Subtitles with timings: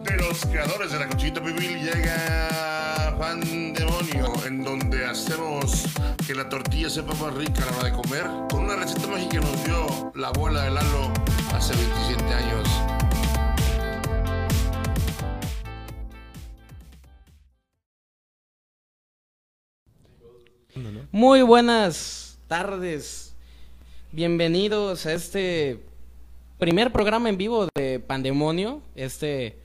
[0.00, 5.84] De los creadores de la Cuchillita Pibil llega Pandemonio, en donde hacemos
[6.26, 9.28] que la tortilla sepa más rica a la hora de comer, con una receta mágica
[9.28, 11.12] que nos dio la abuela de Lalo
[11.52, 12.68] hace 27 años.
[21.10, 23.34] Muy buenas tardes.
[24.10, 25.84] Bienvenidos a este
[26.58, 29.61] primer programa en vivo de Pandemonio, este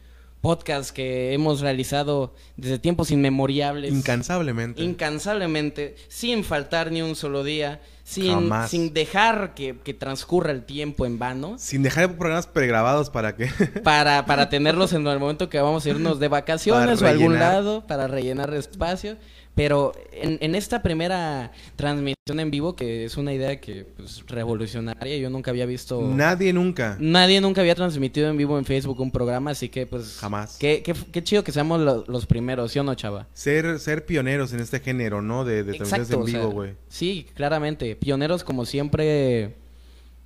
[0.48, 3.92] podcast que hemos realizado desde tiempos inmemoriales.
[3.94, 4.82] Incansablemente.
[4.82, 8.72] Incansablemente, sin faltar ni un solo día, sin, Jamás.
[8.72, 13.48] sin dejar que, que transcurra el tiempo en vano, Sin dejar programas pregrabados para que...
[13.84, 17.38] para, para tenerlos en el momento que vamos a irnos de vacaciones o a algún
[17.38, 19.18] lado, para rellenar espacio.
[19.58, 25.18] Pero en, en esta primera transmisión en vivo, que es una idea que pues, revolucionaria,
[25.18, 26.00] yo nunca había visto...
[26.00, 26.96] Nadie nunca.
[27.00, 30.18] Nadie nunca había transmitido en vivo en Facebook un programa, así que pues...
[30.20, 30.58] Jamás.
[30.60, 33.28] Qué, qué, qué chido que seamos lo- los primeros, ¿sí o no, chava?
[33.34, 35.44] Ser, ser pioneros en este género, ¿no?
[35.44, 36.76] De, de transmisiones en o sea, vivo, güey.
[36.88, 37.96] sí, claramente.
[37.96, 39.56] Pioneros como siempre,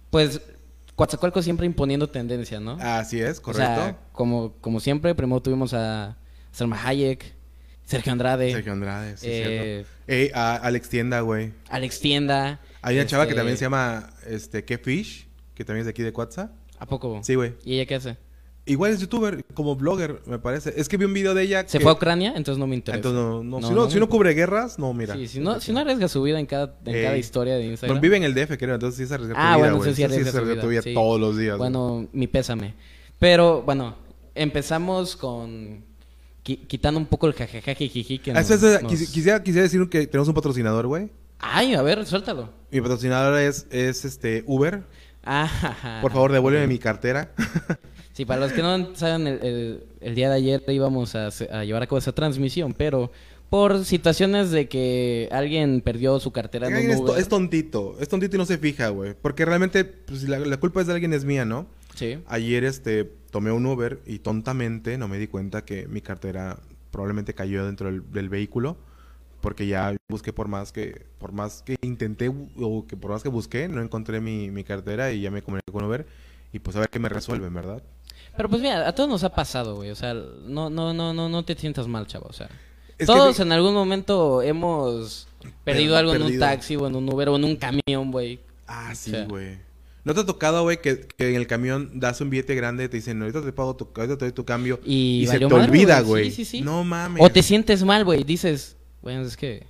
[0.09, 0.41] pues...
[0.97, 2.73] Coatzacoalcos siempre imponiendo tendencia, ¿no?
[2.81, 3.75] Así es, O correcto.
[3.75, 6.17] sea, como, como siempre, primero tuvimos a
[6.51, 7.33] Selma Hayek,
[7.91, 9.89] Sergio Andrade, Sergio Andrade, sí, eh, cierto.
[10.07, 11.53] Ey, a Alex Tienda, güey.
[11.69, 12.59] Alex Tienda.
[12.81, 14.65] Hay una chava que este, también se llama, este.
[14.65, 14.77] Que
[15.65, 16.51] también es de aquí de Cuatza.
[16.79, 17.19] ¿A poco?
[17.23, 17.53] Sí, güey.
[17.63, 18.17] ¿Y ella qué hace?
[18.65, 20.73] Igual es youtuber, como blogger, me parece.
[20.77, 22.33] Es que vi un video de ella ¿Se que- fue a Ucrania?
[22.35, 22.97] Entonces no me interesa.
[22.97, 25.15] Entonces, no, no, No, si, no, si cubre guerras, no, mira.
[25.15, 27.03] Sí, si no, si no arriesga su vida en cada, en Ey.
[27.03, 28.01] cada historia de Bueno, Instagram.
[28.01, 29.89] vive en el DF, creo, entonces sí se arriesga Ah, tu vida, bueno, güey.
[29.89, 30.93] entonces sí arriesga se su arriesga tu vida, sí.
[30.93, 31.57] todos los días.
[31.57, 32.75] Bueno, mi pésame.
[33.17, 33.95] Pero, bueno,
[34.35, 35.83] empezamos con...
[36.43, 40.07] qui- quitando un poco el jajajajijiji que Ah, nos- nos- quisi- quisiera, quisiera decir que
[40.07, 41.09] tenemos un patrocinador, güey.
[41.39, 42.49] Ay, a ver, suéltalo.
[42.71, 44.83] Mi patrocinador es, es este Uber.
[45.23, 47.31] Ah, Por favor, devuélveme mi cartera.
[48.13, 51.29] Sí, para los que no saben, el, el- el día de ayer íbamos a,
[51.63, 53.09] llevar a cabo esa transmisión, pero
[53.49, 57.17] por situaciones de que alguien perdió su cartera en un Uber.
[57.19, 57.95] es tontito.
[58.01, 59.13] Es tontito y no se fija, güey.
[59.19, 61.67] Porque realmente, pues, la, la culpa es de alguien, es mía, ¿no?
[61.95, 62.19] Sí.
[62.27, 66.59] Ayer, este, tomé un Uber y tontamente no me di cuenta que mi cartera
[66.91, 68.77] probablemente cayó dentro del, del vehículo.
[69.41, 73.29] Porque ya busqué por más que, por más que intenté o que por más que
[73.29, 76.05] busqué, no encontré mi, mi cartera y ya me comuniqué con Uber.
[76.53, 77.81] Y pues a ver qué me resuelven, ¿verdad?
[78.37, 79.89] Pero pues mira, a todos nos ha pasado, güey.
[79.89, 82.27] O sea, no, no, no, no, no te sientas mal, chavo.
[82.29, 82.49] O sea,
[82.99, 85.27] Es todos en algún momento hemos
[85.63, 88.39] perdido Per- algo en un taxi o en un Uber o en un camión, güey.
[88.67, 89.27] Ah, sí, O sea.
[90.03, 92.89] ¿No te ha tocado, güey, que, que en el camión das un billete grande y
[92.89, 94.79] te dicen, ahorita te pago tu, ahorita te doy tu cambio?
[94.83, 96.31] Y se te olvida, güey.
[96.31, 96.61] Sí, sí, sí.
[96.61, 97.23] No mames.
[97.23, 98.23] O te sientes mal, güey.
[98.23, 99.67] Dices, bueno, es que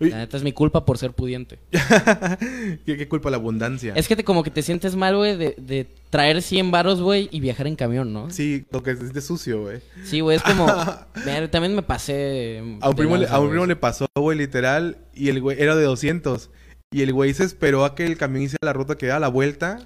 [0.00, 0.10] Uy.
[0.10, 1.58] la neta es mi culpa por ser pudiente.
[2.84, 3.94] ¿Qué, qué culpa la abundancia?
[3.96, 7.30] Es que te, como que te sientes mal, güey, de, de traer 100 varos, güey,
[7.32, 8.30] y viajar en camión, ¿no?
[8.30, 9.80] Sí, lo que se siente sucio, güey.
[10.04, 10.66] Sí, güey, es como...
[11.24, 12.58] Mira, también me pasé...
[12.80, 15.60] A un de primo, le, a un primo le pasó, güey, literal, y el güey
[15.60, 16.50] era de 200.
[16.94, 19.28] Y el güey se esperó a que el camión hiciera la ruta que da la
[19.28, 19.80] vuelta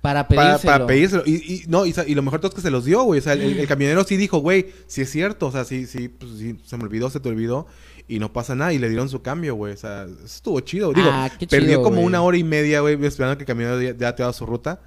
[0.00, 0.72] Para para, pedírselo.
[0.72, 1.22] para pedírselo.
[1.26, 3.20] Y, y- no, y, lo mejor todo es que se los dio, güey.
[3.20, 5.46] O sea, el, el camionero sí dijo, güey, sí es cierto.
[5.46, 7.66] O sea, sí, sí, pues, sí, se me olvidó, se te olvidó.
[8.08, 8.72] Y no pasa nada.
[8.72, 9.72] Y le dieron su cambio, güey.
[9.74, 10.92] O sea, eso estuvo chido.
[10.92, 12.06] Digo, Ah, qué perdió chido, como güey.
[12.06, 14.80] una hora y media, güey, esperando que el camionero ya, ya te daba su ruta.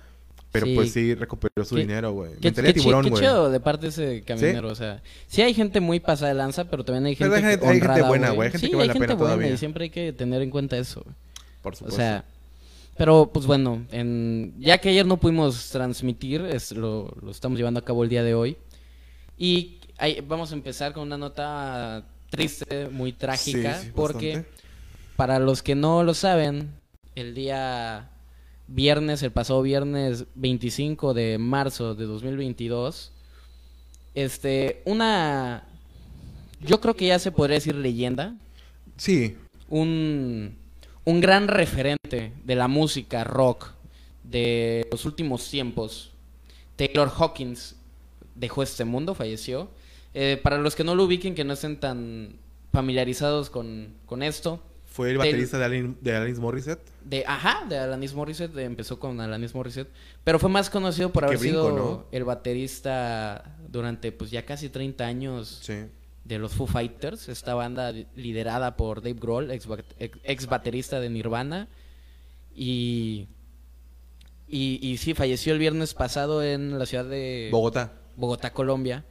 [0.51, 0.75] Pero Sí.
[0.75, 2.31] pues sí, recuperó su Qué- dinero, güey.
[2.41, 5.79] Qué, qué tiburón, qué chido de parte de ese camionero, o sea, sí hay gente
[5.79, 8.29] muy pasada de lanza, pero también hay Pero gente, hay gente- hay gente honrada, buena,
[8.31, 9.53] güey, hay gente sí, que vale hay la pena buena todavía.
[9.53, 11.03] y siempre hay que tener en cuenta eso.
[11.05, 11.15] güey.
[11.61, 11.95] Por O supuesto.
[11.95, 12.25] sea,
[12.97, 17.79] pero pues bueno, en, ya que ayer no pudimos transmitir, es, lo, lo estamos llevando
[17.79, 18.57] a cabo el día de hoy.
[19.37, 19.79] Y
[20.27, 24.61] vamos a empezar con una nota triste, muy trágica, Sí, sí, porque bastante.
[25.15, 26.69] para los que no lo saben,
[27.15, 28.09] el día
[28.67, 33.11] viernes, el pasado viernes 25 de marzo de 2022,
[34.15, 35.63] este, una,
[36.61, 38.35] yo creo que ya se podría decir leyenda,
[38.97, 39.35] Sí,
[39.69, 40.55] un,
[41.05, 43.69] un gran referente de la música rock
[44.23, 46.11] de los últimos tiempos.
[46.75, 47.75] Taylor Hawkins
[48.35, 49.69] dejó este mundo, falleció.
[50.13, 52.33] Eh, para los que no lo ubiquen, que no estén tan
[52.71, 56.81] familiarizados con, con esto, fue el baterista de, Alanis, de Alanis Morissette.
[57.05, 59.89] de ajá, de Alanis Morissette, de- empezó con Alanis Morissette,
[60.25, 62.05] pero fue más conocido por Qué haber brinco, sido ¿no?
[62.11, 65.75] el baterista durante pues ya casi 30 años Sí.
[66.23, 69.67] De los Foo Fighters, esta banda liderada por Dave Grohl, ex,
[70.23, 71.67] ex- baterista de Nirvana.
[72.55, 73.27] Y,
[74.47, 77.93] y, y sí, falleció el viernes pasado en la ciudad de Bogotá.
[78.15, 79.05] Bogotá, Colombia.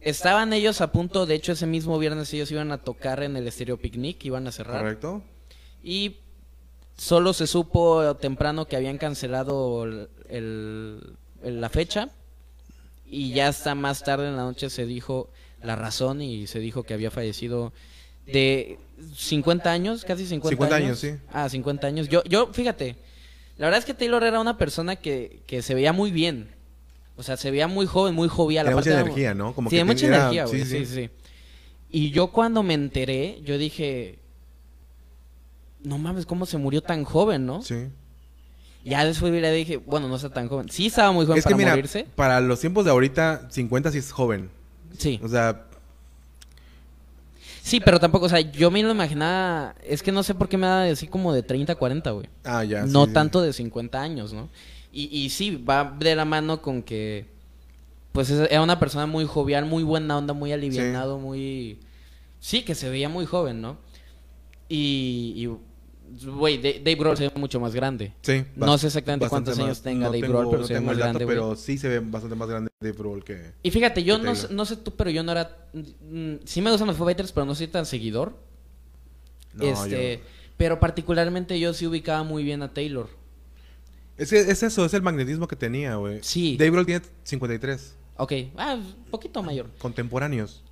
[0.00, 3.48] Estaban ellos a punto, de hecho ese mismo viernes ellos iban a tocar en el
[3.48, 4.80] Estéreo Picnic, iban a cerrar.
[4.82, 5.22] ¿Correcto?
[5.82, 6.16] Y
[6.96, 12.08] solo se supo temprano que habían cancelado el- el- el- la fecha.
[13.08, 15.30] y ya hasta más tarde en la noche se dijo
[15.62, 17.72] la razón y se dijo que había fallecido
[18.26, 18.78] de
[19.16, 21.12] 50 años, casi 50, 50 años, sí.
[21.32, 22.08] Ah, 50 años.
[22.08, 22.96] Yo, yo, fíjate,
[23.56, 26.48] la verdad es que Taylor era una persona que, que se veía muy bien.
[27.16, 28.66] O sea, se veía muy joven, muy jovial.
[28.66, 29.54] Aparte mucha era- energía, ¿no?
[29.54, 30.64] Como sí, que mucha tenía- energía, güey.
[30.64, 30.94] sí, Sí, sí.
[30.94, 31.10] sí.
[31.88, 34.18] Y yo cuando me enteré, yo dije,
[35.82, 37.62] no mames, ¿cómo se murió tan joven, no?
[37.62, 37.86] Sí.
[38.84, 40.68] Ya después le dije, bueno, no está tan joven.
[40.68, 42.06] Sí estaba muy joven Es que para mira, morirse.
[42.14, 44.50] para los tiempos de ahorita, 50 sí es joven.
[44.98, 45.20] Sí.
[45.22, 45.62] O sea,
[47.62, 50.56] Sí, pero tampoco, o sea, yo me lo imaginaba, es que no sé por qué
[50.56, 52.28] me da así como de 30, 40, güey.
[52.44, 52.86] ah, ya.
[52.86, 53.12] no sí.
[53.12, 54.48] tanto de 50 años, ¿no?
[54.92, 57.26] Y, y sí, va de la mano con que,
[58.12, 61.80] pues es- era una persona muy jovial, muy buena onda, muy alivianado, muy...
[62.38, 63.78] Sí, que se veía muy joven, ¿no?
[64.68, 65.48] Y, y,
[66.24, 68.12] güey, Da- Dave Grohl se ve mucho más grande.
[68.22, 68.44] Sí.
[68.56, 71.04] No sé exactamente cuántos años tenga no Dave Grohl, pero no se ve más dato,
[71.18, 73.52] grande, pero sí se ve bastante más grande Dave Grohl que...
[73.62, 75.56] Y fíjate, yo no, no sé tú, pero yo no era...
[75.72, 78.36] mm, Sí me gustan los Foo Fighters, pero no soy tan seguidor.
[79.54, 80.24] No, este, yo-
[80.56, 83.08] Pero particularmente yo sí ubicaba muy bien a Taylor.
[84.16, 86.20] Es, que es eso, es el magnetismo que tenía, güey.
[86.22, 86.56] Sí.
[86.56, 87.96] Dave Grohl tiene 53.
[88.18, 89.66] Ok, ah, un poquito mayor.
[89.78, 90.62] Contemporáneos.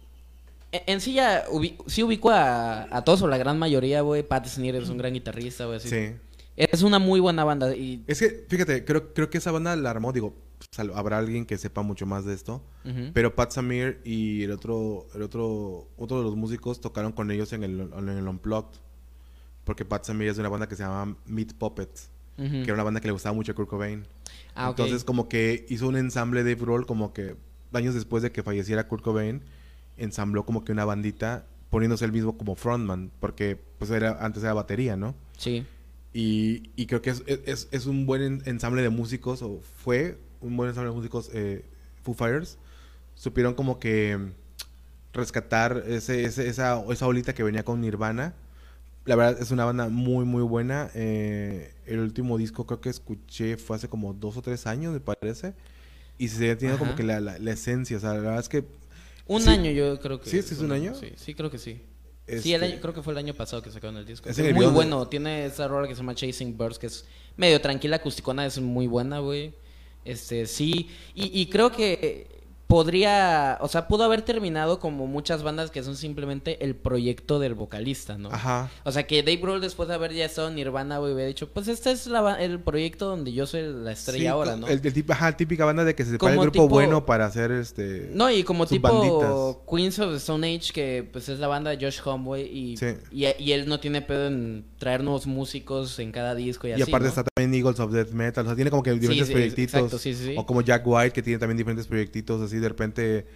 [0.86, 4.22] En, sí ya ubi- sí ubico a, a todos o la gran mayoría, güey.
[4.22, 5.80] Pat Smear es un gran guitarrista, güey.
[5.80, 6.12] Sí.
[6.56, 8.04] Es una muy buena banda y...
[8.06, 10.34] Es que, fíjate, creo, creo que esa banda la armó, digo,
[10.70, 12.62] sal- habrá alguien que sepa mucho más de esto.
[13.12, 17.52] Pero Pat Samir y el otro, el otro, otro de los músicos tocaron con ellos
[17.52, 18.78] en el, en el Unplugged.
[19.64, 22.82] Porque Pat Samir es de una banda que se llama Meat Puppets, que era una
[22.82, 24.06] banda que le gustaba mucho a Kurt Cobain.
[24.54, 24.68] Ah.
[24.70, 27.36] Entonces, como que hizo un ensamble de Grohl, como que
[27.72, 29.42] años después de que falleciera Kurt Cobain,
[29.96, 34.54] ensambló como que una bandita poniéndose él mismo como frontman, porque pues era antes era
[34.54, 35.14] batería, ¿no?
[35.36, 35.66] Sí.
[36.12, 40.16] Y, y creo que es, es, es un buen en- ensamble de músicos, o fue
[40.40, 41.64] un buen ensamble de músicos eh,
[42.04, 42.58] Foo Fighters.
[43.16, 44.18] Supieron como que
[45.12, 48.34] rescatar ese, ese- esa, esa olita que venía con Nirvana.
[49.04, 50.90] La verdad es una banda muy, muy buena.
[50.94, 55.00] Eh, el último disco creo que escuché fue hace como dos o tres años, me
[55.00, 55.54] parece.
[56.16, 57.96] Y se tiene como que la, la- la esencia.
[57.96, 58.64] O sea, la verdad es que...
[59.26, 59.48] Un Sí.
[59.48, 60.28] año yo creo que...
[60.30, 60.42] ¿Sí?
[60.42, 60.94] ¿Sí es un año?
[60.94, 61.80] Sí, sí creo que sí.
[62.26, 64.28] Sí, este, el año, creo que fue el año pasado que sacaron el disco.
[64.28, 65.06] Es muy video bueno.
[65.08, 67.04] Tiene esa rola que se llama Chasing Birds, que es
[67.36, 69.52] medio tranquila, acusticona, es muy buena, güey.
[70.06, 70.88] Este, sí.
[71.14, 72.26] Y, y creo que
[72.66, 73.58] podría...
[73.60, 78.18] O sea, pudo haber terminado como muchas bandas que son simplemente el proyecto del vocalista,
[78.18, 78.30] ¿no?
[78.32, 78.70] Ajá.
[78.84, 81.48] O sea, que Dave Grohl después de haber ya estado en Nirvana, güey, hubiera dicho,
[81.48, 84.66] pues este es la el proyecto donde yo soy la estrella Sí, ahora, ¿no?
[84.66, 87.26] El, el tip- ajá, típica banda de que se separa el grupo tipo- bueno para
[87.26, 88.10] hacer este...
[88.12, 89.64] No, y como tipo banditas.
[89.70, 92.76] Queens of the Stone Age, que pues es la banda de Josh Homme, güey, y,
[92.76, 92.86] Sí.
[93.12, 96.74] y, y él no tiene pedo en traer nuevos músicos en cada disco y, Y
[96.74, 97.08] así, aparte ¿no?
[97.10, 98.44] está también Eagles of Death Metal.
[98.44, 99.74] O sea, tiene como que diferentes sí, proyectitos.
[99.74, 100.34] exacto, sí, sí, sí.
[100.36, 102.40] O como Jack White, que tiene también diferentes proyectitos.
[102.40, 103.26] Así de repente,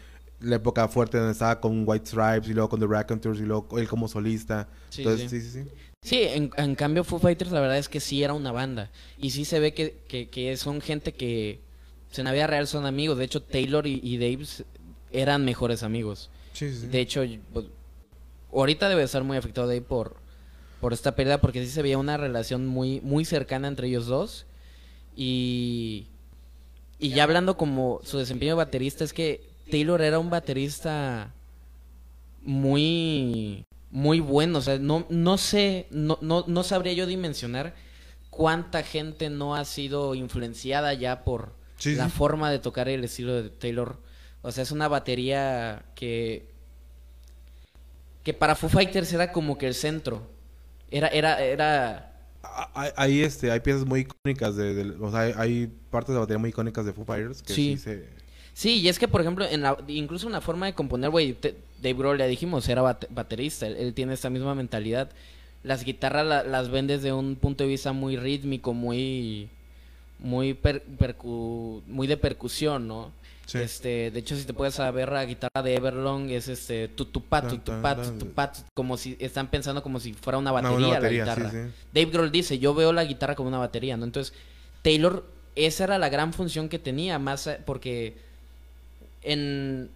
[0.41, 3.79] la época fuerte donde estaba con White Stripes y luego con The Raconteurs y luego
[3.79, 4.69] él como solista.
[4.91, 5.41] Sí, Entonces, sí.
[5.41, 5.71] sí, sí, sí.
[6.01, 8.91] Sí, en, en cambio Foo Fighters la verdad es que sí era una banda.
[9.19, 11.61] Y sí se ve que, que, que son gente que
[12.07, 13.19] pues, en la vida real son amigos.
[13.19, 14.47] De hecho, Taylor y, y Dave
[15.11, 16.31] eran mejores amigos.
[16.53, 16.87] Sí, sí, sí.
[16.87, 17.23] De hecho,
[17.53, 17.67] pues,
[18.53, 20.17] ahorita debe estar muy afectado Dave por,
[20.81, 24.47] por esta pérdida, porque sí se veía una relación muy, muy cercana entre ellos dos.
[25.17, 26.07] Y,
[26.99, 31.35] y ya hablando como su desempeño de baterista, es que Taylor era un baterista
[32.43, 34.59] muy, muy bueno.
[34.59, 37.75] O sea, no, no sé, no, no, no sabría yo dimensionar
[38.31, 42.11] cuánta gente no ha sido influenciada ya por Sí, la sí.
[42.11, 44.01] forma de tocar el estilo de Taylor.
[44.43, 46.55] O sea, es una batería que
[48.23, 50.31] que para Foo Fighters era como que el centro.
[50.91, 52.18] Era era era
[52.75, 56.15] Hay, hay, este, hay piezas muy icónicas de, de- o sea, hay, hay partes de
[56.15, 57.79] la batería muy icónicas de Foo Fighters que sí, Sí.
[57.79, 58.05] se...
[58.55, 61.37] Sí, y es que por ejemplo, en la, incluso una forma de componer, güey,
[61.81, 65.11] Dave Grohl ya dijimos, era bate- baterista, él, él tiene esta misma mentalidad.
[65.63, 69.49] Las guitarras la- las ven desde un punto de vista muy rítmico, muy
[70.21, 73.13] muy per- percu- muy de percusión, ¿no?
[73.49, 73.57] Sí.
[73.59, 78.03] Este, de hecho si te puedes saber la guitarra de Everlong es este tutupat, tutupat,
[78.05, 81.51] tutupat, como si están pensando como si fuera una batería, una batería, la guitarra.
[81.51, 81.73] sí.
[81.95, 84.05] Dave Grohl dice, yo veo la guitarra como una batería, ¿no?
[84.05, 84.35] Entonces,
[84.83, 85.25] Taylor,
[85.57, 88.17] esa era la gran función que tenía, más eh, porque
[89.23, 89.89] en...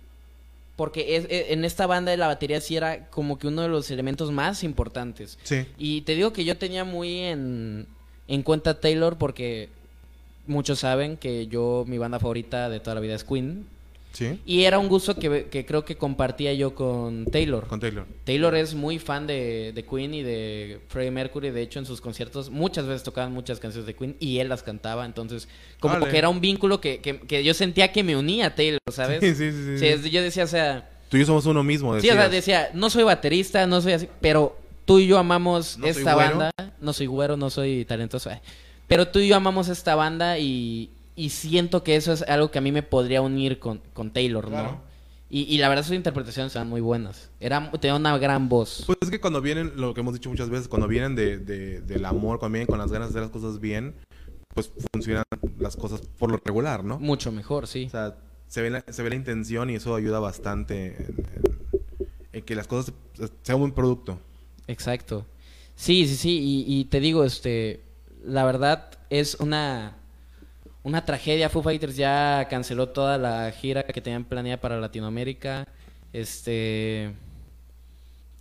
[0.76, 3.68] Porque es- eh, en esta banda de la batería sí era como que uno de
[3.68, 5.38] los elementos más importantes.
[5.42, 5.66] Sí.
[5.76, 7.87] Y te digo que yo tenía muy en,
[8.28, 9.68] en cuenta a Taylor porque
[10.46, 13.66] muchos saben que yo, mi banda favorita de toda la vida es Queen.
[14.12, 14.38] Sí.
[14.44, 17.66] Y era un gusto que, que creo que compartía yo con Taylor.
[17.66, 18.06] Con Taylor.
[18.25, 21.50] Taylor es muy fan de, de Queen y de Freddie Mercury.
[21.50, 24.62] De hecho, en sus conciertos muchas veces tocaban muchas canciones de Queen y él las
[24.62, 25.06] cantaba.
[25.06, 25.49] Entonces,
[25.80, 28.80] como que era un vínculo que, que, que yo sentía que me unía a Taylor,
[28.90, 29.20] ¿sabes?
[29.22, 29.78] Sí, sí, sí, sí.
[29.78, 32.28] Sí, es- yo decía, o sea, Tú y yo somos uno mismo, sí, o sea,
[32.30, 34.56] decía, no soy baterista, no soy así, pero
[34.87, 36.50] tú y yo amamos No esta banda.
[36.80, 38.30] No soy güero, no soy talentoso.
[38.92, 42.58] Pero tú y yo amamos esta banda y, y siento que eso es algo que
[42.58, 44.50] a mí me podría unir con, con Taylor, ¿no?
[44.50, 44.80] Claro.
[45.30, 47.30] Y, y la verdad sus interpretaciones eran muy buenas.
[47.40, 48.82] Era, tenía una gran voz.
[48.87, 51.80] Pues es que cuando vienen, lo que hemos dicho muchas veces, cuando vienen de, de-
[51.80, 53.94] del amor, cuando vienen con las ganas de hacer las cosas bien,
[54.54, 55.25] pues funcionan
[55.58, 56.99] las cosas por lo regular, ¿no?
[56.99, 57.84] Mucho mejor, sí.
[57.87, 62.08] O sea, se ve la, se ve la intención y eso ayuda bastante en, en-
[62.34, 62.92] en que las cosas
[63.42, 64.18] sean un buen producto.
[64.66, 65.25] Exacto.
[65.76, 66.64] Sí, sí, sí.
[66.68, 67.80] Y, y te digo, este,
[68.25, 69.97] la verdad es una,
[70.83, 71.49] una tragedia.
[71.49, 75.67] Foo Fighters ya canceló toda la gira que tenían planeada para Latinoamérica.
[76.12, 77.14] Este,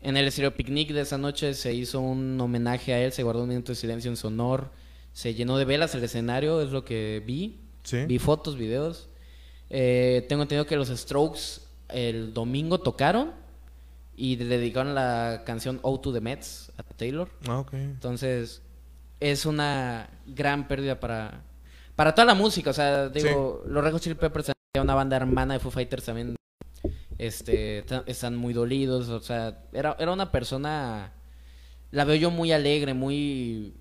[0.02, 3.44] en el Estéreo Picnic de esa noche se hizo un homenaje a él, se guardó
[3.44, 4.70] un minuto de silencio en su honor.
[5.14, 7.60] Se llenó de velas el escenario, es lo que vi.
[7.84, 8.06] Sí.
[8.06, 9.10] Vi fotos, videos.
[9.70, 13.32] Eh, tengo entendido que los Strokes el domingo tocaron
[14.16, 17.30] y le dedicaron la canción O to the Mets a Taylor.
[17.48, 17.74] Ah, ok.
[17.74, 18.62] Entonces,
[19.22, 21.44] es una gran pérdida para,
[21.96, 22.72] para toda la música.
[22.72, 26.36] O sea, digo, los Red Hot Chili Peppers, una banda hermana de Foo Fighters también
[27.18, 29.08] este, están muy dolidos.
[29.10, 31.14] O sea, era, era una persona,
[31.92, 33.76] la veo yo muy alegre, muy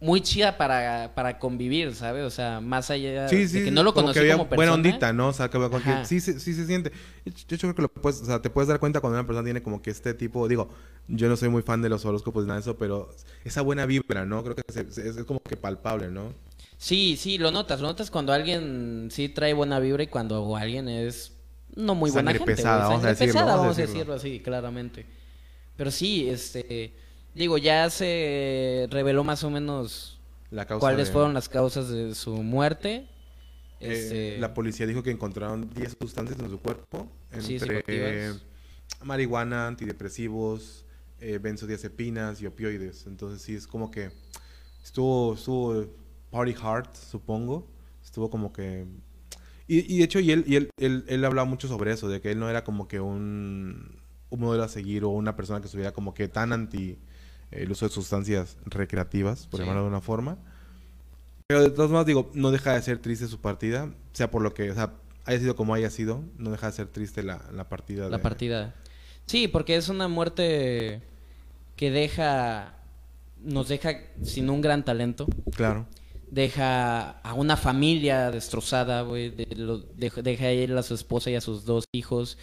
[0.00, 2.24] muy chida para, para convivir, ¿sabes?
[2.24, 4.48] O sea, más allá Sí, sí, de que no lo como conocí que había como
[4.48, 4.70] persona.
[4.70, 5.28] buena ondita, ¿no?
[5.28, 6.92] O sea, que cualquier- sí, sí, sí se siente.
[7.24, 9.44] Yo, yo creo que lo puedes, o sea, te puedes dar cuenta cuando una persona
[9.44, 10.68] tiene como que este tipo, digo,
[11.08, 13.10] yo no soy muy fan de los horóscopos ni nada de eso, pero
[13.44, 14.44] esa buena vibra, ¿no?
[14.44, 16.32] Creo que se- se- es, como que palpable, ¿no?
[16.76, 17.80] Sí, sí, lo notas.
[17.80, 21.32] Lo notas cuando alguien sí trae buena vibra y cuando alguien es
[21.74, 22.54] no muy buena Sangre gente.
[22.56, 24.14] pesada, vamos a decirlo, pesada, vamos a vamos a decirlo.
[24.14, 25.06] decirlo así, claramente.
[25.76, 26.94] Pero sí, este...
[27.34, 30.18] Digo, ya se reveló más o menos
[30.50, 33.06] La causa cuáles de- fueron las causas de su muerte.
[33.80, 38.32] Eh, Este, La policía dijo que encontraron 10 sustancias en su cuerpo, entre eh,
[39.04, 40.84] marihuana, antidepresivos,
[41.20, 43.06] eh, benzodiazepinas y opioides.
[43.06, 44.10] Entonces sí, es como que
[44.82, 45.86] estuvo, estuvo
[46.30, 47.66] party hard, supongo.
[48.04, 48.86] Estuvo como que...
[49.68, 52.20] Y, y de hecho, y él, y él, él, él hablaba mucho sobre eso, de
[52.22, 55.66] que él no era como que un, un modelo a seguir o una persona que
[55.66, 56.96] estuviera como que tan anti
[57.50, 59.62] el uso de sustancias recreativas, por Sí.
[59.64, 60.38] llamarlo de una forma.
[61.46, 64.52] Pero de todas maneras, digo, no deja de ser triste su partida, sea por lo
[64.52, 64.92] que, o sea,
[65.24, 68.08] haya sido como haya sido, no deja de ser triste la, la partida.
[68.08, 68.74] la de- partida.
[69.26, 71.02] Sí, porque es una muerte
[71.76, 72.74] que deja...
[73.40, 73.92] Nos deja
[74.24, 75.26] sin un gran talento.
[75.54, 75.86] Claro.
[76.30, 81.30] deja a una familia destrozada, güey, de- lo- deja, deja a él a su esposa
[81.30, 82.36] y a sus dos hijos,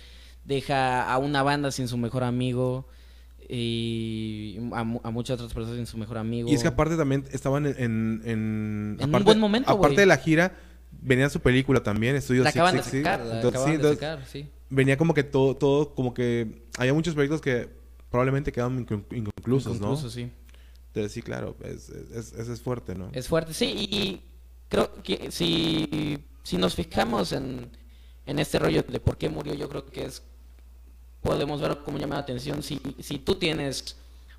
[0.44, 2.88] deja a una banda sin su mejor amigo
[3.50, 6.50] y a, mu- a muchas otras personas sin su mejor amigo.
[6.50, 7.76] Y es que aparte también estaban en...
[7.78, 10.56] En, en, En un buen momento, Aparte de la gira,
[10.92, 13.04] venía su película también, Estudio la acaban de 666.
[13.04, 14.50] sacar, la Entonces, acaban sí, de sacar, sí.
[14.70, 16.64] venía como que todo, todo, como que...
[16.78, 17.70] Había muchos proyectos que
[18.10, 19.96] probablemente quedaron incon- inconclusos, ¿no?
[19.98, 20.30] Sí.
[20.88, 23.10] Entonces sí, claro, es, es, es, es fuerte, ¿no?
[23.12, 24.22] Es fuerte, sí, y
[24.70, 27.70] creo que si, si nos fijamos en,
[28.26, 30.24] en este rollo de por qué murió, yo creo que es,
[31.26, 33.98] podemos ver cómo llama la atención, si, si tú tienes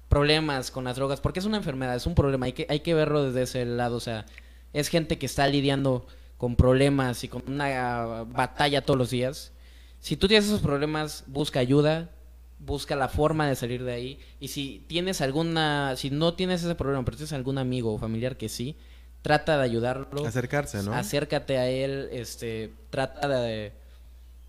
[0.09, 2.95] problemas con las drogas, porque es una enfermedad, es un problema, hay que, hay que
[2.95, 4.25] verlo desde ese lado, o sea,
[4.73, 6.07] es gente que está lidiando
[6.38, 9.52] con problemas y con una batalla todos los días.
[10.00, 12.11] Si tú tienes esos problemas, busca ayuda,
[12.59, 14.19] busca la forma de salir de ahí.
[14.38, 18.37] Y si tienes alguna, si no tienes ese problema, pero tienes algún amigo o familiar
[18.37, 18.76] que sí,
[19.23, 20.26] trata de ayudarlo.
[20.26, 20.93] Acercarse, ¿no?
[20.93, 23.73] Acércate a él, este, trata de,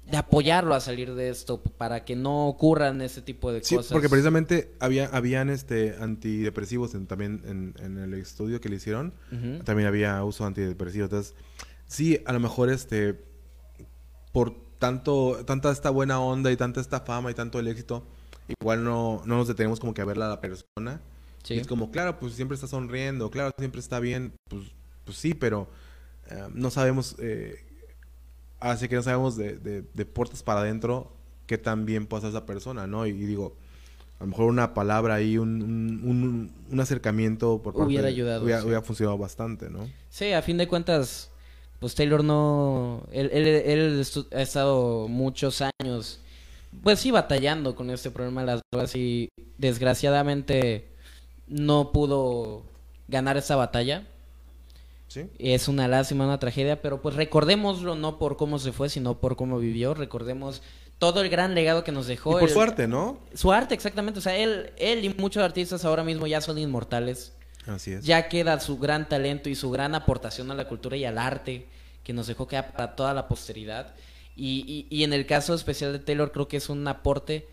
[0.10, 3.92] de apoyarlo a salir de esto para que no ocurran ese tipo de Sí, cosas.
[3.92, 9.14] porque precisamente había, habían este antidepresivos en- también en, en el estudio que le hicieron.
[9.66, 11.08] También había uso de antidepresivos.
[11.12, 11.36] Entonces,
[11.88, 13.22] sí, a lo mejor este
[14.32, 18.06] por tanto, tanta esta buena onda y tanta esta fama y tanto el éxito,
[18.60, 21.02] igual no, no nos detenemos como que a verla a la persona.
[21.44, 21.56] Sí.
[21.56, 24.64] Y es como, claro, pues siempre está sonriendo, claro, siempre está bien, pues,
[25.06, 25.68] pues sí, pero
[26.30, 27.56] eh, no sabemos, eh,
[28.60, 31.12] así que no sabemos de, de, de puertas para adentro
[31.46, 33.06] qué tan bien pasa esa persona, ¿no?
[33.06, 33.56] Y, digo,
[34.20, 38.60] a lo mejor una palabra ahí, un, un, acercamiento por parte Hubiera de- ayudado, Hubiera,
[38.62, 38.66] sí.
[38.68, 39.88] hubiera funcionado bastante, ¿no?
[40.10, 41.30] Sí, a fin de cuentas,
[41.80, 43.04] pues Taylor no.
[43.12, 46.20] Él, él, él ha estado muchos años,
[46.84, 50.88] pues sí, batallando con este problema de las drogas y desgraciadamente
[51.48, 52.64] no pudo
[53.08, 54.06] ganar esa batalla.
[55.24, 55.30] Sí.
[55.40, 59.36] Es una lástima, una tragedia, pero pues recordémoslo no por cómo se fue, sino por
[59.36, 59.94] cómo vivió.
[59.94, 60.62] Recordemos
[61.00, 62.32] todo el gran legado que nos dejó.
[62.32, 63.20] Y por el- su arte, ¿no?
[63.34, 64.20] Su arte, exactamente.
[64.20, 67.34] O sea, él, él y muchos artistas ahora mismo ya son inmortales.
[67.68, 68.06] Así es.
[68.06, 71.68] Ya queda su gran talento y su gran aportación a la cultura y al arte
[72.04, 73.94] que nos dejó queda para toda la posteridad.
[74.36, 77.48] Y, y- y en el caso especial de Taylor creo que es un aporte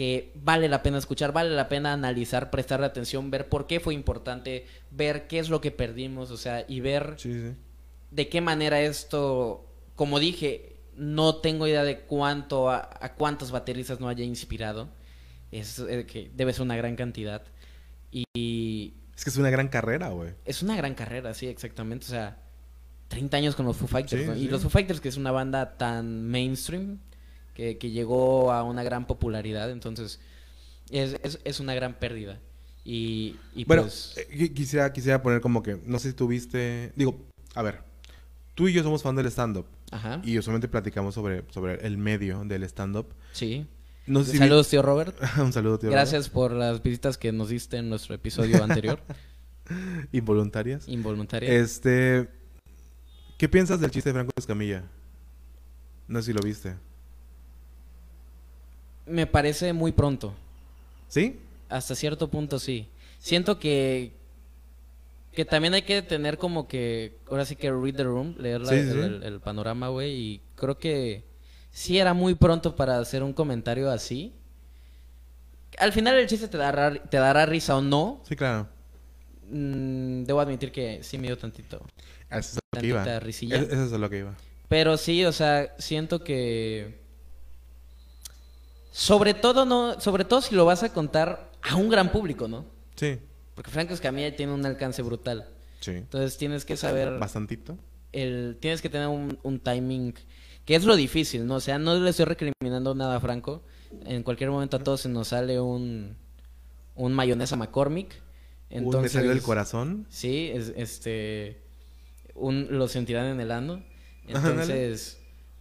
[0.00, 3.92] que vale la pena escuchar, vale la pena analizar, prestarle atención, ver por qué fue
[3.92, 7.54] importante, ver qué es lo que perdimos, o sea, y ver Sí, sí.
[8.10, 9.66] de qué manera esto,
[9.96, 14.88] como dije, no tengo idea de cuánto, a, a cuántos bateristas no haya inspirado.
[15.50, 17.42] Es eh, que debe ser una gran cantidad.
[18.10, 20.32] Y Es que es una gran carrera, güey.
[20.46, 22.06] es una gran carrera, sí, exactamente.
[22.06, 22.38] O sea,
[23.08, 24.22] 30 años con los Foo Fighters.
[24.22, 24.34] Sí, ¿no?
[24.34, 27.00] Y los Foo Fighters, que es una banda tan mainstream,
[27.54, 30.20] que, que llegó a una gran popularidad, entonces
[30.90, 32.40] es, es, es una gran pérdida.
[32.84, 34.14] Y, y Bueno, pues...
[34.16, 37.18] eh, qui- quisiera, quisiera poner como que, no sé si tuviste, digo,
[37.54, 37.82] a ver,
[38.54, 40.20] tú y yo somos fan del stand-up Ajá.
[40.24, 43.06] y usualmente platicamos sobre, sobre el medio del stand-up.
[43.32, 43.66] Sí.
[44.06, 45.14] No sé si Saludos, tío Robert.
[45.38, 45.90] Un saludo, tío.
[45.90, 49.00] Gracias por las visitas que nos diste en nuestro episodio anterior.
[50.12, 50.88] Involuntarias.
[50.88, 51.52] involuntaria.
[51.52, 52.28] Este,
[53.38, 54.84] ¿qué piensas del chiste de Franco Escamilla?
[56.08, 56.74] No sé si lo viste.
[59.10, 60.34] Me parece muy pronto.
[61.08, 61.38] ¿Sí?
[61.68, 62.88] Hasta cierto punto sí.
[63.18, 64.12] Siento que
[65.32, 68.70] que también hay que tener como que ahora sí que read the room, leer la-
[68.70, 68.98] Sí, sí, sí.
[68.98, 71.22] el, panorama, güey, y creo que
[71.70, 74.32] sí era muy pronto para hacer un comentario así.
[75.78, 78.20] Al final el chiste te dará te dará risa o no.
[78.28, 78.66] Sí, claro.
[79.50, 81.80] Mm, debo admitir que sí me dio tantito.
[82.28, 83.18] Eso es lo que iba.
[83.20, 83.56] Risilla.
[83.56, 84.34] Es- Eso es lo que iba.
[84.68, 86.99] Pero sí, o sea, siento que
[88.90, 92.64] sobre todo no, sobre todo si lo vas a contar a un gran público, ¿no?
[92.96, 93.18] Sí,
[93.54, 95.48] Porque Franco Escamilla tiene un alcance brutal.
[95.80, 95.92] sí.
[95.92, 97.76] Entonces tienes que saber Bastantito.
[98.12, 100.14] el tienes que tener un, un timing
[100.64, 101.56] que es lo difícil, ¿no?
[101.56, 103.62] O sea, no le estoy recriminando nada a Franco.
[104.04, 106.16] En cualquier momento a todos se nos sale un
[106.96, 108.12] un mayonesa McCormick.
[108.70, 110.06] Un me Entonces, salió del corazón.
[110.10, 111.62] Sí, es, este.
[112.34, 113.82] Un, lo sentirán en el ano.
[114.28, 115.18] Entonces,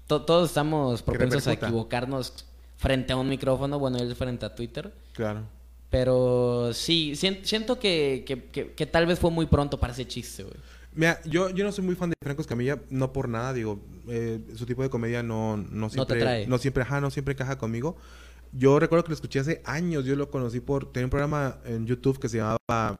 [0.08, 2.45] to- todos estamos propensos a equivocarnos
[2.79, 3.77] frente a un micrófono.
[3.77, 4.91] Bueno, él frente a Twitter.
[5.13, 5.43] Claro.
[5.91, 10.07] Pero sí, sien- siento que, que, que- que tal vez fue muy pronto para ese
[10.07, 10.55] chiste, güey.
[10.95, 14.39] Mira, yo, yo no soy muy fan de Franco Escamilla, no por nada, digo, eh,
[14.55, 16.47] su tipo de comedia no, no siempre, trae.
[16.47, 17.95] no siempre, ajá, no siempre encaja conmigo.
[18.51, 21.85] Yo recuerdo que lo escuché hace años, yo lo conocí por, tenía un programa en
[21.85, 22.99] YouTube que se llamaba,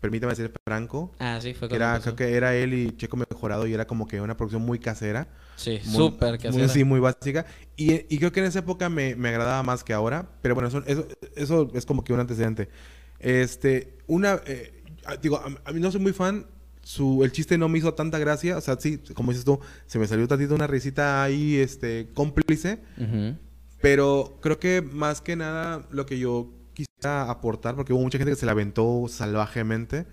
[0.00, 3.66] permítame decir, Franco, Ah, sí, fue que era, creo que era él y Checo Mejorado
[3.66, 5.28] y era como que una producción muy casera.
[5.56, 6.68] Sí, muy- súper muy, casera.
[6.68, 7.46] sí, muy básica.
[7.76, 10.28] Y, y creo que en esa época me, me agradaba más que ahora.
[10.42, 12.68] Pero bueno, eso, eso, eso es como que un antecedente.
[13.18, 14.82] Este, una, eh,
[15.22, 16.46] digo, a, a mí no soy muy fan.
[16.82, 18.56] Su, el chiste no me hizo tanta gracia.
[18.56, 22.78] O sea, sí, como dices tú, se me salió tantito una risita ahí, este, cómplice.
[22.98, 23.36] Ujú.
[23.80, 28.32] Pero creo que más que nada lo que yo quisiera aportar, porque hubo mucha gente
[28.32, 30.06] que se la aventó salvajemente.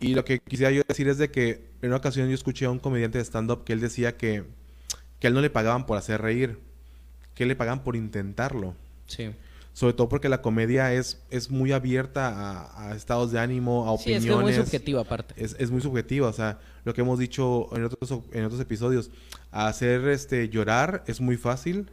[0.00, 2.70] Y lo que quisiera yo decir es de que en una ocasión yo escuché a
[2.70, 4.44] un comediante de stand-up que él decía que,
[5.18, 6.58] que a él no le pagaban por hacer reír,
[7.34, 8.74] que le pagaban por intentarlo.
[9.06, 9.30] Sí.
[9.74, 13.96] Sobre todo porque la comedia es, es muy abierta a, a estados de ánimo, a
[13.96, 14.44] Sí, es opiniones.
[14.44, 15.34] que es muy subjetivo aparte.
[15.36, 19.10] Es, es muy subjetiva, o sea, lo que hemos dicho en otros, en otros episodios,
[19.50, 21.90] hacer este llorar es muy fácil,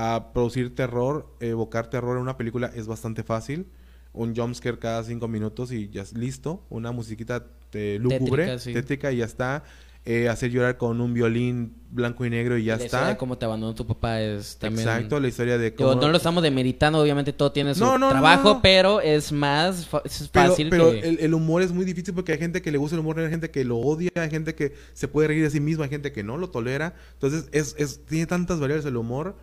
[0.00, 3.66] a producir terror, evocar terror en una película es bastante fácil,
[4.12, 8.72] un jumpscare cada cinco minutos y ya es listo, una musiquita eh, lúgubre, Tétrica, sí.
[8.72, 9.62] tétrica y ya está,
[10.04, 13.08] Eh, hacer llorar con un violín blanco y negro y ya la está.
[13.08, 14.88] de cómo te abandonó tu papá es también...
[14.88, 15.96] Exacto, la historia de cómo...
[15.96, 18.62] no lo estamos demeritando, obviamente todo tiene su No, no, no, trabajo, no.
[18.62, 21.00] pero es más es Pero, fácil pero que...
[21.00, 23.28] el, el humor es muy difícil porque hay gente que le gusta el humor, hay
[23.28, 26.10] gente que lo odia, hay gente que se puede reír de sí misma, hay gente
[26.12, 26.94] que no lo tolera.
[27.14, 29.36] Entonces, es, es, tiene tantas variables el humor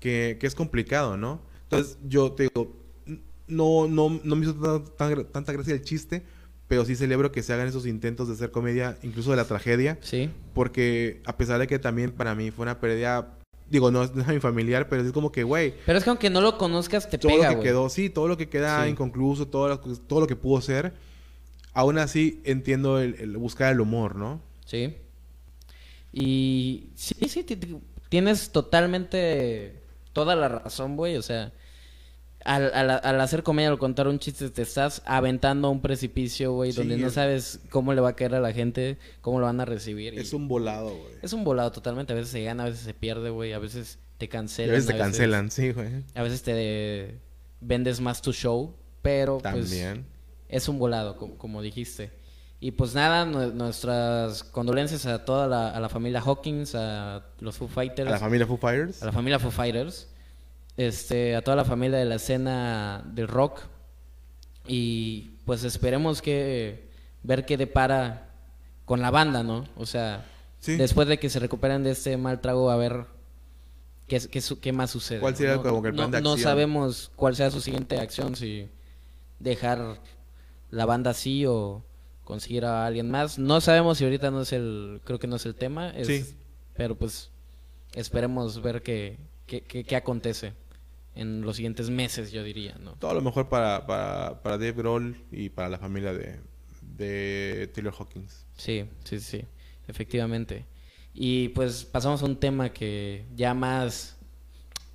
[0.00, 1.40] que, que es complicado, ¿no?
[1.64, 2.76] Entonces, yo te digo,
[3.46, 6.22] no, no, no me hizo tan- tan- tanta gracia el chiste,
[6.66, 9.98] pero sí celebro que se hagan esos intentos de hacer comedia, incluso de la tragedia,
[10.02, 13.38] Sí, porque a pesar de que también para mí fue una pérdida,
[13.70, 16.10] digo, no es no es mi familiar, pero es como que, güey, pero es que
[16.10, 18.84] aunque no lo conozcas te todo pega, lo que quedó, sí, todo lo que queda
[18.84, 18.90] Sí.
[18.90, 20.92] inconcluso, todo lo, que- todo lo que pudo ser.
[21.74, 24.42] Aún así entiendo el, el buscar el humor, ¿no?
[24.66, 24.94] Sí.
[26.12, 27.76] Y sí, sí, ti- ti-
[28.08, 29.77] tienes totalmente
[30.24, 31.16] toda la razón, güey.
[31.16, 31.52] O sea,
[32.44, 36.52] al, al, al hacer comedia o contar un chiste, te estás aventando a un precipicio,
[36.52, 39.40] güey, Sí, donde no es- sabes cómo le va a caer a la gente, cómo
[39.40, 40.14] lo van a recibir.
[40.14, 41.14] y- Es un volado, güey.
[41.22, 42.12] es un volado totalmente.
[42.12, 43.52] A veces se gana, a veces se pierde, güey.
[43.52, 44.70] A veces te cancelan.
[44.70, 45.88] a veces te a cancelan, sí, güey.
[46.14, 47.18] A veces te
[47.60, 50.06] vendes más tu show, pero pues También.
[50.48, 52.10] es un volado, como, como dijiste.
[52.60, 57.56] Y pues nada, nue- nuestras condolencias a toda la, a la familia Hawkins, a los
[57.56, 59.02] Foo Fighters, A la familia Foo Fighters.
[59.02, 60.08] a la familia Foo Fighters,
[60.76, 63.60] este, a toda la familia de la escena del rock.
[64.66, 66.88] Y pues esperemos que
[67.22, 68.30] ver qué depara
[68.84, 69.64] con la banda, ¿no?
[69.76, 70.26] O sea,
[70.60, 70.76] Sí.
[70.76, 73.04] después de que se recuperen de este mal trago, a ver
[74.08, 75.20] qué, qué, su- qué más sucede.
[75.20, 75.62] ¿Cuál sería ¿no?
[75.62, 76.50] como que el plan No- de no acción?
[76.50, 78.68] sabemos cuál sea su siguiente acción, si
[79.38, 80.00] dejar
[80.70, 81.84] la banda así o
[82.28, 83.38] conseguir a alguien más.
[83.38, 86.36] No sabemos si ahorita no es el, creo que no es el tema, es- Sí.
[86.76, 87.30] pero pues
[87.94, 90.52] esperemos ver qué, qué, qué- qué acontece
[91.14, 92.92] en los siguientes meses, yo diría, ¿no?
[92.96, 96.38] Todo lo mejor para, para, para Dave Grohl y para la familia de,
[96.82, 98.44] de Taylor Hawkins.
[98.58, 99.44] Sí, sí, sí,
[99.88, 100.66] efectivamente.
[101.14, 104.18] Y pues pasamos a un tema que ya más,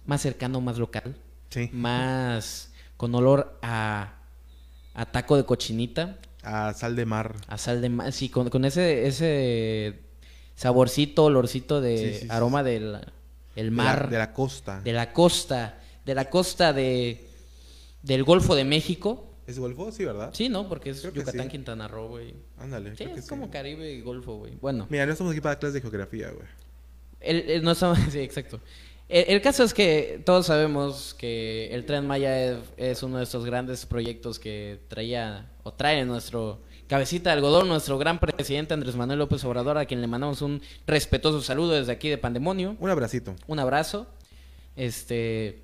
[0.06, 1.16] más cercano, más local,
[1.50, 1.68] Sí.
[1.74, 4.20] más con olor a,
[4.94, 7.36] a taco de cochinita, A Sal de Mar.
[7.48, 10.00] a sal de mar, sí, con, con ese, ese
[10.56, 13.00] saborcito, olorcito de Sí, sí, sí, aroma del
[13.56, 14.82] el De la- mar, De la, costa.
[14.82, 17.28] de la costa, de la costa de
[18.02, 19.30] del Golfo de México.
[19.48, 19.92] ¿Es Golfo?
[19.92, 20.32] Sí, ¿verdad?
[20.34, 20.68] Sí, ¿no?
[20.68, 21.50] Porque es Creo Yucatán, sí.
[21.50, 22.34] Quintana Roo, güey.
[22.58, 22.96] Ándale.
[22.96, 23.52] Sí, es como sí.
[23.52, 24.56] Caribe y Golfo, güey.
[24.56, 24.88] Bueno.
[24.90, 26.48] Mira, no estamos aquí para clases de geografía, güey.
[27.20, 28.60] El, el- no estamos- sí, exacto.
[29.14, 33.24] El, el caso es que todos sabemos que el Tren Maya es, es uno de
[33.24, 38.96] estos grandes proyectos que traía o trae nuestro cabecita de algodón, nuestro gran presidente Andrés
[38.96, 42.76] Manuel López Obrador, a quien le mandamos un respetuoso saludo desde aquí de Pandemonio.
[42.80, 43.36] Un abracito.
[43.48, 44.08] Un abrazo.
[44.76, 45.64] Este.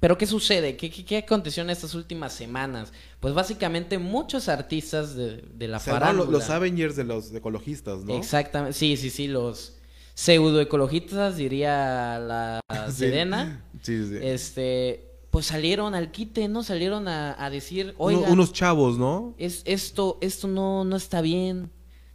[0.00, 0.76] Pero ¿qué sucede?
[0.76, 2.92] ¿Qué, qué, qué aconteció en estas últimas semanas?
[3.20, 6.26] Pues básicamente muchos artistas de, de la Se farándula.
[6.30, 8.16] lo- los Avengers de los ecologistas, ¿no?
[8.16, 9.73] Exactamente, sí, sí, sí, los
[10.14, 12.60] pseudoecologistas, diría la.
[12.92, 13.64] Serena.
[13.82, 14.08] Sí, sí.
[14.08, 14.18] sí.
[14.22, 16.62] Este, pues salieron al quite, ¿no?
[16.62, 19.34] Salieron a, a decir, unos chavos, ¿no?
[19.36, 21.70] es, esto, esto no, no está bien.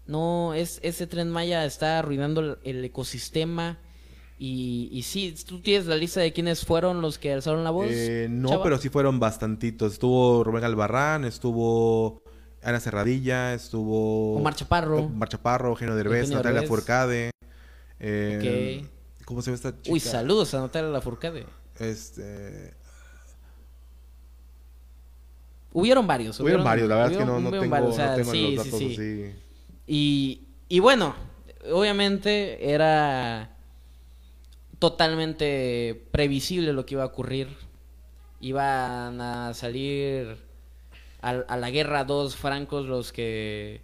[0.05, 3.77] No, es, ese tren Maya está arruinando el, el ecosistema.
[4.39, 7.89] Y, y sí, tú tienes la lista de quiénes fueron los que alzaron la voz.
[7.91, 8.63] Eh, no, chava?
[8.63, 9.93] pero sí fueron bastantitos.
[9.93, 12.23] Estuvo Rubén Albarrán, estuvo
[12.63, 14.37] Ana Cerradilla, estuvo...
[14.37, 14.99] Omar Chaparro.
[14.99, 16.69] Omar Chaparro, Eugenio Derbez, Eugenio Natalia Derbez.
[16.69, 17.31] Furcade.
[17.99, 19.25] Eh, Ok.
[19.25, 19.93] ¿Cómo se llama esta chica?
[19.93, 21.45] Uy, saludos a Natalia Lafourcade.
[21.77, 22.73] Este...
[25.71, 26.39] Hubieron varios.
[26.39, 28.55] Hubieron varios, la verdad es que no, no tengo, varios, o sea, no tengo sí,
[28.55, 28.85] los sí, sí.
[28.93, 29.35] así.
[29.85, 31.15] Y, y bueno,
[31.71, 33.55] obviamente era
[34.79, 37.49] totalmente previsible lo que iba a ocurrir.
[38.41, 40.37] Iban a salir
[41.21, 43.81] a, a la guerra dos francos los que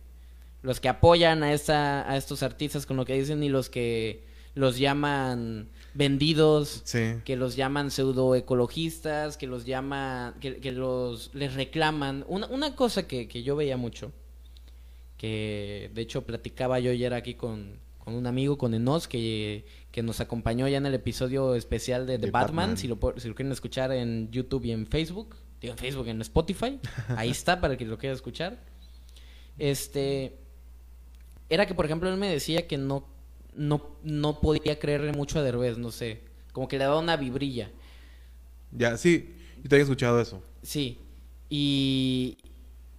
[0.65, 4.25] los que apoyan a esta a estos artistas con lo que dicen y los que
[4.55, 7.15] los llaman vendidos Sí.
[7.23, 12.25] que los llaman pseudoecologistas, que los llaman, que, que los les reclaman.
[12.27, 14.11] Una, una cosa que, que yo veía mucho,
[15.17, 20.03] que de hecho platicaba yo ayer aquí con, con un amigo, con Enos, que, que
[20.03, 22.77] nos acompañó ya en el episodio especial de The Batman, Batman.
[22.77, 26.21] Si, lo, si lo quieren escuchar en YouTube y en Facebook, digo en Facebook, en
[26.21, 26.79] Spotify,
[27.17, 28.57] ahí está para el que lo quiera escuchar.
[29.57, 30.37] Este,
[31.49, 33.07] era que por ejemplo él me decía que no
[33.53, 37.71] no no podía creerle mucho a Derbez, no sé, como que le daba una vibrilla.
[38.71, 39.33] Ya, sí.
[39.63, 40.41] Yo te había escuchado eso.
[40.61, 40.99] Sí.
[41.49, 42.37] Y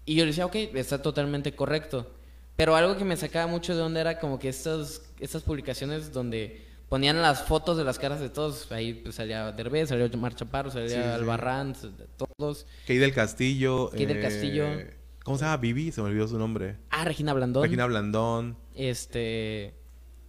[0.05, 2.11] y yo le decía, ok, está totalmente correcto.
[2.55, 6.65] Pero algo que me sacaba mucho de onda era como que estas estas publicaciones donde
[6.89, 10.71] ponían las fotos de las caras de todos, ahí pues, salía Derbez, salió Mar Chaparro,
[10.71, 11.01] salía Sí, sí.
[11.01, 11.75] Albarrán,
[12.17, 12.67] todos.
[12.87, 13.91] Key del Castillo.
[13.91, 14.67] Key del eh, Castillo.
[15.27, 15.57] ¿Cómo se llama?
[15.57, 16.77] Vivi, se me olvidó su nombre.
[16.89, 17.65] Ah, Regina Blandón.
[17.65, 18.57] Regina Blandón.
[18.77, 19.75] este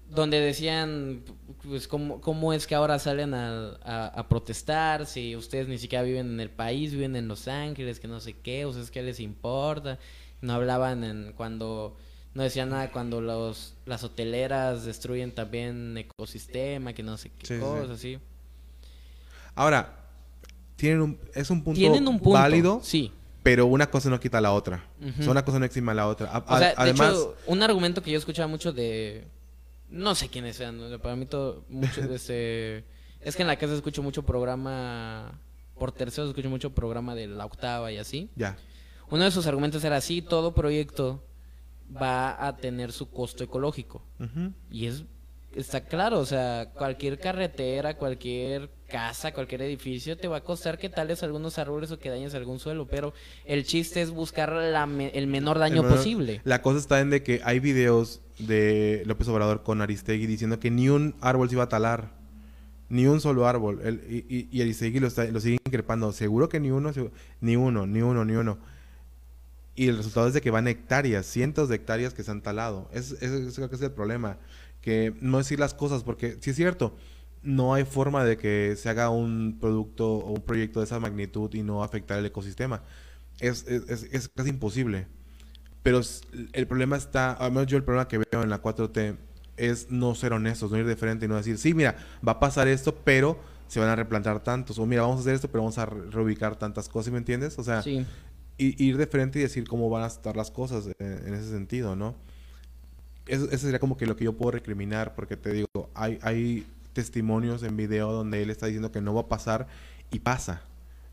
[0.10, 1.22] donde decían
[1.64, 6.02] pues cómo, cómo es que ahora salen a, a- a protestar si ustedes ni siquiera
[6.04, 8.90] viven en el país viven en Los Ángeles que no sé qué o sea es
[8.90, 10.00] que les importa
[10.42, 11.96] no hablaban en cuando
[12.34, 17.54] no decían nada cuando los las hoteleras destruyen también ecosistema que no sé qué Sí,
[17.56, 18.18] sí, cosas así
[19.56, 19.94] Ahora,
[20.78, 23.12] tienen un, es un punto, tienen un punto válido, sí
[23.48, 24.84] pero una cosa no quita la otra.
[25.00, 25.10] Ujú.
[25.20, 26.30] O sea, una cosa no exima la otra.
[26.32, 29.26] A- O sea, de además, hecho, un argumento que yo escuchaba mucho de.
[29.90, 31.00] No sé quiénes sean, ¿no?
[31.00, 31.64] para mí todo.
[31.70, 32.84] Mucho, este,
[33.22, 35.40] es que en la casa escucho mucho programa.
[35.80, 38.30] Por terceros escucho mucho programa de la octava y así.
[38.36, 38.58] ya.
[39.10, 41.24] Uno de sus argumentos era así: todo proyecto
[41.96, 44.04] va a tener su costo ecológico.
[44.70, 45.06] Y es.
[45.56, 50.90] Está claro, o sea, cualquier carretera, cualquier casa, cualquier edificio te va a costar que
[50.90, 53.14] tales algunos árboles o que dañes algún suelo, pero
[53.46, 56.42] el chiste es buscar la me- el menor daño El menor- posible.
[56.46, 60.72] La cosa está en de que hay videos de López Obrador con Aristegui diciendo que
[60.72, 62.16] ni un árbol se iba a talar.
[62.90, 63.82] Ni un solo árbol.
[63.84, 66.14] El- y, y- y Aristegui lo, está- lo sigue increpando.
[66.14, 66.94] Seguro que ni uno,
[67.42, 68.58] ni uno, ni uno, ni uno.
[69.76, 72.90] Y el resultado es de que van hectáreas, cientos de hectáreas que se han talado.
[72.94, 74.38] Es, es el problema.
[74.82, 76.96] Que no decir las cosas, porque si es cierto,
[77.44, 81.54] no hay forma de que se haga un producto o un proyecto de esa magnitud
[81.54, 82.84] y no afectar el ecosistema.
[83.40, 85.08] Es, es, es- es casi imposible.
[85.84, 86.02] Pero
[86.54, 89.16] el problema está, al menos yo el problema que veo en la 4T
[89.56, 91.96] es no ser honestos, no ir de frente y no decir, sí, mira,
[92.28, 94.78] va a pasar esto, pero se van a replantar tantos.
[94.80, 97.18] O mira, vamos a hacer esto, pero vamos a re- reubicar tantas cosas, ¿sí ¿me
[97.20, 97.58] entiendes?
[97.58, 98.06] O sea, Sí.
[98.58, 101.96] ir de frente y decir cómo van a estar las cosas en, en ese sentido,
[101.96, 102.16] ¿no?
[103.28, 106.66] Eso, eso sería como que lo que yo puedo recriminar, porque te digo, hay, hay
[107.02, 109.68] testimonios en video donde él está diciendo que no va a pasar
[110.12, 110.64] y pasa.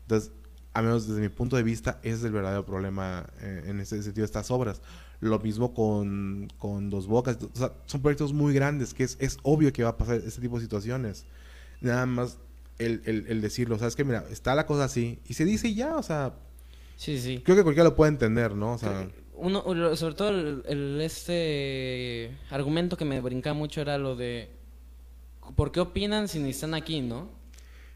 [0.01, 0.31] Entonces,
[0.73, 4.01] a menos desde mi punto de vista, ese es el verdadero problema eh, en ese
[4.01, 4.81] sentido de estas obras.
[5.19, 7.37] Lo mismo con, con Dos Bocas.
[7.41, 10.41] O sea, son proyectos muy grandes que es, es obvio que va a pasar este
[10.41, 11.25] tipo de situaciones.
[11.81, 12.39] Nada más
[12.79, 15.75] el, el, el decirlo, ¿sabes que Mira, está la cosa así y se dice y
[15.75, 16.33] ya, o sea,
[16.97, 17.41] Sí, sí.
[17.43, 18.73] Creo que cualquiera lo puede entender, ¿no?
[18.73, 23.97] O sea, Uno, uno- sobre todo el, el- este argumento que me brincaba mucho era
[23.97, 24.49] lo de
[25.55, 27.29] ¿por qué opinan si ni están aquí, no?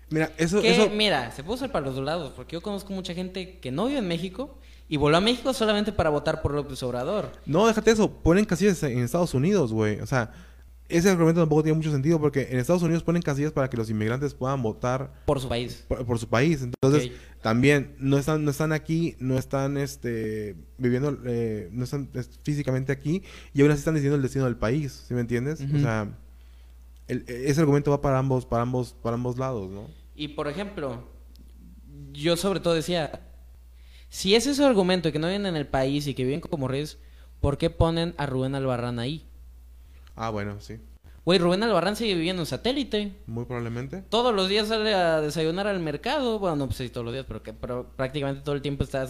[0.10, 2.92] mira, eso, Que, eso, mira, se puede usar para los dos lados, porque yo conozco
[2.94, 4.58] mucha gente que no vive en México
[4.88, 7.32] y voló a México solamente para votar por López Obrador.
[7.46, 10.00] no, déjate eso, ponen casillas en Estados Unidos, güey.
[10.02, 10.32] O sea,
[10.88, 13.92] ese argumento tampoco tiene mucho sentido porque en Estados Unidos ponen casillas para que los
[13.92, 15.86] inmigrantes puedan votar Por su país.
[15.88, 16.64] por, por su país.
[16.64, 17.12] Entonces,
[17.44, 22.92] también no están, no están aquí, no están este viviendo, eh, no están es- físicamente
[22.92, 23.22] aquí
[23.54, 25.62] y aún así están diciendo el destino del país, ¿sí me entiendes?
[25.62, 26.18] O sea,
[27.10, 29.88] el- ese argumento va para ambos, para ambos, para ambos lados, ¿no?
[30.16, 31.04] Y por ejemplo,
[32.14, 33.22] yo sobre todo decía,
[34.10, 36.98] si es ese argumento que no viven en el país y que viven como reyes,
[37.42, 39.26] ¿por qué ponen a Rubén Albarrán ahí?
[40.16, 40.80] Ah, bueno, sí.
[41.26, 43.14] Güey, Rubén Albarrán sigue viviendo en satélite.
[43.28, 44.02] Muy probablemente.
[44.10, 46.40] Todos los días sale a desayunar al mercado.
[46.40, 49.06] Bueno, no pues sí, todos los días, pero, que, pero prácticamente todo el tiempo está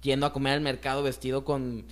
[0.00, 1.84] yendo a comer al mercado vestido con,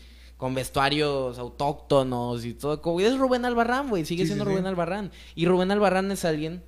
[0.43, 2.83] con vestuarios autóctonos y todo.
[2.83, 4.05] Como, es Rubén Albarrán, güey.
[4.05, 4.55] Sigue Sí, siendo sí, sí.
[4.57, 5.13] Rubén Albarrán.
[5.37, 6.65] Y Rubén Albarrán es alguien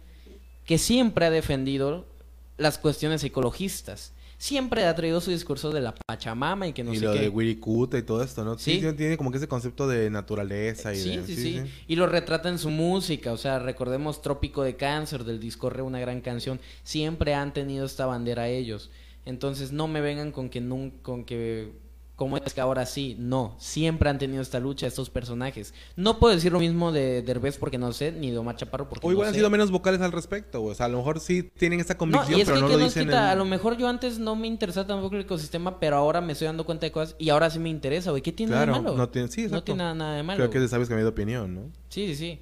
[0.64, 2.06] que siempre ha defendido
[2.56, 4.12] las cuestiones ecologistas.
[4.38, 7.18] Siempre ha traído su discurso de la Pachamama y que no y sé lo qué.
[7.22, 8.56] de Wirikuta y todo esto, ¿no?
[8.56, 8.80] Sí, Sí.
[8.88, 11.26] sí, tiene como que ese concepto de naturaleza y Sí, de...
[11.26, 13.32] sí, sí, Y lo retrata en su música.
[13.32, 16.60] O sea, recordemos Trópico de Cáncer del disco Re, una gran canción.
[16.84, 18.90] Siempre han tenido esta bandera ellos.
[19.26, 21.82] Entonces no me vengan con que nunca, con que
[22.16, 25.74] como es que ahora sí, no, siempre han tenido esta lucha estos personajes.
[25.96, 29.04] No puedo decir lo mismo de Derbez porque no sé, ni de Omar Chaparro porque
[29.06, 29.40] O igual no han sé.
[29.40, 30.62] sido menos vocales al respecto.
[30.62, 32.68] O sea, a lo mejor sí tienen esta No, convicción, y es pero que, no
[32.68, 35.16] que lo nos dicen quita, en- a lo mejor yo antes no me interesaba tampoco
[35.16, 38.10] el ecosistema, pero ahora me estoy dando cuenta de cosas y ahora sí me interesa,
[38.10, 38.22] güey.
[38.22, 38.96] ¿Qué tiene Claro, de malo?
[38.96, 40.36] no tiene- sí, no tiene nada, de malo.
[40.36, 40.64] Creo que güey.
[40.64, 41.62] es de sabios cambiar de opinión, ¿no?
[41.88, 42.40] Sí, sí, sí.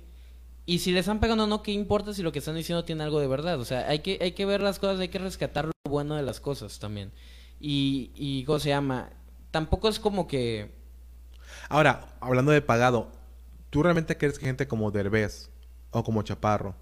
[0.67, 3.03] Y si le están pegando o no, ¿qué importa si lo que están diciendo tiene
[3.05, 3.59] algo de verdad?
[3.59, 6.23] O sea, hay que, hay que ver las cosas, hay que rescatar lo bueno de
[6.23, 7.11] las cosas también.
[7.59, 9.11] Y, y ¿cómo se llama?
[9.53, 10.73] Tampoco es como que...
[11.69, 13.13] Ahora, hablando de pagado,
[13.71, 15.51] ¿tú realmente crees que gente como Derbez
[15.93, 16.75] o como Chaparro,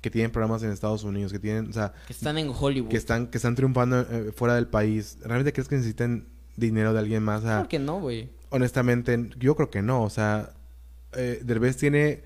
[0.00, 2.88] que tienen programas en Estados Unidos, que tienen, o sea, que están en Hollywood.
[2.88, 6.98] que están, que están triunfando eh, fuera del país, ¿realmente crees que necesiten dinero de
[6.98, 7.42] alguien más?
[7.42, 8.30] O sea, ¿Por qué no, güey?
[8.50, 10.02] honestamente, yo creo que no.
[10.02, 10.52] O sea,
[11.12, 12.22] eh, Derbez tiene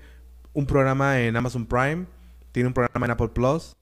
[0.53, 2.05] un programa en Amazon Prime,
[2.51, 3.75] tiene un programa en Apple Plus,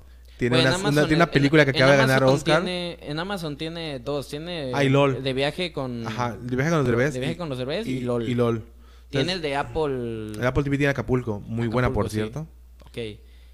[0.50, 2.62] tiene, una, tiene una en- película que acaba de ganar Oscar.
[2.64, 4.28] tiene- en Amazon tiene dos.
[4.30, 5.22] Tiene Ah, y LOL.
[5.24, 6.06] de viaje con...
[6.08, 7.14] Ajá, de viaje con los Derbez.
[7.14, 8.28] De viaje con los Derbez y, LOL.
[8.30, 8.64] Y LOL.
[9.10, 10.34] Tiene el de Apple...
[10.40, 12.16] el Apple TV tiene Acapulco, muy buena por sí.
[12.16, 12.48] cierto.
[12.86, 12.98] Ok,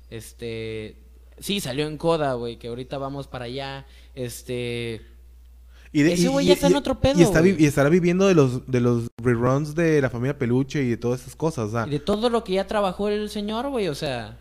[0.09, 0.95] este...
[1.39, 3.85] Sí, salió en Coda, güey, que ahorita vamos para allá.
[4.15, 5.01] Este...
[5.91, 8.35] Y de- Ese güey ya está en otro pedo, Y, está y estará viviendo de
[8.35, 11.69] los, de los reruns de la familia Peluche y de todas esas cosas.
[11.69, 14.37] o sea, Y de todo lo que ya trabajó el señor, güey, o sea...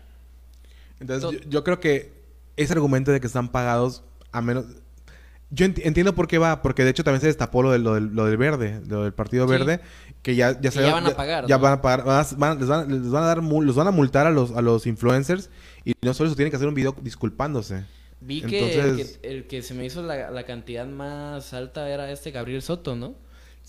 [0.99, 2.18] Entonces, To- yo, yo creo que
[2.63, 4.65] ese argumento de que están pagados, a menos.
[5.51, 7.95] Yo enti- entiendo por qué va, porque de hecho también se destapó lo del, lo
[7.95, 9.51] del, lo del verde, lo del Partido Sí.
[9.51, 9.79] Verde,
[10.21, 11.63] que ya, ya, se- ya van a pagar, Ya ¿no?
[11.63, 13.91] van a pagar, van a- van- les, van, les van a dar, los van a
[13.91, 15.49] multar a los, a los influencers
[15.83, 17.83] y no solo eso, tienen que hacer un video disculpándose.
[18.21, 22.11] Vi que, el que el que se me hizo la, la cantidad más alta era
[22.11, 23.15] este Gabriel Soto, ¿no?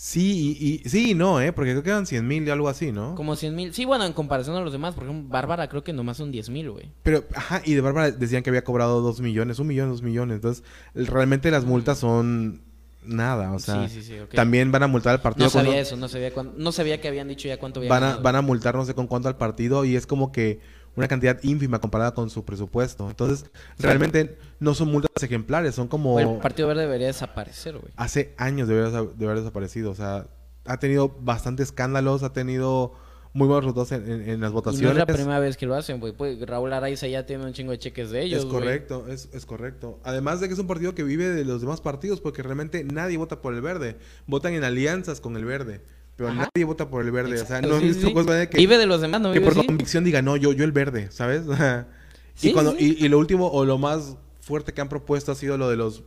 [0.02, 1.52] Sí, y, y- sí y no, ¿eh?
[1.52, 3.14] Porque creo que eran 100 mil y algo así, ¿no?
[3.16, 3.74] Como 100 mil.
[3.74, 6.48] Sí, bueno, en comparación a los demás, por ejemplo, Bárbara creo que nomás son 10
[6.48, 6.90] mil, güey.
[7.02, 10.36] Pero, ajá, y de Bárbara decían que había cobrado 2 millones, un millón, dos millones.
[10.36, 12.62] Entonces, realmente las multas son
[13.04, 13.86] nada, o sea.
[13.90, 14.14] sí, sí, sí.
[14.34, 15.44] También van a multar al partido.
[15.44, 18.06] No sabía eso, no sabía, no sabía que habían dicho ya cuánto había van a,
[18.06, 18.22] ganado.
[18.22, 20.60] van a multar no sé con cuánto al partido y es como que
[20.96, 23.08] una cantidad ínfima comparada con su presupuesto.
[23.08, 23.48] Entonces,
[23.78, 26.18] realmente no son multas ejemplares, son como...
[26.18, 27.92] El Partido Verde debería desaparecer, güey.
[27.96, 30.26] Hace años de haber, de haber desaparecido, o sea,
[30.66, 32.92] ha tenido bastante escándalos, ha tenido
[33.32, 34.84] muy buenos resultados en, en- en las Y votaciones.
[34.86, 36.12] no es la primera vez que lo hacen, güey.
[36.12, 39.46] Pues Raúl Araiza ya tiene un chingo de cheques de ellos, es correcto, es, es
[39.46, 40.00] correcto.
[40.02, 43.16] Además de que es un partido que vive de los demás partidos, porque realmente nadie
[43.16, 43.96] vota por el verde.
[44.26, 45.80] Votan en alianzas con el verde,
[46.20, 46.50] pero Ajá.
[46.54, 47.30] nadie vota por el verde.
[47.40, 48.12] Exacto, o sea, no he sí, visto sí.
[48.12, 49.66] cosas de que, Vive de los demás, no que vive por así.
[49.66, 51.44] convicción diga, no, yo, yo el verde, ¿sabes?
[52.42, 52.74] Y, cuando.
[52.78, 55.76] Y, y lo último o lo más fuerte que han propuesto ha sido lo de
[55.76, 56.04] los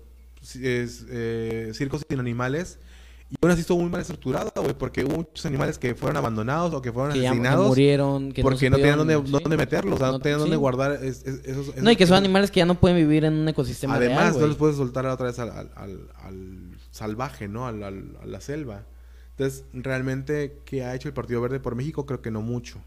[0.61, 2.77] es, eh, circos sin animales.
[3.29, 6.71] Y aún así estuvo muy mal estructurado, güey, porque hubo muchos animales que fueron abandonados
[6.73, 7.67] o que fueron Que ya que asesinados.
[7.67, 9.43] murieron, que porque no, tenían supieron- dónde, sí.
[9.43, 10.59] dónde meterlos, o sea, no, No- tenían dónde sí.
[10.59, 13.25] guardar es- es- esos, esos- No, y que son animales que ya no pueden vivir
[13.25, 16.77] en un ecosistema Además, real, no los puedes soltar otra vez al, al- al- al
[16.91, 17.65] salvaje, ¿no?
[17.67, 18.85] A la selva.
[19.37, 22.05] Entonces, realmente, ¿qué ha hecho el Partido Verde por México?
[22.05, 22.79] Creo que no mucho.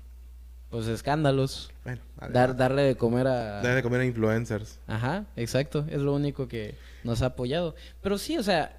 [0.70, 1.72] Pues escándalos.
[1.84, 2.00] Bueno,
[2.32, 3.62] Dar, darle de comer a...
[3.62, 4.78] Debe de comer a influencers.
[4.86, 5.84] Ajá, exacto.
[5.88, 7.74] Es lo único que nos ha apoyado.
[8.02, 8.76] Pero sí, o sea...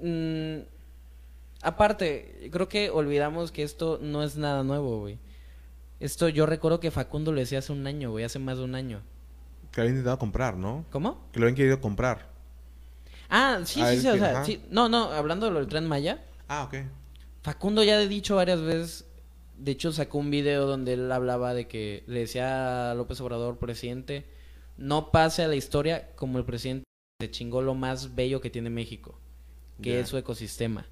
[0.00, 0.58] mm,
[1.62, 5.18] aparte, creo que olvidamos que esto no es nada nuevo, güey.
[6.00, 8.24] Esto yo recuerdo que Facundo lo decía hace un año, güey.
[8.24, 9.00] Hace más de un año.
[9.72, 10.84] Que habían intentado comprar, ¿no?
[10.90, 11.20] ¿Cómo?
[11.32, 12.26] Que lo habían querido comprar.
[13.28, 14.62] Ah, sí, sí, sí, o sea, sí.
[14.70, 16.20] No, no, hablando de lo del Tren Maya.
[16.50, 16.74] Ah, ok.
[17.42, 19.06] Facundo ya ha dicho varias veces,
[19.56, 23.58] de hecho sacó un video donde él hablaba de que le decía a López Obrador,
[23.58, 24.26] presidente,
[24.76, 26.82] no pase a la historia como el presidente
[27.20, 29.16] se chingó lo más bello que tiene México,
[29.80, 30.86] que es su ecosistema.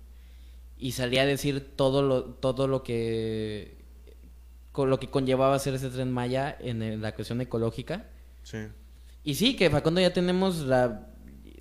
[0.78, 3.78] Y salía a decir todo lo, todo lo que
[4.70, 8.06] con lo que conllevaba hacer ese tren Maya en la cuestión ecológica.
[8.44, 8.58] Sí.
[9.24, 11.08] Y sí, que Facundo ya tenemos la...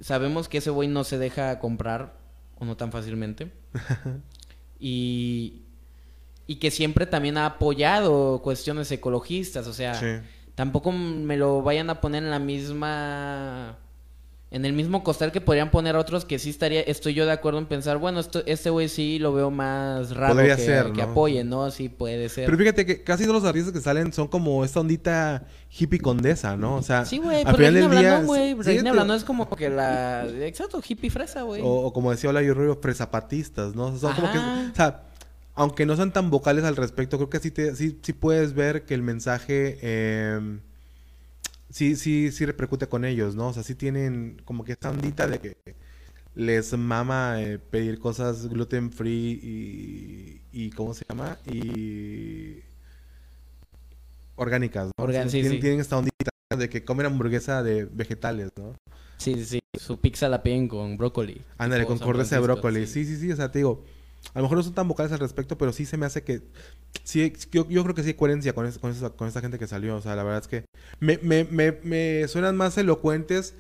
[0.02, 2.27] Sabemos que ese güey no se deja comprar,
[2.60, 3.52] o no tan fácilmente.
[4.80, 5.62] y,
[6.48, 10.26] y que siempre también ha apoyado cuestiones ecologistas, o sea, Sí.
[10.56, 13.78] tampoco me lo vayan a poner en la misma...
[14.50, 17.60] En el mismo costal que podrían poner otros que sí estaría, estoy yo de acuerdo
[17.60, 21.02] en pensar, bueno, esto, este güey sí lo veo más raro Podría que, ser, que
[21.04, 21.10] ¿no?
[21.12, 21.70] apoye, ¿no?
[21.70, 22.46] Sí puede ser.
[22.46, 25.44] Pero fíjate que casi todos los artistas que salen son como esta ondita
[25.78, 26.76] hippie condesa, ¿no?
[26.76, 27.88] O sea, Sí, güey, pero día...
[27.90, 28.52] Blandón, güey.
[28.64, 30.26] sí, te- es como que la...
[30.26, 31.62] Exacto, hippie fresa, güey.
[31.62, 33.88] O, o como decía Hola Yo Rubio, fresapatistas, ¿no?
[33.88, 34.38] O sea, son como que...
[34.38, 35.04] O sea,
[35.56, 38.86] aunque no sean tan vocales al respecto, creo que sí, te, sí, sí puedes ver
[38.86, 39.78] que el mensaje...
[39.82, 40.60] eh,
[41.78, 43.50] sí, sí, sí repercute con ellos, ¿no?
[43.50, 45.58] O sea, sí tienen como que esta ondita de que
[46.34, 50.70] les mama eh, pedir cosas gluten free y, y...
[50.72, 51.38] ¿Cómo se llama?
[51.46, 52.62] Y...
[54.36, 55.06] Orgánicas, ¿no?
[55.06, 55.60] Organ- sí, tienen, sí.
[55.60, 58.74] tienen esta ondita de que comen hamburguesa de vegetales, ¿no?
[59.18, 59.60] Sí, sí, sí.
[59.80, 61.42] Su pizza la piden con brócoli.
[61.60, 62.88] Ándale, con corteza de brócoli.
[62.88, 63.06] Sí.
[63.06, 63.84] sí, sí, o sea, te digo,
[64.34, 66.42] a lo mejor no son tan vocales al respecto, pero sí se me hace que,
[67.04, 69.58] sí, yo, yo creo que sí hay coherencia con, es- con, esa, con esta gente
[69.60, 70.66] que salió, o sea, la verdad es que
[71.00, 73.56] me, me, me, me suenan más elocuentes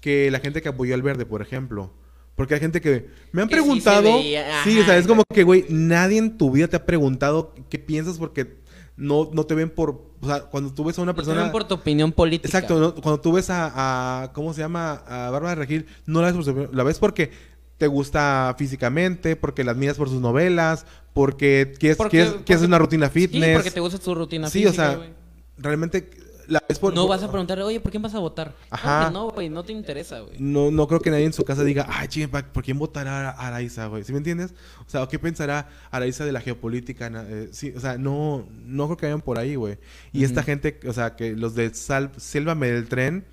[0.00, 1.92] que la gente que apoyó al verde, por ejemplo.
[2.36, 4.18] Porque hay gente que me han Que sí se preguntado,
[4.64, 7.78] sí, o sea, es como que, güey, nadie en tu vida te ha preguntado qué
[7.78, 8.56] piensas porque
[8.96, 9.90] no, no te ven por,
[10.20, 11.42] o sea, cuando tú ves a una No te persona...
[11.44, 12.48] ven por tu opinión política.
[12.48, 12.94] Exacto, ¿no?
[12.96, 14.94] cuando tú ves a, a- ¿cómo se llama?
[15.06, 17.30] A Bárbara Regil, no la ves por su- la ves porque
[17.78, 22.66] te gusta físicamente, porque la admiras por sus novelas, porque quieres, Porque- quieres, quieres porque-
[22.66, 23.54] una rutina Sí, fitness.
[23.56, 25.10] porque te gusta tu rutina Sí, o física, sea, güey.
[25.58, 26.10] realmente
[26.46, 26.92] la por...
[26.94, 28.54] No por- vas a preguntar, oye, ¿por quién vas a votar?
[28.70, 29.04] Ajá.
[29.04, 30.36] No, no, güey, no te interesa, güey.
[30.38, 33.30] No, no creo que nadie en su casa diga, ay, chingue, pa- ¿por quién votará
[33.30, 34.04] a Araiza, güey?
[34.04, 34.52] ¿Sí me entiendes?
[34.86, 37.10] O sea, ¿qué pensará Araiza de la geopolítica?
[37.28, 39.78] Eh, sí, o sea, no, no creo que vayan por ahí, güey.
[40.12, 43.24] Y esta gente, o sea, que los de Sal Sélvame del tren,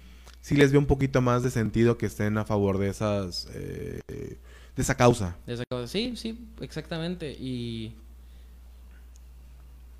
[0.41, 4.01] sí les veo un poquito más de sentido que estén a favor de esas, eh,
[4.07, 5.37] de esa causa.
[5.45, 5.87] De esa cosa.
[5.87, 7.31] Sí, sí, exactamente.
[7.31, 7.95] Y.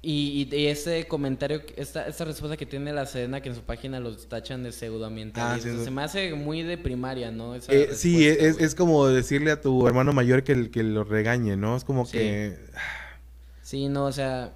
[0.04, 4.00] Y, y, ese comentario, esta, esta respuesta que tiene la Sedena, que en su página
[4.00, 7.54] los tachan de pseudoambientalistas, Ah, sí, eso- se me hace muy de primaria, ¿no?
[7.54, 11.56] Esa Eh, sí, es, es como decirle a tu hermano mayor que, que lo regañe,
[11.56, 11.76] ¿no?
[11.78, 12.14] Es como Sí.
[12.14, 12.58] que...
[13.62, 14.54] Sí, no, o sea.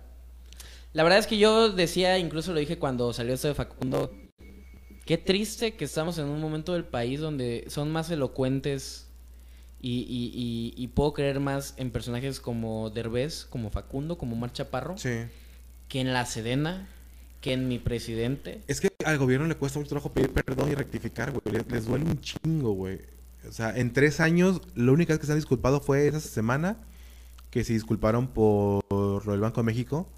[0.93, 4.11] La verdad es que yo decía, incluso lo dije cuando salió esto de Facundo.
[5.05, 9.07] Qué triste que estamos en un momento del país donde son más elocuentes
[9.79, 14.51] y, y, y, y puedo creer más en personajes como Derbez, como Facundo, como Mar
[14.51, 15.11] Chaparro, Sí.
[15.89, 16.87] que en la Sedena,
[17.41, 18.61] que en mi presidente.
[18.67, 21.55] Es que al gobierno le cuesta mucho trabajo pedir perdón y rectificar, güey.
[21.55, 22.99] Les, les duele un chingo, güey.
[23.47, 26.77] O sea, en tres años, la única vez que se han disculpado fue esa semana
[27.51, 28.83] que se disculparon por
[29.27, 30.09] del Banco de México.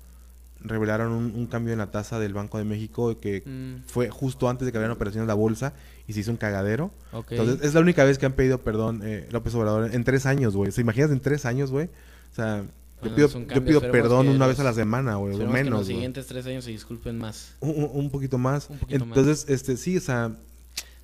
[0.61, 4.49] Revelaron un, un cambio en la tasa del Banco de México que Mm, fue justo
[4.49, 5.73] antes de que abrieran operaciones en la bolsa
[6.07, 6.91] y se hizo un cagadero.
[7.29, 10.55] Entonces, es la única vez que han pedido perdón eh, López Obrador en tres años,
[10.55, 10.71] güey.
[10.71, 11.87] ¿Se imaginas en tres años, güey?
[12.31, 12.63] O sea,
[13.03, 15.43] yo pido, un yo pido perdón una los- vez a la semana, güey, o que
[15.43, 17.53] en menos, los siguientes tres años se disculpen más.
[17.59, 18.69] Un, un- un poquito más.
[18.69, 19.17] Un poquito más.
[19.17, 20.35] Entonces, este, sí, o sea,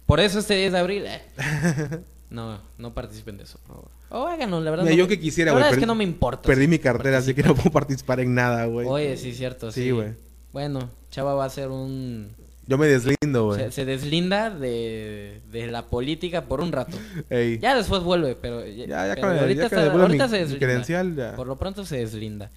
[0.07, 1.03] Por eso este 10 de abril.
[1.05, 1.21] eh.
[2.33, 3.57] No, no participen de eso.
[3.65, 3.91] por favor.
[4.09, 4.83] O háganlo, la verdad.
[4.83, 5.61] Mira, no yo me- que quisiera, La güey.
[5.61, 6.41] verdad es perdí- que no me importa.
[6.47, 8.87] Perdí si mi cartera, así que no puedo participar en nada, güey.
[8.87, 9.71] Oye, sí, cierto.
[9.71, 10.09] Sí, Sí, güey.
[10.51, 12.29] Bueno, Chava va a ser un.
[12.67, 13.59] Yo me deslindo, güey.
[13.59, 16.97] Se, se deslinda de, de la política por un rato.
[17.29, 17.59] Ey.
[17.59, 18.65] Ya después vuelve, pero.
[18.65, 20.65] Ya, Ya, ya pero con el- ahorita, ya está- ahorita mi- se deslinda.
[20.65, 21.35] credencial, ya.
[21.35, 22.49] Por lo pronto se deslinda.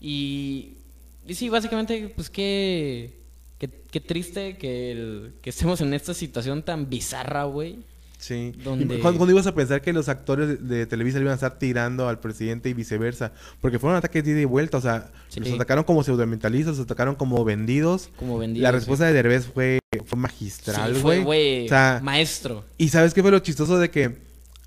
[0.00, 0.78] Y.
[1.26, 3.20] Y sí, básicamente, pues qué.
[3.58, 7.78] Qué, qué triste que, el- que estemos en esta situación tan bizarra, güey.
[8.22, 8.52] Sí.
[8.62, 11.34] Donde- ¿Y ¿Cuándo, cuándo ibas a pensar que los actores de, Televisa le iban a
[11.34, 13.32] estar tirando al presidente y viceversa?
[13.60, 14.76] Porque fueron ataques de ida y vuelta.
[14.78, 15.40] O sea, Sí.
[15.40, 18.10] los atacaron como pseudomentalistas, los atacaron como vendidos.
[18.16, 18.62] Como vendido.
[18.62, 21.24] La respuesta de Derbez fue, fue magistral, fue, güey.
[21.24, 21.66] güey.
[21.66, 22.64] O sea, maestro.
[22.78, 24.18] y ¿sabes qué fue lo chistoso de que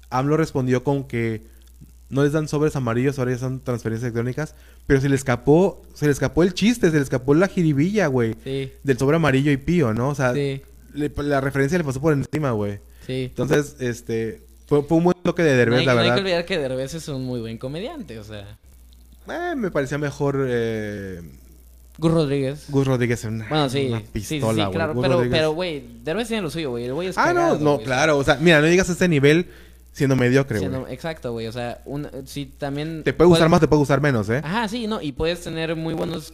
[0.09, 1.43] AMLO respondió con que
[2.09, 4.53] no les dan sobres amarillos, ahora ya son transferencias electrónicas,
[4.85, 8.35] pero se le escapó, se le escapó el chiste, se le escapó la jiribilla, güey,
[8.43, 10.09] Sí, del sobre amarillo y pío, ¿no?
[10.09, 10.61] O sea, le-
[10.93, 12.79] la referencia le pasó por encima, güey.
[13.05, 13.23] Sí.
[13.25, 16.09] Entonces, este, fue, fue un buen toque de No Derbez, hay, la no hay que
[16.11, 16.23] verdad.
[16.23, 18.57] olvidar que Derbez es un muy buen comediante, o sea.
[19.27, 21.21] Eh, me parecía mejor eh,
[21.97, 22.65] Gus Rodríguez.
[22.69, 23.87] Gus Rodríguez en una, Bueno, sí.
[23.87, 24.93] una sí, sí, sí, pistola, claro.
[24.93, 26.85] Gus Pero, Rodríguez- pero, güey, Derbez tiene lo suyo, güey.
[26.85, 28.17] El güey es Ah, cagado, no, no, claro.
[28.17, 29.47] O sea, mira, no llegas a este nivel
[29.93, 30.93] siendo mediocre, güey.
[30.93, 31.47] exacto, güey.
[31.47, 33.01] O sea, un, sí, también...
[33.03, 34.41] Te puede gustar puedes- más, te puede gustar menos, ¿eh?
[34.43, 35.01] Ajá, sí, no.
[35.01, 36.33] Y puedes tener muy buenos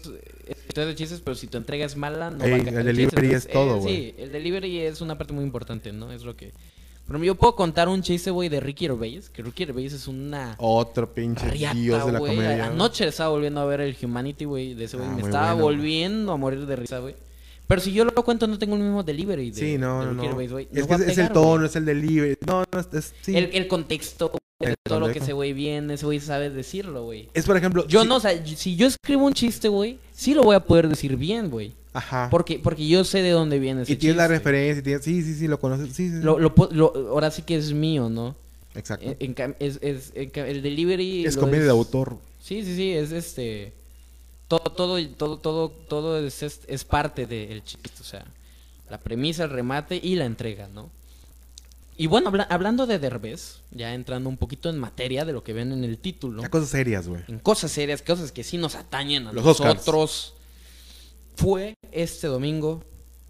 [0.68, 3.28] historias de chistes, pero si tu entrega es mala, no Ey, va a el delivery
[3.28, 3.96] Entonces, es todo, eh, güey.
[3.96, 6.12] Sí, el delivery es una parte muy importante, ¿no?
[6.12, 6.52] Es lo que...
[7.04, 9.30] Ejemplo, yo puedo contar un chiste, güey, de Ricky Gervais.
[9.30, 10.56] Que Ricky Gervais es una...
[10.60, 12.36] Otro pinche Riata, dios de la güey.
[12.36, 12.66] comedia.
[12.68, 15.10] Anoche estaba volviendo a ver el Humanity, güey, de ese güey.
[15.10, 15.66] Ah, Me estaba bueno.
[15.66, 17.16] volviendo a morir de risa, güey.
[17.68, 19.52] Pero si yo lo cuento, no tengo el mismo delivery.
[19.52, 20.24] De, Sí, no, de no, Ricky no.
[20.24, 20.68] Gervais, güey.
[20.72, 21.66] Es No que es, a es el pegar, tono, güey.
[21.66, 22.38] es el delivery.
[22.48, 23.36] No, no, es, sí.
[23.36, 24.32] El, el contexto,
[24.70, 25.24] de todo lo que contexto.
[25.26, 27.30] ese güey viene, ese güey sabe decirlo, güey.
[27.34, 27.86] Es, por ejemplo...
[27.88, 30.88] Yo no, o sea, si yo escribo un chiste, güey, sí lo voy a poder
[30.88, 31.74] decir bien, güey.
[31.94, 32.28] Ajá.
[32.32, 35.04] Porque, porque yo sé de dónde viene ese y tienes la referencia, y tienes...
[35.04, 35.88] Sí, sí, sí, lo conoces.
[35.96, 36.24] Sí, sí, sí.
[36.24, 36.54] Lo, lo,
[37.10, 38.36] ahora sí que es mío, ¿no?
[38.76, 39.06] Exacto.
[39.06, 41.26] En- en cam- es, es- en el delivery...
[41.26, 42.18] es comedia de autor.
[42.40, 43.74] Sí, sí, sí, es este...
[44.48, 48.26] Todo, todo, todo, todo, todo es, es, es parte del chiste, o sea,
[48.90, 50.90] la premisa, el remate y la entrega, ¿no?
[51.98, 55.54] Y bueno, habla- hablando de Derbez, ya entrando un poquito en materia de lo que
[55.54, 57.22] ven en el título, Ya cosas serias, güey.
[57.28, 59.76] en cosas serias, cosas que sí nos atañen a Los Oscars.
[59.76, 60.34] nosotros,
[61.36, 62.84] fue este domingo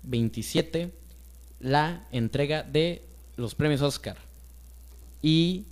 [0.03, 0.91] 27
[1.59, 3.03] la entrega de
[3.35, 4.17] los premios Oscar
[5.21, 5.65] y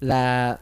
[0.00, 0.60] la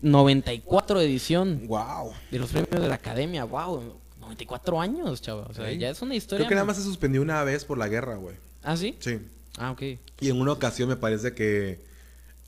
[0.00, 2.12] 94 edición Wow.
[2.30, 3.44] de los premios de la Academia.
[3.44, 5.46] Wow, 94 años, chaval.
[5.50, 5.78] O sea, Sí.
[5.78, 6.40] ya es una historia.
[6.44, 8.36] Creo que nada más se suspendió una vez por la guerra, güey.
[8.62, 8.96] ¿Ah, sí?
[9.00, 9.18] Sí.
[9.58, 9.82] Ah, ok.
[10.20, 11.86] Y en una ocasión me parece que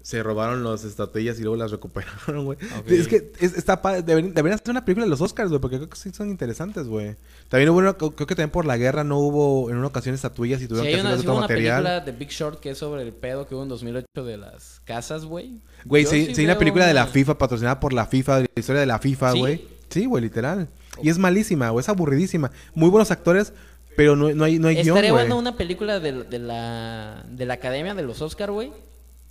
[0.02, 2.56] se robaron las estatuillas y luego las recuperaron, güey.
[2.78, 2.90] Ok.
[2.90, 4.02] Es que es- está padre.
[4.02, 6.86] Deberían, deberían hacer una película de los Oscars, güey, porque creo que sí son interesantes,
[6.86, 7.16] güey.
[7.50, 10.60] También hubo una- creo que también por la guerra no hubo en una ocasión estatuillas
[10.60, 11.82] y Sí, tuvieron hay que hacer sí otro una material.
[11.82, 14.80] película de Big Short que es sobre el pedo que hubo en 2008 de las
[14.86, 15.60] casas, güey.
[15.84, 18.60] Güey, sí, sí sí una película de la FIFA patrocinada por la FIFA, de la
[18.60, 19.38] historia de la FIFA, ¿Sí?
[19.38, 19.68] güey.
[19.90, 20.68] Sí, güey, literal.
[21.02, 22.50] Y es malísima, güey, es aburridísima.
[22.74, 23.52] Muy buenos actores,
[24.00, 27.44] pero no, no hay, no hay guion, Estaría bueno una película de, de la, de
[27.44, 28.72] la Academia de los Oscar, güey.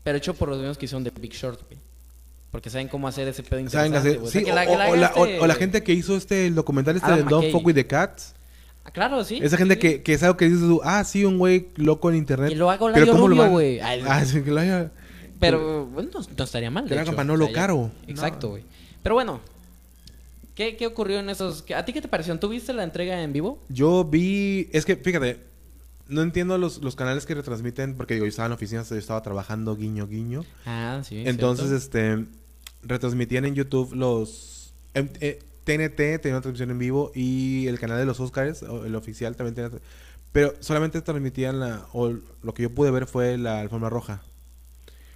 [0.04, 1.80] Pero hecho por los mismos que hicieron de Big Short, güey.
[2.52, 4.14] Porque saben cómo hacer ese pedo ¿Saben interesante, hacer?
[4.20, 4.28] güey.
[4.28, 5.82] O Sí, sea, o, la- que la o- o la, haga o- o la gente
[5.82, 7.52] que hizo este el documental este de Don't.
[7.52, 8.36] Fuck With The Cats.
[8.86, 9.40] Ah, claro, sí.
[9.42, 9.80] Esa gente sí.
[9.80, 12.52] que, que es algo que dices tú, ah, sí, un güey loco en internet.
[12.52, 13.80] Y lo ¿cómo lo Rubio, güey.
[13.80, 14.92] Ah, sí, que lo haga.
[15.40, 16.84] Pero, bueno, no, no estaría mal.
[16.84, 17.16] Que de lo hagan hecho.
[17.16, 17.90] para Manolo ya- Caro.
[18.08, 18.52] Exacto, No.
[18.52, 18.64] güey.
[19.02, 19.40] Pero bueno,
[20.60, 21.64] ¿qué, ¿qué ocurrió en esos?
[21.74, 22.38] ¿A ti qué te pareció?
[22.38, 23.64] ¿Tú viste la entrega en vivo?
[23.70, 25.40] Yo vi, es que fíjate,
[26.10, 28.98] no entiendo los, los canales que retransmiten, porque digo, yo estaba en la oficina, yo
[28.98, 30.44] estaba trabajando guiño guiño.
[30.66, 31.24] Ah, sí.
[31.26, 31.78] Entonces, cierto.
[31.78, 32.26] este,
[32.84, 34.74] retransmitían en YouTube los...
[34.94, 38.96] em- eh, TNT tenía una transmisión en vivo y el canal de los Oscars, el
[38.96, 39.72] oficial, también tenía...
[40.34, 41.88] Pero solamente transmitían la...
[41.94, 42.10] O
[42.44, 44.24] lo que yo pude ver fue la alfombra roja.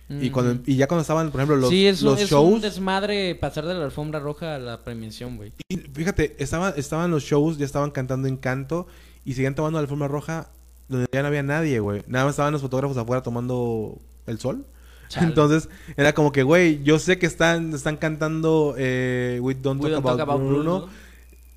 [0.10, 2.54] Y, cuando, y ya cuando estaban, por ejemplo, los, sí, es, un- los es shows...
[2.54, 5.54] un desmadre pasar de la alfombra roja a la premiación, güey.
[5.70, 8.86] Y fíjate, estaban, estaban los shows, ya estaban cantando Encanto
[9.26, 10.50] y seguían tomando la alfombra roja
[10.88, 12.04] donde ya no había nadie, güey.
[12.06, 13.98] Nada más estaban los fotógrafos afuera tomando
[14.28, 14.66] el sol.
[15.08, 15.28] Chale.
[15.30, 19.90] Entonces, era como que, güey, yo sé que están, están cantando eh, We Don't We
[19.90, 20.90] Talk don't About, talk about Bruno, Bruno.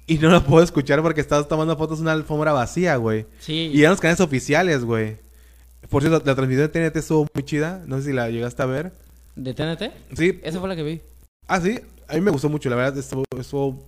[0.06, 3.26] y no lo puedo escuchar porque estás tomando fotos en una alfombra vacía, güey.
[3.40, 3.70] Sí.
[3.74, 5.18] Y eran los canales oficiales, güey.
[5.90, 7.82] Por cierto, la transmisión de TNT estuvo muy chida.
[7.86, 8.92] No sé si la llegaste a ver.
[9.34, 9.92] ¿De TNT?
[10.16, 10.40] Sí.
[10.42, 11.00] Esa fue la que vi.
[11.46, 11.78] Ah, sí.
[12.08, 12.98] A mí me gustó mucho, la verdad.
[12.98, 13.84] Estuvo, estuvo-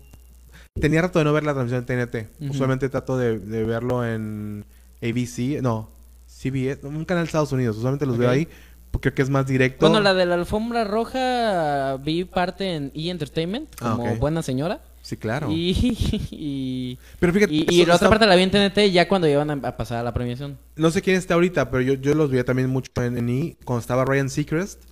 [0.80, 2.50] Tenía rato de no ver la transmisión de TNT.
[2.50, 4.64] Usualmente trato de, de verlo en
[5.02, 5.60] ABC.
[5.62, 5.90] No,
[6.26, 6.86] CBS.
[6.86, 7.76] Un canal de Estados Unidos.
[7.78, 8.46] Usualmente los veo ahí.
[8.90, 9.86] Porque creo que es más directo.
[9.86, 13.10] Bueno, la de la alfombra roja vi parte en E!
[13.10, 14.80] Entertainment, Ah, como buena señora.
[15.08, 15.50] Sí, claro.
[15.50, 15.72] Y,
[16.30, 19.50] y, Pero fíjate, y- y la otra parte la vi en TNT ya cuando iban
[19.64, 20.58] a, pasar a la premiación.
[20.76, 23.56] no sé quién está ahorita, pero yo, yo los veía también mucho en, en I,
[23.64, 24.82] cuando estaba Ryan Seacrest.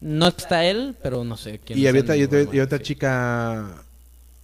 [0.00, 3.83] No está él, pero no sé quién Y había, otra- y otra- chica,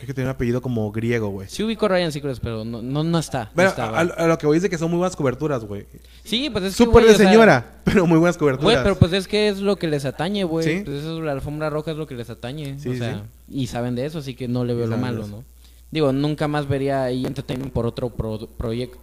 [0.00, 1.48] creo que tenía un apellido como griego, güey.
[1.48, 3.44] Sí ubico a Ryan Seacrest, pero no, no, no está.
[3.44, 5.64] no Bueno, está, a, a lo que voy es de que son muy buenas coberturas,
[5.64, 5.86] güey.
[6.24, 8.64] Sí, pues es que, Súper de o sea, señora, pero muy buenas coberturas.
[8.64, 10.64] Güey, pero pues es que es lo que les atañe, güey.
[10.66, 10.82] Sí.
[10.84, 12.78] Pues eso, la alfombra roja es lo que les atañe.
[12.78, 15.26] Sí, o sí, sea, y saben de eso, así que no le veo lo malo.
[15.26, 15.44] ¿no?
[15.90, 18.48] Digo, nunca más vería ahí Entertainment por otro pro-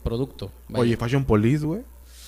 [0.04, 0.52] producto.
[0.70, 0.82] vaya.
[0.82, 1.82] Oye, Fashion Police, güey.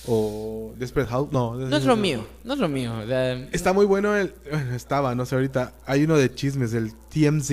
[0.06, 1.54] O Desperate House, no.
[1.56, 2.92] no es lo mío, no es lo mío.
[3.02, 4.32] o sea, Está muy bueno el...
[4.50, 5.74] Bueno, estaba, no sé ahorita.
[5.86, 7.50] Hay uno de chismes, el TMZ.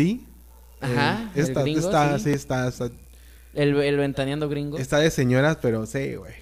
[0.82, 2.23] Ajá, Eh, el está, gringo, está, sí.
[2.25, 2.86] sí, está, está,
[3.53, 4.78] el, el ventaneando gringo.
[4.78, 6.34] está de señoras, pero sí, güey.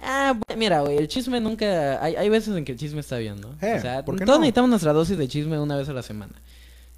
[0.00, 2.02] Ah, mira, güey, el chisme nunca...
[2.02, 3.56] Hay, hay veces en que el chisme está bien, ¿no?
[3.62, 4.42] Eh, o sea, ¿por qué todos no?
[4.42, 6.34] necesitamos nuestra dosis de chisme una vez a la semana.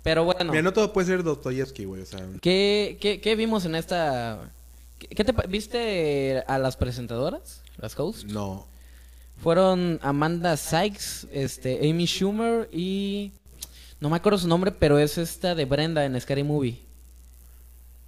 [0.03, 2.21] Pero bueno, Mira, no todo puede ser Dostoyevsky, güey, o sea...
[2.41, 4.51] ¿qué, qué, qué vimos en esta...
[4.99, 7.63] ¿Qué, te ¿Viste a las presentadoras?
[7.79, 8.25] ¿Las hosts?
[8.25, 8.67] No.
[9.41, 13.33] Fueron Amanda Sykes, este, Amy Schumer y...
[14.01, 16.79] No me acuerdo su nombre, pero es esta de Brenda en Scary Movie.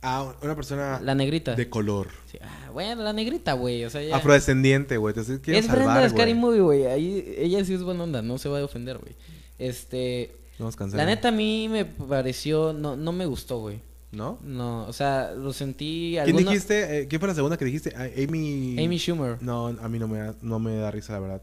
[0.02, 1.54] Ah, una persona La negrita.
[1.54, 2.08] de color.
[2.30, 3.84] Sí, ah, bueno, la negrita, güey.
[3.84, 5.14] O sea, ya- Afrodescendiente, güey.
[5.18, 6.34] Es Brenda salvar, de Scary.
[6.34, 6.86] Movie, güey.
[6.86, 9.14] Ahí, ella sí es buena onda, no se va a ofender, güey.
[9.58, 10.36] Este...
[10.58, 10.86] Vamos a.
[10.96, 12.72] La neta a mí me pareció...
[12.72, 13.80] No, no me gustó, güey.
[14.12, 14.38] ¿No?
[14.42, 16.16] No, o sea, lo sentí...
[16.24, 17.00] ¿Quién dijiste?
[17.00, 17.92] Eh, ¿Quién fue la segunda que dijiste?
[17.96, 18.76] Ah, Amy...
[18.82, 19.36] Amy Schumer.
[19.40, 21.42] No, a mí no me da, no me da risa, la verdad.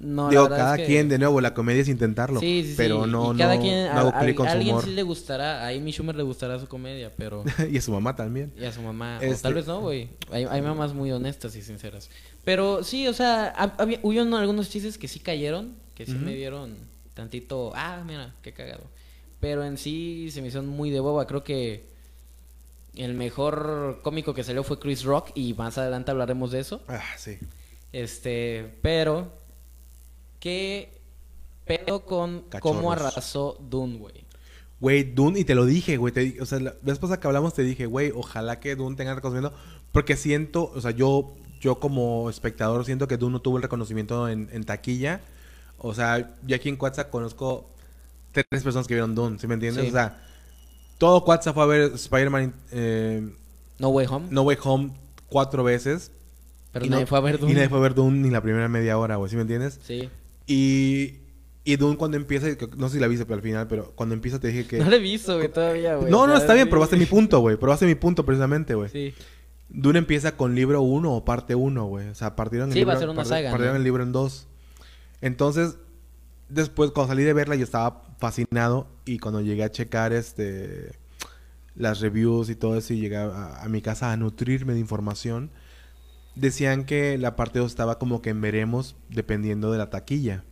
[0.00, 2.40] No, Digo, cada es que- quien, de nuevo, la comedia es intentarlo.
[2.40, 2.74] Sí, sí, sí.
[2.76, 4.74] pero no, y cada no, quien, no a, hago a- clic con a su alguien
[4.74, 4.84] humor.
[4.84, 7.44] sí le gustará, a Amy Schumer le gustará su comedia, pero...
[7.70, 8.52] y a su mamá también.
[8.58, 10.10] Y a su mamá, o Este- tal vez no, güey.
[10.30, 12.10] Hay, hay mamás muy honestas y sinceras.
[12.44, 16.34] Pero sí, o sea, hab- había, hubieron algunos chistes que sí cayeron, que sí me
[16.34, 16.76] dieron
[17.14, 18.82] tantito, ah, mira, qué cagado.
[19.40, 21.26] Pero en sí se me hicieron muy de boba.
[21.26, 21.86] Creo que
[22.96, 26.82] el mejor cómico que salió fue Chris Rock y más adelante hablaremos de eso.
[26.88, 27.38] Ah, sí.
[27.92, 29.32] Este, pero
[30.44, 31.00] qué
[31.64, 34.24] pedo con cómo arrasó Dune, güey.
[34.78, 36.12] Güey, Dune, y te lo dije, güey.
[36.12, 39.14] te O sea, la vez pasada que hablamos te dije, güey, ojalá que Dune tenga
[39.14, 39.56] reconocimiento.
[39.90, 44.28] Porque siento, o sea, yo, yo como espectador siento que Dune no tuvo el reconocimiento
[44.28, 45.22] en, en taquilla.
[45.78, 47.70] O sea, yo aquí en WhatsApp conozco
[48.32, 49.84] tres personas que vieron Dune, ¿sí me entiendes?
[49.84, 49.88] Sí.
[49.88, 50.22] O sea,
[50.98, 53.32] todo WhatsApp fue a ver Spider-Man eh,
[53.78, 54.26] No Way Home.
[54.30, 54.92] No Way Home
[55.30, 56.10] cuatro veces.
[56.72, 57.52] pero y nadie no- fue a ver Dune.
[57.52, 59.80] Y nadie fue a ver Dune ni la primera media hora, güey, ¿sí me entiendes?
[59.82, 60.10] Sí.
[60.46, 61.20] Y,
[61.64, 64.38] y Dune cuando empieza, no sé si la viste pero al final, pero cuando empieza
[64.38, 64.78] te dije que...
[64.78, 66.10] No lo he visto, güey, todavía, güey.
[66.10, 66.70] No, no, está bien, sí.
[66.70, 67.56] probaste mi punto, güey.
[67.56, 68.90] Probaste mi punto precisamente, güey.
[68.90, 69.14] Sí.
[69.70, 72.08] Dune empieza con libro 1 o parte 1, güey.
[72.08, 73.78] O sea, partieron el Sí, libro, va a ser una parti- saga, partieron ¿no?
[73.78, 74.46] el libro en dos.
[75.22, 75.76] Entonces,
[76.48, 78.86] después, cuando salí de verla, yo estaba fascinado.
[79.06, 80.92] Y cuando llegué a checar este
[81.74, 85.50] las reviews y todo eso, y llegué a, a mi casa a nutrirme de información,
[86.34, 90.44] decían que la parte 2 estaba como que en veremos, dependiendo de la taquilla.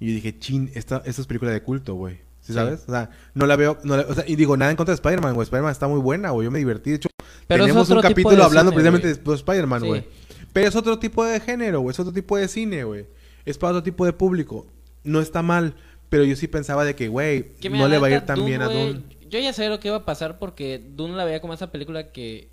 [0.00, 2.16] Y yo dije, chin, esta, esta es película de culto, güey.
[2.40, 2.54] ¿Sí Sí.
[2.54, 2.84] sabes?
[2.86, 3.78] O sea, no la veo.
[3.82, 5.44] no la- o sea, y digo, nada en contra de Spider-Man, güey.
[5.44, 6.44] Spider-Man está muy buena, güey.
[6.44, 6.90] Yo me divertí.
[6.90, 7.08] De hecho,
[7.48, 9.34] Pero tenemos un capítulo de hablando cine, precisamente güey.
[9.36, 9.86] de Spider-Man, Sí.
[9.86, 10.04] güey.
[10.52, 11.92] Pero es otro tipo de género, güey.
[11.92, 13.06] Es otro tipo de cine, güey.
[13.44, 14.66] Es para otro tipo de público.
[15.04, 15.74] No está mal.
[16.08, 18.66] Pero yo sí pensaba de que, güey, no le va a ir tan bien a
[18.68, 19.02] Dune.
[19.28, 22.12] Yo ya sabía lo que iba a pasar porque Dune la veía como esa película
[22.12, 22.48] que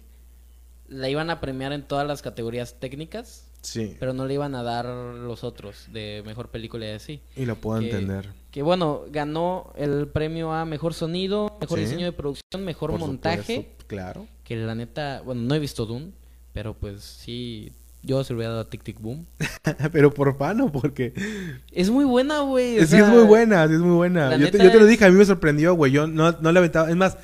[0.93, 3.95] la iban a premiar en todas las categorías técnicas, Sí.
[3.99, 7.21] pero no le iban a dar los otros de mejor película y así.
[7.35, 8.29] Y lo puedo que- entender.
[8.51, 11.85] Que bueno, ganó el premio a mejor sonido, mejor Sí.
[11.85, 13.55] diseño de producción, mejor Por montaje.
[13.55, 14.27] supuesto, claro.
[14.43, 16.11] Que la neta, bueno, no he visto Dune,
[16.53, 17.71] pero pues sí,
[18.03, 19.25] yo se lo hubiera dado a Tic Tic Boom.
[19.93, 21.13] Pero por pano, porque...
[21.71, 22.85] Es muy buena, güey.
[22.85, 24.35] sea, es muy buena, es muy buena.
[24.35, 25.93] Yo te, yo te lo es- dije, a mí me sorprendió, güey.
[25.93, 26.89] Yo no, no le aventaba.
[26.89, 27.17] Es más,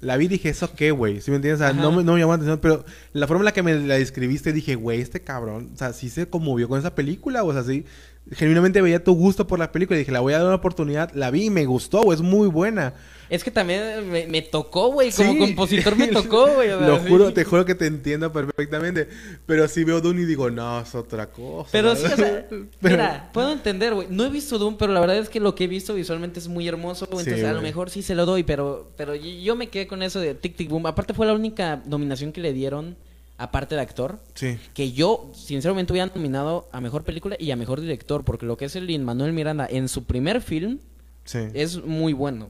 [0.00, 1.20] la vi y dije, ¿eso qué, güey?
[1.20, 1.60] ¿Sí me entiendes?
[1.60, 3.62] O sea, no me, no me llamó la atención, pero la forma en la que
[3.62, 7.42] me la describiste, dije, güey, este cabrón, o sea, sí se conmovió con esa película,
[7.44, 7.84] o sea, sí.
[8.32, 11.12] Genuinamente veía tu gusto por la película y dije, la voy a dar una oportunidad.
[11.14, 12.94] La vi y me gustó, güey, es muy buena.
[13.28, 15.10] Es que también me, me tocó, güey.
[15.12, 15.38] Como Sí.
[15.38, 16.68] compositor me tocó, güey.
[16.70, 19.08] Lo juro, te juro que te entiendo perfectamente.
[19.46, 21.68] Pero sí veo Dune y digo, no, es otra cosa.
[21.70, 24.08] Pero sí, o sea, Pero- mira, puedo entender, güey.
[24.10, 26.48] No he visto Doom, pero la verdad es que lo que he visto visualmente es
[26.48, 27.04] muy hermoso.
[27.04, 30.18] Entonces, a lo mejor sí se lo doy, pero, pero yo me quedé con eso
[30.20, 30.86] de Tic Tic Boom.
[30.86, 32.96] Aparte, fue la única nominación que le dieron,
[33.38, 37.80] aparte de actor, Sí, que yo, sinceramente, hubiera nominado a mejor película y a mejor
[37.80, 40.78] director, porque lo que es el Lin Manuel Miranda en su primer film
[41.24, 41.40] sí.
[41.54, 42.48] es muy bueno.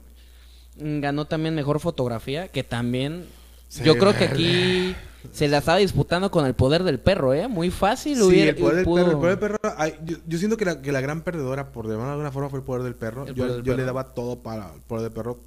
[0.78, 3.26] Mm, Ganó también mejor fotografía, que también.
[3.68, 4.94] Sí, yo creo que aquí
[5.32, 7.48] se la estaba disputando con el poder del perro, ¿eh?
[7.48, 8.16] Muy fácil.
[8.16, 9.10] Sí, hubiera- el poder del pudo- perro.
[9.10, 11.88] El poder del perro ay, yo, yo siento que la, que la gran perdedora, por
[11.88, 13.22] de alguna forma, fue el poder del perro.
[13.26, 15.38] El yo poder del yo le daba todo para el poder del perro.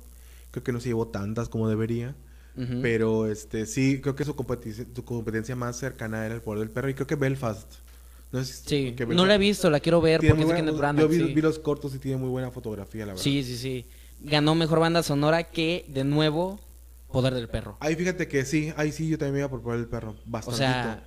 [0.51, 2.13] Creo que no se llevó tantas como debería.
[2.81, 6.69] Pero este sí, creo que su competencia, su competencia más cercana era el poder del
[6.69, 6.89] perro.
[6.89, 7.71] Y creo que Belfast.
[8.31, 10.57] No sé si- Sí, que no la he visto, la quiero ver tiene porque es
[10.59, 11.01] Kenneth Branagh.
[11.01, 11.33] Yo vi, sí.
[11.33, 13.23] vi los cortos y tiene muy buena fotografía, la verdad.
[13.23, 13.85] sí, sí, sí.
[14.21, 16.59] Ganó mejor banda sonora que, de nuevo,
[17.11, 17.75] Poder del Perro.
[17.79, 20.11] Ahí fíjate que sí, ahí sí yo también iba por poder del perro.
[20.11, 20.57] O Bastante.
[20.59, 21.03] sea,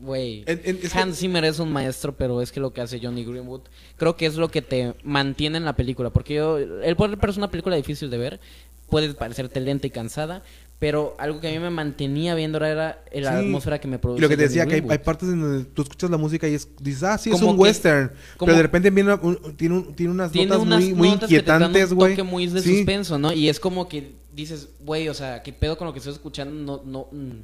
[0.00, 0.44] güey.
[0.44, 3.60] Que- Hans Zimmer es un maestro, pero es que lo que hace Johnny Greenwood
[3.98, 6.08] creo que es lo que te mantiene en la película.
[6.08, 8.40] Porque yo, El Poder del Perro es una película difícil de ver.
[8.88, 10.42] Puede parecerte lenta y cansada.
[10.82, 13.46] Pero algo que a mí me mantenía viendo era la Sí.
[13.46, 14.20] atmósfera que me Y produce.
[14.20, 16.54] lo que te decía, que hay, hay partes en donde tú escuchas la música y
[16.54, 18.10] es, dices, ah, sí, es un que- western.
[18.36, 21.08] pero de repente viene una- un- tiene, un- tiene unas Tiene notas unas muy, muy
[21.10, 22.12] notas que inquietantes, un güey.
[22.16, 22.78] toque muy de Sí.
[22.78, 23.32] suspenso, ¿no?
[23.32, 26.52] Y es como que dices, güey, o sea, ¿qué pedo con lo que estoy escuchando?
[26.52, 27.42] No, no, mm.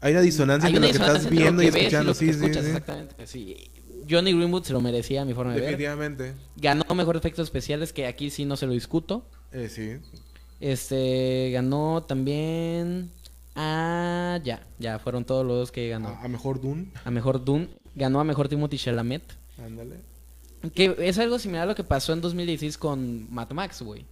[0.00, 2.12] Hay una disonancia entre lo que estás viendo y que ves escuchando.
[2.14, 2.68] que Sí, sí, escuchas, sí.
[2.70, 3.56] Exactamente, sí.
[4.10, 5.70] Johnny Greenwood se lo merecía, a mi forma de ver.
[5.70, 6.34] Definitivamente.
[6.56, 9.24] Ganó mejor efectos especiales, que aquí sí no se lo discuto.
[9.52, 9.98] Eh, sí.
[10.60, 13.10] Este, ganó también...
[13.56, 16.08] Ah, ya, ya, fueron todos los que ganó.
[16.08, 16.86] A, a mejor Dune.
[17.04, 19.22] A mejor Dune, ganó a mejor Timothy Chalamet.
[19.62, 19.96] Ándale.
[20.74, 24.04] Que es algo similar a lo que pasó en 2016 con Mad Max, güey.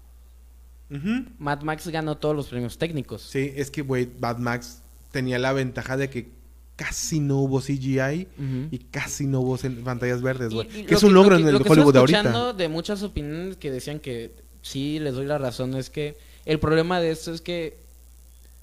[0.91, 1.27] Ujú.
[1.39, 3.23] Mad Max ganó todos los premios técnicos.
[3.23, 4.83] Sí, es que, güey, Bad Max
[5.13, 6.29] tenía la ventaja de que
[6.77, 8.27] casi no hubo CGI
[8.71, 10.67] y casi no hubo pantallas verdes, güey.
[10.69, 12.19] Que es un lo logro que- en el lo que Hollywood de estoy ahorita.
[12.21, 16.17] escuchando de muchas opiniones que decían que sí, les doy la razón, es que
[16.49, 17.77] el problema de esto es que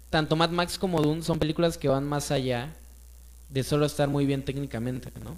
[0.10, 2.74] tanto Mad Max como Dune son películas que van más allá
[3.50, 5.38] de solo estar muy bien técnicamente, ¿no?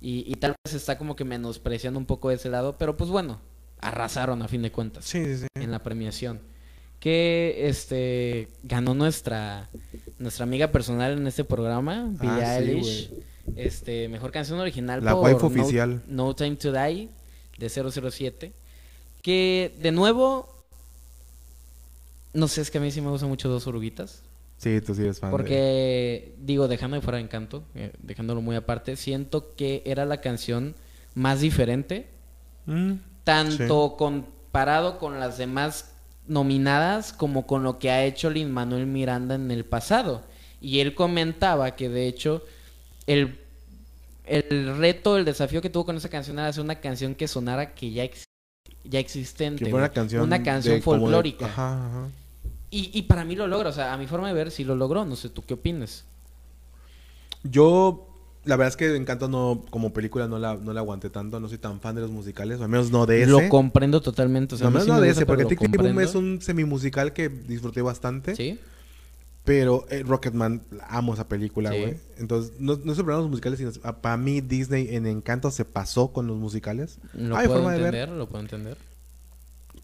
[0.00, 3.40] Y, y tal vez está como que menospreciando un poco ese lado, pero pues bueno,
[3.80, 5.46] arrasaron a fin de cuentas Sí, sí, sí.
[5.56, 6.40] en la premiación.
[7.00, 9.68] Que este ganó nuestra
[10.18, 13.10] nuestra amiga personal en este programa, Billie Ah, Eilish.
[13.56, 16.02] este, mejor canción original La por no, oficial.
[16.08, 17.08] No Time to Die
[17.58, 18.52] de 007.
[19.22, 20.57] Que de nuevo
[22.32, 24.22] no sé, es que a mí sí me gustan mucho dos oruguitas.
[24.56, 25.30] Sí, tú sí eres fan.
[25.30, 30.20] de- Porque, digo, dejando de fuera Encanto, eh, dejándolo muy aparte, siento que era la
[30.20, 30.74] canción
[31.14, 32.08] más diferente
[32.66, 35.92] Mm, tanto comparado con las demás
[36.26, 40.22] nominadas como con lo que ha hecho Lin Manuel Miranda en el pasado.
[40.60, 42.44] Y él comentaba que de hecho
[43.06, 43.38] el,
[44.26, 47.74] el reto, el desafío que tuvo con esa canción era hacer una canción que sonara
[47.74, 48.24] que ya, ex-
[48.88, 49.68] ya existente.
[49.70, 50.22] fue una canción.
[50.22, 51.46] Una canción de- como de- folclórica.
[51.46, 52.08] Ajá, ajá.
[52.70, 54.74] Y, y para mí lo logra, o sea, a mi forma de ver sí lo
[54.76, 55.04] logró.
[55.04, 56.04] No sé, ¿tú qué opinas?
[57.44, 58.08] Yo,
[58.44, 61.40] la verdad es que Encanto no, como película no la, no la aguanté tanto.
[61.40, 63.30] No soy tan fan de los musicales, o al menos no de ese.
[63.30, 64.54] Lo comprendo totalmente.
[64.54, 66.40] O sea, no, menos sí no me de ese, porque Tic Tic Boom es un
[66.40, 68.34] semi-musical que disfruté bastante.
[68.34, 68.58] ¿Sí?
[69.48, 71.80] Pero eh, Rocketman, amo esa película, Sí.
[71.80, 71.96] güey.
[72.18, 76.26] Entonces, no, no es los musicales, sino para mí Disney en Encanto se pasó con
[76.26, 76.98] los musicales.
[77.14, 77.94] Lo puedo forma de ver.
[77.94, 78.76] entender, lo puedo entender.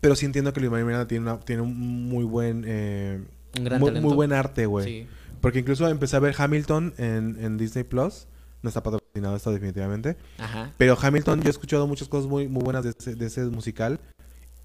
[0.00, 2.64] Pero sí entiendo que Luis Manuel Miranda tiene, una- tiene un muy buen...
[2.66, 3.22] eh,
[3.58, 4.06] Un gran muy, talento.
[4.08, 4.84] muy buen arte, güey.
[4.86, 5.06] Sí.
[5.40, 8.26] Porque incluso empecé a ver Hamilton en, en Disney Plus.
[8.62, 10.16] No está patrocinado esto definitivamente.
[10.38, 10.72] Ajá.
[10.76, 13.98] Pero Hamilton, yo he escuchado muchas cosas muy, muy buenas de ese, de ese musical.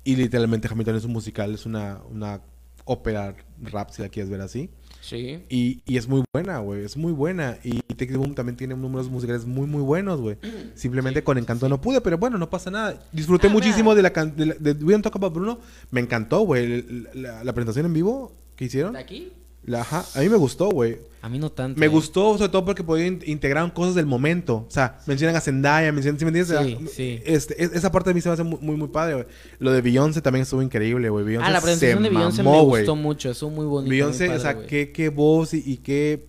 [0.04, 2.42] Y literalmente Hamilton es un musical, es una, una
[2.86, 4.70] ópera rap, si la quieres ver así.
[5.10, 5.44] Sí.
[5.50, 6.84] Y, y es muy buena, güey.
[6.86, 7.58] Es muy buena.
[7.64, 10.38] Y Tic Boom también tiene números musicales muy, muy buenos, güey.
[10.76, 13.02] Simplemente Sí, con Encanto no pude, pero bueno, no pasa nada.
[13.12, 14.10] Disfruté Ah, muchísimo de la.
[14.10, 15.60] De, la- de We Don't Talk About Bruno.
[15.92, 16.84] Me encantó, güey.
[16.90, 18.94] La, la- la presentación en vivo que hicieron.
[18.94, 19.34] ¿De aquí?
[19.66, 20.98] La, ajá, a mí me gustó, güey.
[21.22, 21.80] A mí no tanto.
[21.80, 21.90] Me eh.
[21.90, 24.66] gustó sobre todo porque podían integrar cosas del momento.
[24.68, 26.66] O sea, mencionan a Zendaya, mencionan, ¿sí me entiendes?
[26.66, 27.22] Sí, Ah, sí.
[27.26, 29.26] Este, es- esa parte de mí se me hace muy, muy, muy padre, güey.
[29.60, 31.36] Lo de Beyoncé también estuvo increíble, güey.
[31.36, 33.32] Ah, la presentación se de Beyoncé me gustó mucho.
[33.32, 33.90] Estuvo muy bonito.
[33.90, 36.26] Beyoncé, muy o sea, qué, qué voz y, y qué...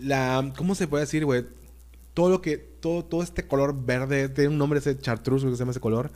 [0.00, 0.52] La...
[0.56, 1.44] ¿Cómo se puede decir, güey?
[2.14, 2.56] Todo lo que...
[2.80, 6.10] Todo, todo este color verde, tiene un nombre ese chartreuse, que se llama ese color.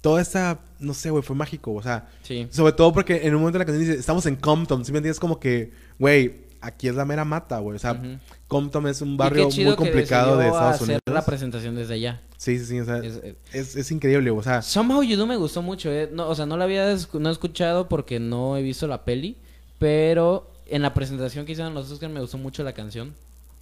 [0.00, 0.58] Toda esa...
[0.78, 2.08] No sé, güey, fue mágico, o sea...
[2.22, 2.46] Sí.
[2.50, 4.98] Sobre todo porque en un momento de la canción dice, estamos en Compton, ¿sí me
[4.98, 5.20] entiendes?
[5.20, 7.76] Como que, güey, aquí es la mera mata, güey.
[7.76, 8.00] O sea.
[8.48, 11.00] Compton es un barrio muy complicado que de Estados hacer Unidos.
[11.06, 12.20] la presentación desde allá.
[12.36, 15.26] Sí, sí, sí, o sea, Es- eh, es, es increíble, o sea, Somehow You Do
[15.26, 16.08] me gustó mucho, eh.
[16.12, 19.36] No, o sea, no la había no he escuchado porque no he visto la peli,
[19.78, 23.14] pero en la presentación que hicieron los Oscars me gustó mucho la canción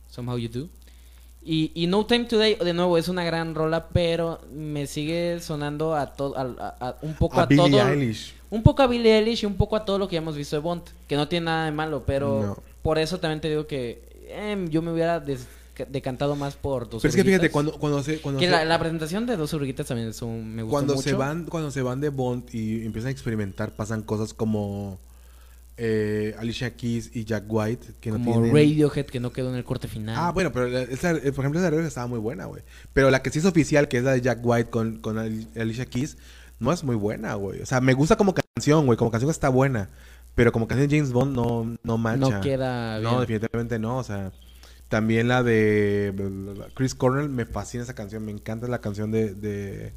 [0.09, 0.69] Somehow You Do.
[1.51, 5.95] Y, y No Time Today, de nuevo, es una gran rola, pero me sigue sonando
[5.95, 8.35] a todo, a, a- a- un poco a, a Billie todo, Eilish.
[8.51, 10.57] un poco a Billie Eilish y un poco a todo lo que ya hemos visto
[10.57, 12.63] de Bond, que no tiene nada de malo, pero No.
[12.83, 15.47] por eso también te digo que em, yo me hubiera des-
[15.89, 18.21] decantado más por dos Pero es que fíjate, cuando, cuando se...
[18.21, 20.95] Cuando Que se- la, la presentación de dos Oruguitas también es un- me gustó cuando
[20.97, 21.09] mucho.
[21.09, 24.99] se van cuando se van de Bond y empiezan a experimentar pasan cosas como
[25.79, 29.55] eh, Alicia Keys y Jack White que no como tienen Radiohead que no quedó en
[29.57, 30.17] el corte final.
[30.19, 32.63] ah bueno pero esa- eh, por ejemplo esa Radiohead estaba muy buena güey
[32.93, 35.47] pero la que sí es oficial que es la de Jack White con, con Ali-
[35.57, 36.17] Alicia Keys
[36.59, 39.49] no es muy buena güey o sea me gusta como canción güey como canción está
[39.49, 39.89] buena
[40.35, 42.29] Pero como canción de James Bond no, no mancha.
[42.31, 43.21] No queda No, bien.
[43.23, 43.99] definitivamente no.
[43.99, 44.31] O sea,
[44.89, 46.15] también la de
[46.75, 48.25] Chris Cornell, me fascina esa canción.
[48.25, 49.93] Me encanta la canción de, de,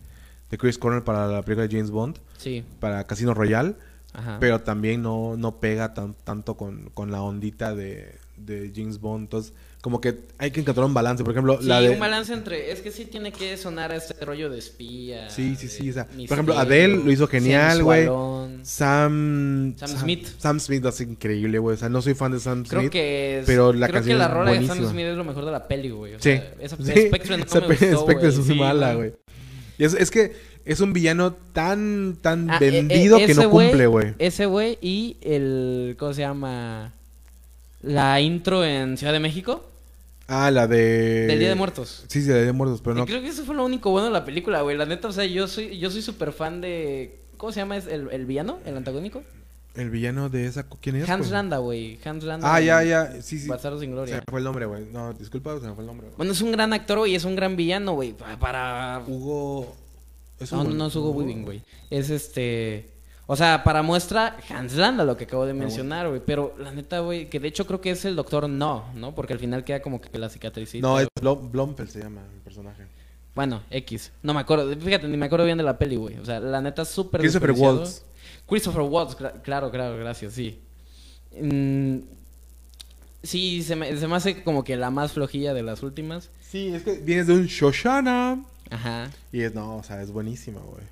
[0.50, 3.76] de Chris Cornell para la película de James Bond, Sí, para Casino Royale.
[4.14, 4.38] Ajá.
[4.40, 9.24] Pero también no, no pega tan, tanto con, con la ondita de, de James Bond.
[9.26, 11.24] Entonces, como que hay que encontrar un balance.
[11.24, 11.90] Por ejemplo, Sí, la de...
[11.90, 12.72] un balance entre...
[12.72, 15.28] Es que sí tiene que sonar a este rollo de espía.
[15.32, 18.08] Sí, sí, sí, o sea, por ejemplo, Adele lo hizo genial, güey.
[18.64, 19.76] Sam...
[19.78, 20.28] Sam Smith.
[20.38, 21.76] Sam Smith lo hace increíble, güey.
[21.76, 22.92] O sea, no soy fan de Sam Creo Smith.
[22.92, 24.78] que es, pero la creo canción que la rola de Sam.
[24.88, 26.14] Smith es lo mejor de la peli, güey.
[26.14, 26.24] O Sí.
[26.32, 26.84] sea, esa sí.
[27.08, 27.44] Spectre no me
[27.76, 29.14] gustó, Spectre es mala, güey.
[29.80, 30.34] Es que
[30.66, 34.14] es un villano tan, tan Ah, eh, vendido eh, que ese no cumple, güey.
[34.20, 35.96] Ese güey y el...
[36.00, 36.94] ¿Cómo se llama?
[37.82, 39.68] La intro en Ciudad de México.
[40.28, 41.28] Ah, la de...
[41.28, 42.06] Del Día de Muertos.
[42.08, 43.06] Sí, sí, del Día de Muertos, pero Y no...
[43.06, 44.78] creo que eso fue lo único bueno de la película, güey.
[44.78, 47.20] La neta, o sea, yo soy yo soy súper fan de...
[47.38, 48.60] ¿Cómo se llama es el, el villano?
[48.66, 49.24] ¿El antagónico?
[49.74, 50.66] El villano de esa...
[50.82, 51.10] ¿Quién es?
[51.10, 51.32] Hans güey?
[51.32, 52.00] Landa, güey.
[52.06, 52.54] Hans Landa.
[52.54, 53.22] Ah, ya, ya.
[53.22, 53.48] Sí, sí.
[53.48, 54.16] Bastardos sin Se Gloria.
[54.18, 54.86] me fue el nombre, güey.
[54.92, 56.08] No, disculpa, se me fue el nombre.
[56.08, 56.18] güey.
[56.18, 57.16] Bueno, es un gran actor, güey.
[57.16, 58.14] Es un gran villano, güey.
[58.14, 59.02] pa- Para...
[59.08, 59.76] Hugo...
[60.42, 61.62] ¿es No, no, no es Hugo Weaving, güey.
[61.90, 62.90] Es este...
[63.28, 66.22] O sea, para muestra Hans Landa, lo que acabo Ah, de mencionar, güey.
[66.26, 69.16] Pero la neta, güey, que de hecho creo que es el doctor No, ¿no?
[69.16, 70.86] Porque al final queda como que la cicatricita.
[70.86, 71.08] No, es.
[71.22, 72.84] Blom- Blomfeld se llama el personaje.
[73.34, 74.12] Bueno, X.
[74.22, 74.76] No me acuerdo.
[74.76, 76.18] Fíjate, ni me acuerdo bien de la peli, güey.
[76.18, 77.52] O sea, la neta, súper Christopher.
[77.52, 78.04] Waltz.
[78.50, 80.60] Christopher Waltz, cla- claro, claro, gracias, sí.
[81.40, 82.00] Mm,
[83.24, 86.30] sí, se me, se me hace como que la más flojilla de las últimas.
[86.42, 88.44] Sí, es que vienes de un Shoshana.
[88.72, 89.12] Ajá.
[89.32, 90.84] Y es, no, o sea, es buenísima, güey.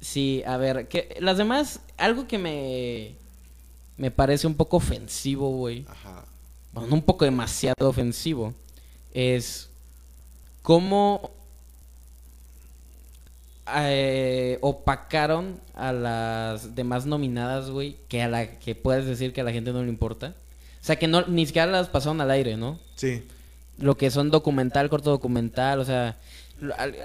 [0.00, 3.14] Sí, a ver, que las demás, algo que me,
[3.96, 5.86] me parece un poco ofensivo, güey.
[5.88, 6.24] Ajá.
[6.72, 8.52] Bueno, un poco demasiado ofensivo.
[9.12, 9.70] Es
[10.62, 11.30] cómo
[13.74, 19.44] eh, opacaron a las demás nominadas, güey, que a la que puedes decir que a
[19.44, 20.34] la gente no le importa.
[20.80, 22.78] O sea, que no ni siquiera las pasaron al aire, ¿no?
[22.94, 23.26] Sí.
[23.78, 26.18] Lo que son documental, corto documental, o sea,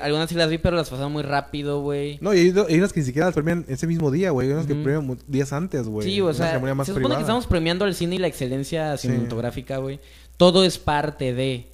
[0.02, 2.18] algunas sí las vi, pero las pasaron muy rápido, güey.
[2.22, 4.48] No, y hay, hay unas que ni siquiera las premian ese mismo día, güey.
[4.48, 6.08] Hay unas que premian días antes, güey.
[6.08, 7.16] Sí, o sea, se supone privada.
[7.16, 10.00] que estamos premiando el cine y la excelencia cinematográfica, güey.
[10.38, 11.68] Todo es parte de.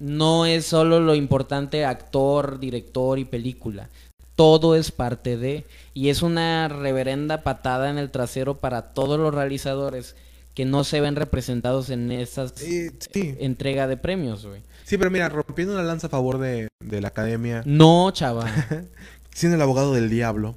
[0.00, 3.88] No es solo lo importante actor, director y película.
[4.36, 5.64] Todo es parte de.
[5.94, 10.14] Y es una reverenda patada en el trasero para todos los realizadores
[10.54, 13.34] que no se ven representados en esas Eh, sí.
[13.40, 14.60] entrega de premios, güey.
[14.88, 18.50] Sí, pero mira, rompiendo una lanza a favor de, de la academia, No, chaval.
[19.34, 20.54] siendo el abogado del diablo,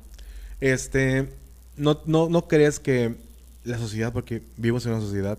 [0.62, 1.28] este,
[1.76, 3.16] no, no, no crees que
[3.66, 5.38] la sociedad, porque vivimos en una sociedad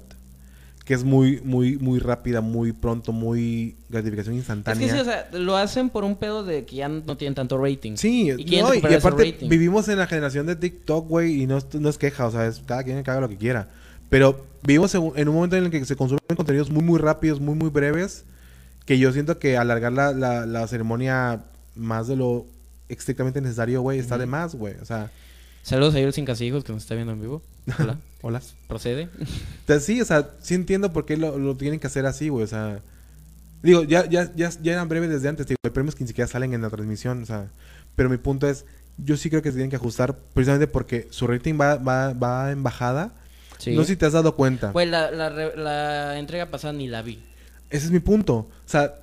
[0.84, 4.86] que es muy, muy, muy rápida, muy pronto, muy gratificación es instantánea.
[4.86, 7.56] que sí, o sea, lo hacen por un pedo de que ya no tienen tanto
[7.56, 7.96] rating.
[7.96, 11.72] Sí, Y no, y, aparte vivimos en la generación de TikTok, güey, y no, es-
[11.74, 13.70] no es queja, o sea, es cada quien haga lo que quiera.
[14.10, 16.98] Pero vivimos en, un- en un momento en el que se consumen contenidos muy, muy
[16.98, 18.24] rápidos, muy, muy breves,
[18.84, 22.46] que yo siento que alargar la, la, la ceremonia más de lo
[22.88, 24.74] estrictamente necesario, güey, está de más, güey.
[24.80, 25.10] O sea,
[25.62, 27.42] Saludos a Yul Sin Casillejos que nos está viendo en vivo.
[27.78, 27.98] Hola.
[28.22, 28.42] hola.
[28.68, 29.08] Procede.
[29.60, 32.44] Entonces, sí, o sea, sí entiendo por qué lo, lo tienen que hacer así, güey,
[32.44, 32.80] o sea...
[33.62, 36.26] Digo, ya, ya, ya, ya eran breves desde antes, digo, hay premios que ni siquiera
[36.26, 37.48] salen en la transmisión, o sea...
[37.94, 38.64] Pero mi punto es,
[38.98, 42.50] yo sí creo que se tienen que ajustar precisamente porque su rating va, va, va
[42.50, 43.12] en bajada.
[43.58, 43.76] Sí.
[43.76, 44.72] No sé si te has dado cuenta.
[44.72, 47.22] Pues la, la, re- la entrega pasada ni la vi.
[47.72, 48.34] Ese es mi punto.
[48.36, 48.94] O sea,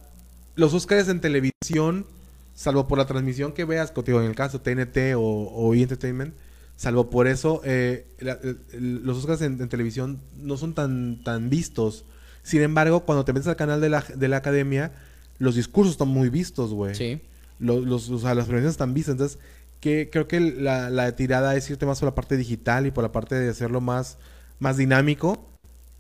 [0.56, 2.06] los Oscars en televisión,
[2.54, 5.82] salvo por la transmisión que veas, contigo en el caso TNT o, o E!
[5.82, 6.34] Entertainment,
[6.76, 11.24] salvo por eso, eh, la- el- el- los Oscars en, en televisión no son tan,
[11.24, 12.06] tan vistos.
[12.44, 14.94] Sin embargo, cuando te metes al canal de la, de la academia,
[15.40, 16.96] los discursos están muy vistos, güey.
[16.96, 17.22] Sí.
[17.60, 19.14] Los, los, o sea, las premiaciones están vistas.
[19.14, 19.40] Entonces,
[19.82, 23.04] que creo que la, la tirada es irte más por la parte digital y por
[23.04, 24.18] la parte de hacerlo más,
[24.60, 25.50] más dinámico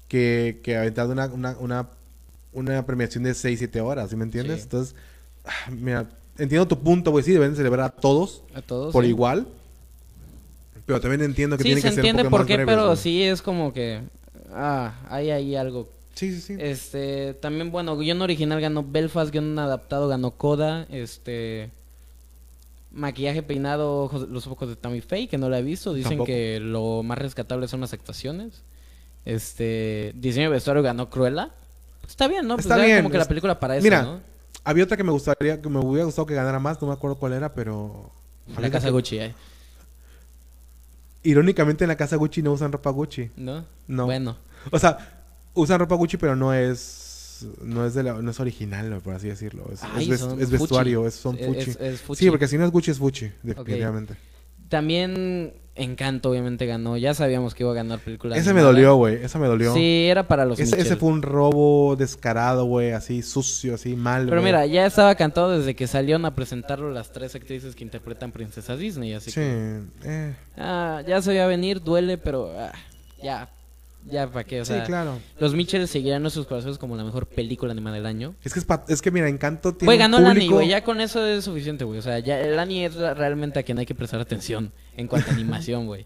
[0.07, 1.89] que, que aventar una, una, una,
[2.54, 4.58] una premiación de 6, 7 horas, ¿sí me entiendes?
[4.58, 4.64] Sí.
[4.64, 4.95] Entonces,
[5.72, 7.24] mira, entiendo tu punto, güey.
[7.24, 8.91] Sí, deben celebrar a todos A todos.
[8.93, 9.10] por sí.
[9.10, 9.47] igual.
[10.86, 12.74] Pero también entiendo que Sí, tiene se que ser un entiende poco por qué, breves,
[12.76, 14.02] pero sí es como que.
[14.52, 15.88] Ah, hay ahí algo.
[16.16, 16.56] Sí, sí, sí.
[16.60, 21.70] Este, también, bueno, guion original ganó Belfast, guion adaptado ganó Coda, este...
[22.91, 25.93] Maquillaje peinado, ojos- los ojos de Tammy Faye, que no la he visto.
[25.93, 26.26] Dicen Tampoco.
[26.26, 28.64] que lo más rescatable son las actuaciones.
[29.26, 31.52] Este, diseño de vestuario ganó Cruella.
[32.10, 32.55] Está bien, ¿no?
[32.55, 34.20] Pues Está era bien, como que la película para eso, Mira, ¿no?
[34.64, 37.18] Había otra que me gustaría, que me hubiera gustado que ganara más, no me acuerdo
[37.18, 38.12] cuál era, pero...
[38.60, 39.34] La casa que- Gucci, ¿eh?
[41.24, 43.30] Irónicamente en la casa Gucci no usan ropa Gucci.
[43.36, 43.66] ¿no?
[43.88, 44.05] No.
[44.05, 44.38] Bueno,
[44.72, 44.97] O sea,
[45.53, 49.28] usan ropa Gucci, pero no es no es de la- no es original, por así
[49.30, 49.66] decirlo.
[49.72, 51.72] Es, Ay, es es vestuario, es, son Fuchi.
[52.16, 54.16] Sí, porque si no es Gucci es Fuchi, definitivamente.
[54.70, 56.97] También Encanto, obviamente, ganó.
[56.97, 58.36] Ya sabíamos que iba a ganar película.
[58.36, 59.15] Ese me dolió, güey.
[59.24, 59.74] Ese me dolió.
[59.74, 62.91] Sí, era para los ese, ese fue un robo descarado, güey.
[62.91, 67.13] Así sucio, así mal, Pero mira, ya estaba cantado desde que salieron a presentarlo las
[67.13, 69.39] tres actrices que interpretan Princesa Disney, así Sí.
[69.39, 69.80] que...
[70.03, 72.51] eh, Ah, ya se veía venir, duele, pero...
[72.59, 72.74] ah,
[73.24, 73.47] ya,
[74.06, 74.62] ya, ¿para qué?
[74.62, 75.20] O sí, sea, claro.
[75.39, 78.36] los Mitchell seguirán en nuestros corazones como la mejor película animada del año.
[78.43, 80.56] Es que, es, pa- es que mira, Encanto tiene Güey, ganó público...
[80.56, 80.68] güey.
[80.70, 82.00] Ya con eso es suficiente, güey.
[82.00, 85.30] O sea, ya el Annie es realmente a quien hay que prestar atención en cuanto
[85.32, 86.06] a animación, güey.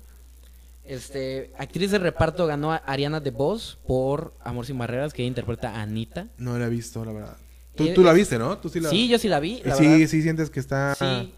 [0.85, 5.69] Este, actriz de reparto ganó a Ariana DeBose por Amor sin Barreras, que ella interpreta
[5.75, 6.27] a Anita.
[6.37, 7.37] No la he visto, la verdad.
[7.75, 8.57] Tú, Eh, tú la viste, ¿no?
[8.57, 8.89] Tú sí la...
[8.89, 9.61] Sí, yo sí la vi.
[9.63, 10.07] La sí, verdad.
[10.07, 10.93] sí sientes que está...
[10.95, 11.33] Sí,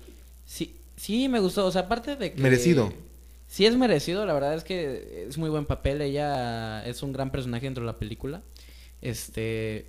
[0.46, 1.66] sí, sí, me gustó.
[1.68, 2.42] O sea, aparte de que.
[2.42, 2.92] Merecido.
[3.56, 4.26] Sí, es merecido.
[4.26, 6.02] La verdad es que es muy buen papel.
[6.02, 8.42] Ella es un gran personaje dentro de la película.
[9.02, 9.86] Este.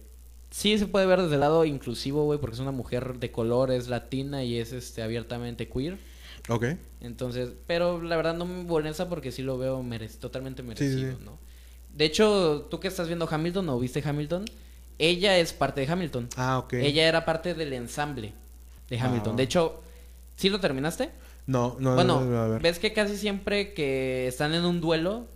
[0.51, 3.73] Sí, se puede ver desde el lado inclusivo, güey, porque es una mujer de color,
[3.73, 5.99] es latina y es este abiertamente queer.
[6.49, 6.65] Ok.
[7.01, 11.17] Entonces, pero la verdad no me molesta porque sí lo veo merec- totalmente sí, merecido,
[11.19, 11.25] sí.
[11.25, 11.37] ¿no?
[11.93, 14.45] De hecho, tú que estás viendo Hamilton o viste Hamilton,
[15.01, 16.29] ella es parte de Hamilton.
[16.37, 16.75] Ah, ok.
[16.75, 18.33] Ella era parte del ensamble
[18.89, 19.33] de Hamilton.
[19.33, 19.37] Ah.
[19.37, 19.83] De hecho,
[20.37, 21.11] ¿sí lo terminaste?
[21.47, 22.63] No, no, bueno, no, no, a ver.
[22.63, 25.27] ves que casi siempre que están en un duelo,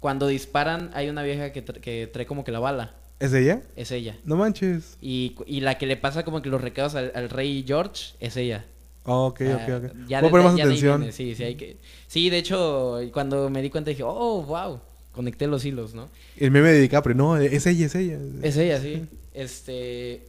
[0.00, 2.94] cuando disparan, hay una vieja que, tra- que trae como que la bala.
[3.20, 3.62] ¿Es ella?
[3.76, 4.16] Es ella.
[4.24, 4.96] No manches.
[5.00, 8.64] Y, la que le pasa como que los recados al, al rey George es ella.
[9.06, 9.92] Oh, ok, ok, ok.
[10.08, 11.12] ya Voy a de- poner más ya atención.
[11.12, 11.76] Sí, sí, hay que...
[12.06, 14.80] sí, de hecho, cuando me di cuenta dije, oh, wow,
[15.12, 16.08] conecté los hilos, ¿no?
[16.36, 18.18] El meme de DiCaprio, no, es ella, es ella.
[18.42, 19.04] Es ella, sí.
[19.32, 20.26] Este.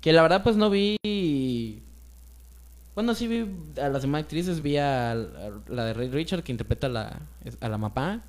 [0.00, 0.96] Que la verdad, pues no vi.
[2.94, 3.48] Bueno, sí vi
[3.80, 4.62] a las demás actrices.
[4.62, 5.14] Vi a, a
[5.68, 7.20] la de Ray Richard, que interpreta a la,
[7.60, 8.22] a la mamá.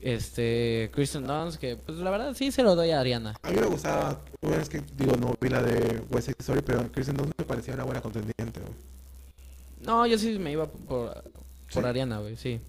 [0.00, 0.90] Este.
[0.92, 3.34] Kristen Dunst, que pues la verdad sí se lo doy a Ariana.
[3.42, 6.62] A mí me gustaba, bueno, es que digo, no vi la de West Side Story,
[6.64, 8.60] pero Kristen Dunst me parecía una buena contendiente.
[8.60, 8.72] güey.
[9.84, 11.22] No, yo sí me iba por, por
[11.68, 11.80] ¿Sí?
[11.80, 12.60] Ariana, güey, sí.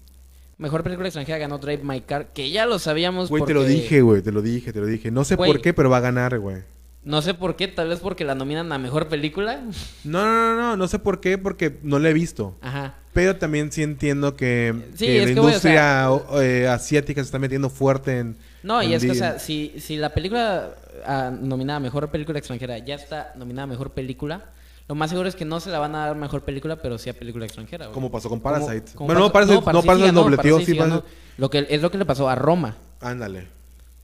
[0.58, 3.30] Mejor película extranjera ganó Drive My Car, que ya lo sabíamos.
[3.30, 5.10] Güey, te lo porque- dije, güey, te lo dije, te lo dije.
[5.10, 5.50] No sé Güey.
[5.52, 6.62] por qué, pero va a ganar, güey.
[7.02, 9.62] No sé por qué, tal vez porque la nominan a mejor película.
[10.04, 12.58] No, no, no, no, no sé por qué, porque no la he visto.
[12.60, 12.94] Ajá.
[13.12, 16.08] Pero también sí entiendo que, Sí, que es la que, güey, o industria
[16.42, 18.36] eh, asiática se está metiendo fuerte en...
[18.62, 20.74] No, y es que, o sea, si, si la película
[21.06, 24.50] ah, nominada a Mejor Película Extranjera ya está nominada a Mejor Película,
[24.86, 27.08] lo más seguro es que no se la van a dar Mejor Película, pero sí
[27.08, 27.86] a Película Extranjera.
[27.86, 27.94] güey.
[27.94, 28.92] Como pasó con Parasite.
[28.94, 30.78] como bueno, no, Parasite, no, Parasite, ganó, dobleteó, Parasite sí.
[30.78, 31.04] Parasite-
[31.38, 33.59] Lo que, es lo que le pasó a Roma, Ándale.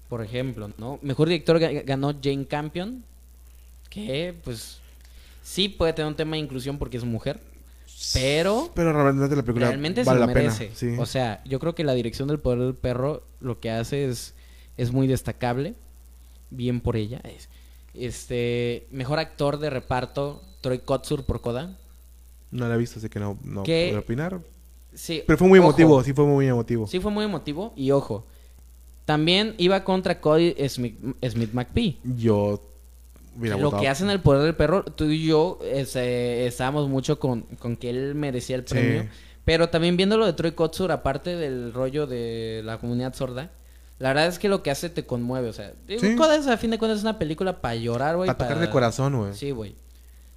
[0.08, 0.98] Por ejemplo, ¿no?
[1.02, 3.04] Mejor Director ga- ganó Jane Campion,
[3.90, 4.78] que, pues,
[5.42, 7.40] sí puede tener un tema de inclusión porque es mujer,
[8.12, 8.70] pero...
[8.74, 10.64] Pero realmente la película realmente vale se la merece.
[10.66, 10.76] pena.
[10.76, 10.96] Sí.
[10.98, 14.34] O sea, yo creo que la dirección del poder del perro lo que hace es,
[14.76, 15.74] es muy destacable.
[16.50, 17.20] Bien por ella.
[17.24, 17.48] Es-
[17.94, 21.78] Este, mejor actor de reparto, Troy Kotsur por Coda.
[22.50, 24.40] no la he visto, así que no, no opinar.
[24.94, 26.86] Sí, Pero fue muy ojo, emotivo, sí fue muy emotivo.
[26.86, 27.72] Sí, fue muy emotivo.
[27.76, 28.26] Y ojo,
[29.06, 31.98] también iba contra Cody Smith, Smith McPhee.
[32.04, 32.60] Yo
[33.38, 37.42] hubiera Lo que hacen el poder del perro, tú y yo este, estábamos mucho con,
[37.58, 38.74] con que él merecía el Sí.
[38.74, 39.06] premio.
[39.46, 43.50] Pero también viendo lo de Troy Kotsur, aparte del rollo de la comunidad sorda,
[44.00, 45.48] la verdad es que lo que hace te conmueve.
[45.48, 46.16] O sea, Sí.
[46.50, 48.26] A fin de cuentas es una película para llorar, güey.
[48.26, 49.34] Para tocar de corazón, güey.
[49.34, 49.76] Sí, güey.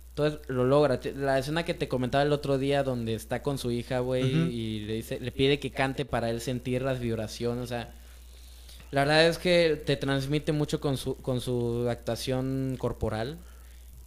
[0.09, 0.99] Entonces lo logra.
[1.15, 4.79] La escena que te comentaba el otro día donde está con su hija, güey, y
[4.81, 7.93] le dice, le pide que cante para él sentir las vibraciones, o sea,
[8.91, 13.37] la verdad es que te transmite mucho con su con su actuación corporal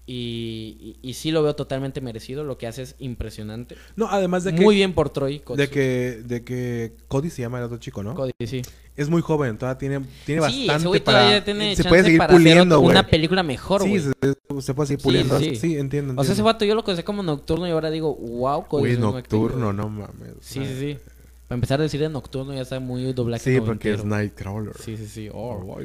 [0.04, 3.76] y, y, y sí lo veo totalmente merecido, lo que hace es impresionante.
[3.94, 4.60] No, además de que...
[4.60, 5.38] Muy bien por Troy.
[5.38, 5.68] De Kotsur.
[5.68, 8.14] que, de que Cody se llama el otro chico, ¿no?
[8.14, 8.62] Cody, sí.
[8.96, 11.18] Es muy joven, todavía tiene, tiene Sí, ese bastante güey para...
[11.18, 14.00] todavía tiene se puede seguir para puliendo, una película mejor, güey.
[14.00, 15.38] Sí, se, se puede seguir puliendo.
[15.38, 15.54] sí.
[15.54, 18.66] Sí, entiendo, O sea, ese vato yo lo conocí como nocturno y ahora digo, wow,
[18.66, 20.34] Cody Güey, nocturno, no mames.
[20.40, 20.98] Sí, sí, sí.
[21.52, 23.52] Para empezar a decir de nocturno ya está muy doblaje.
[23.52, 24.02] Sí, porque es.
[24.06, 24.74] Nightcrawler.
[24.78, 25.28] Sí, sí, sí.
[25.30, 25.62] Oh.
[25.68, 25.80] Oh.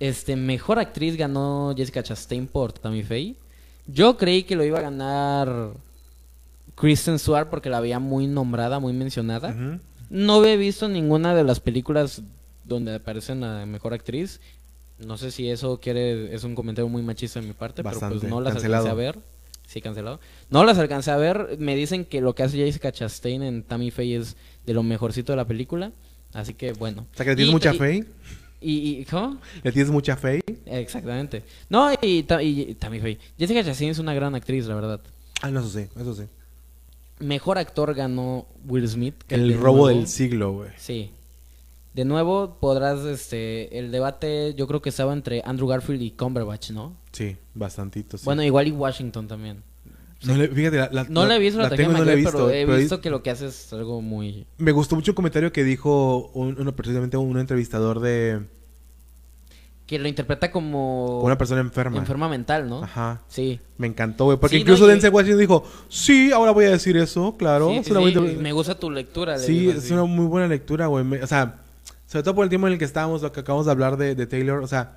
[0.00, 3.36] Este, mejor actriz ganó Jessica Chastain por Tammy Faye.
[3.86, 5.74] Yo creí que lo iba a ganar
[6.74, 9.54] Kristen Stewart porque la veía muy nombrada, muy mencionada.
[10.10, 12.22] No había visto ninguna de las películas
[12.64, 14.40] donde aparece la mejor actriz.
[14.98, 18.24] No sé si eso quiere es un comentario muy machista de mi parte, pero pues
[18.24, 18.86] no las Cancelado.
[18.88, 19.18] alcancé a ver.
[19.66, 20.20] Sí, cancelado.
[20.48, 21.56] No las alcancé a ver.
[21.58, 24.36] Me dicen que lo que hace Jessica Chastain en Tammy Faye es
[24.66, 25.92] de lo mejorcito de la película.
[26.34, 27.06] Así que bueno.
[27.12, 28.04] O sea, que le tienes Y- mucha y- fe.
[28.60, 29.38] Y, y- ¿cómo?
[29.62, 30.42] Le tienes mucha fe.
[30.66, 31.42] Exactamente.
[31.70, 33.18] No, y, ta- y Tammy Faye.
[33.38, 35.00] Jessica Chastain es una gran actriz, la verdad.
[35.42, 36.24] Ah, no, eso sí, eso sí.
[37.20, 39.14] Mejor actor ganó Will Smith.
[39.26, 40.70] que El de robo nuevo- del siglo, güey.
[40.76, 41.10] Sí.
[41.94, 46.70] De nuevo podrás, este, el debate yo creo que estaba entre Andrew Garfield y Cumberbatch,
[46.72, 46.94] ¿no?
[47.12, 48.24] Sí, bastantito, sí.
[48.26, 49.62] Bueno, igual y Washington también.
[50.24, 52.32] No le- fíjate, la, la- No la he visto la, tengo no la he visto.
[52.32, 54.46] pero he pero visto que lo que hace es algo muy...
[54.58, 58.40] Me gustó mucho un comentario que dijo un, uno, precisamente un entrevistador de
[59.86, 61.20] Que lo interpreta como...
[61.20, 61.98] una persona enferma.
[61.98, 62.82] enferma mental, ¿no?
[62.82, 63.20] Ajá.
[63.28, 63.60] Sí.
[63.76, 64.38] Me encantó, güey.
[64.38, 67.68] Porque Sí, incluso no, Denzel Washington dijo, sí, ahora voy a decir eso, claro.
[67.70, 69.36] Sí, es sí, buena- Me gusta tu lectura.
[69.36, 71.04] le Sí, digo es una muy buena lectura, güey.
[71.04, 71.60] Me- O sea,
[72.06, 74.14] sobre todo por el tiempo en el que estábamos, lo que acabamos de hablar de,
[74.14, 74.62] de Taylor.
[74.62, 74.96] O sea,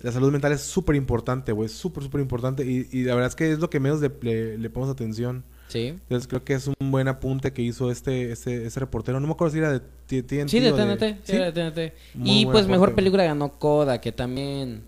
[0.00, 1.68] la salud mental es súper importante, güey.
[1.68, 2.64] Súper, súper importante.
[2.64, 5.44] Y, y la verdad es que es lo que menos le, le, le ponemos atención.
[5.68, 5.86] Sí.
[5.88, 9.20] Entonces creo que es un buen apunte que hizo este, este, este reportero.
[9.20, 11.02] No me acuerdo si era de T- TNT Sí, de TNT.
[11.24, 11.36] Sí, ¿Sí?
[11.38, 11.94] de TNT.
[12.14, 14.82] Muy Y pues mejor película ganó Coda, que también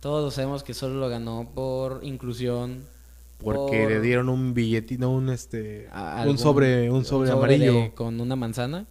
[0.00, 2.82] todos sabemos que solo lo ganó por inclusión.
[3.38, 5.88] Porque por le dieron un billetito, un este...
[5.92, 7.72] a- un sobre, un sobre amarillo.
[7.72, 8.86] de- con una manzana.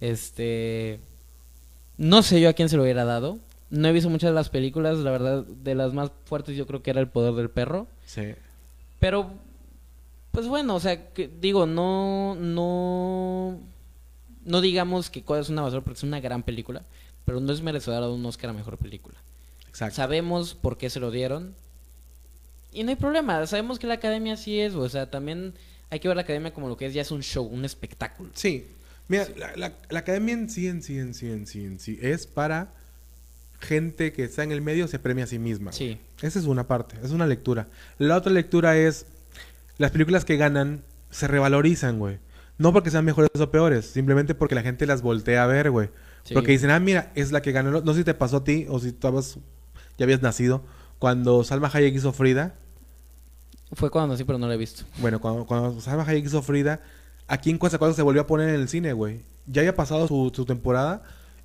[0.00, 1.00] Este.
[1.96, 3.38] No sé yo a quién se lo hubiera dado.
[3.74, 6.82] No he visto muchas de las películas, la verdad, de las más fuertes yo creo
[6.82, 7.88] que era El Poder del Perro.
[8.06, 8.34] Sí.
[9.00, 9.32] Pero,
[10.30, 13.58] pues bueno, o sea, que, digo, no, no,
[14.44, 16.84] no digamos que Coda es una basura porque es una gran película,
[17.24, 19.16] pero no es merecedora de un Oscar a Mejor Película.
[19.68, 19.96] Exacto.
[19.96, 21.54] Sabemos por qué se lo dieron
[22.72, 25.52] y no hay problema, sabemos que la Academia sí es, o sea, también
[25.90, 28.30] hay que ver la Academia como lo que es, ya es un show, un espectáculo.
[28.34, 28.68] Sí.
[29.08, 31.98] Mira, la, la- la academia en sí, en sí, en sí, en sí, en sí,
[32.00, 32.72] es para
[33.64, 35.72] gente que está en el medio se premia a sí misma.
[35.72, 37.68] Sí, Esa es una parte, es una lectura.
[37.98, 39.06] La otra lectura es
[39.78, 42.18] las películas que ganan se revalorizan, güey.
[42.58, 45.90] No porque sean mejores o peores, simplemente porque la gente las voltea a ver, güey.
[46.22, 46.34] sí.
[46.34, 47.80] Porque dicen, ah, mira, es la que ganó.
[47.80, 49.38] No sé si te pasó a ti o si estabas,
[49.98, 50.62] ya habías nacido.
[50.98, 52.54] Cuando Salma Hayek hizo Frida,
[53.72, 54.84] fue cuando sí, pero no lo he visto.
[54.98, 56.80] bueno, cuando, cuando Salma Hayek hizo Frida,
[57.26, 59.22] aquí en Coatzacoalcos se volvió a poner en el cine, güey.
[59.46, 61.02] Ya había pasado su, su temporada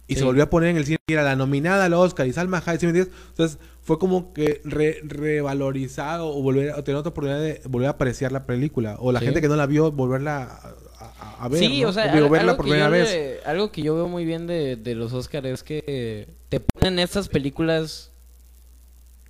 [0.09, 0.19] y Sí.
[0.19, 0.97] se volvió a poner en el cine.
[1.07, 3.13] Era la nominada al Oscar y Salma Hayek, ¿sí me entiendes?
[3.29, 7.91] Entonces fue como que re- revalorizado o volver o tener otra oportunidad de volver a
[7.91, 8.97] apreciar la película.
[8.99, 9.25] O la Sí.
[9.25, 11.59] gente que no la vio, volverla a, a- a ver.
[11.59, 11.89] sí, ¿no?
[11.89, 13.11] o sea, Digo, al- verla algo, por que primera yo vez.
[13.13, 16.99] le- algo que yo veo muy bien de, de los Oscars es que te ponen
[16.99, 18.11] estas películas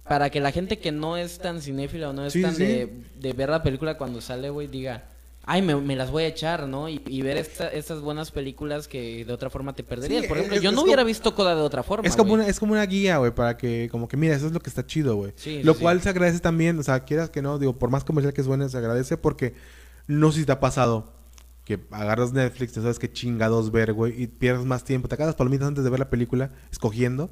[0.04, 2.58] para que la gente que no es tan cinéfila o no es tan.
[2.58, 5.04] De, de ver la película cuando sale, güey, diga,
[5.52, 6.88] ay, me, me las voy a echar, ¿no?
[6.90, 10.22] Y, y ver esta- estas buenas películas que de otra forma te perderías.
[10.22, 12.08] Sí, Por ejemplo, es- yo es no como- hubiera visto Coda de otra forma.
[12.08, 14.52] Es como, una, es como una guía, güey, para que, como que, mira, eso es
[14.54, 15.34] lo que está chido, güey.
[15.36, 18.04] Sí, lo sí, cual se agradece también, o sea, quieras que no, digo, por más
[18.04, 19.56] comercial que suene, se agradece porque
[20.06, 21.14] no sé si te ha pasado
[21.66, 25.34] que agarras Netflix, te sabes qué chingados ver, güey, y pierdes más tiempo, te acabas
[25.36, 27.32] palomitas antes de ver la película, escogiendo,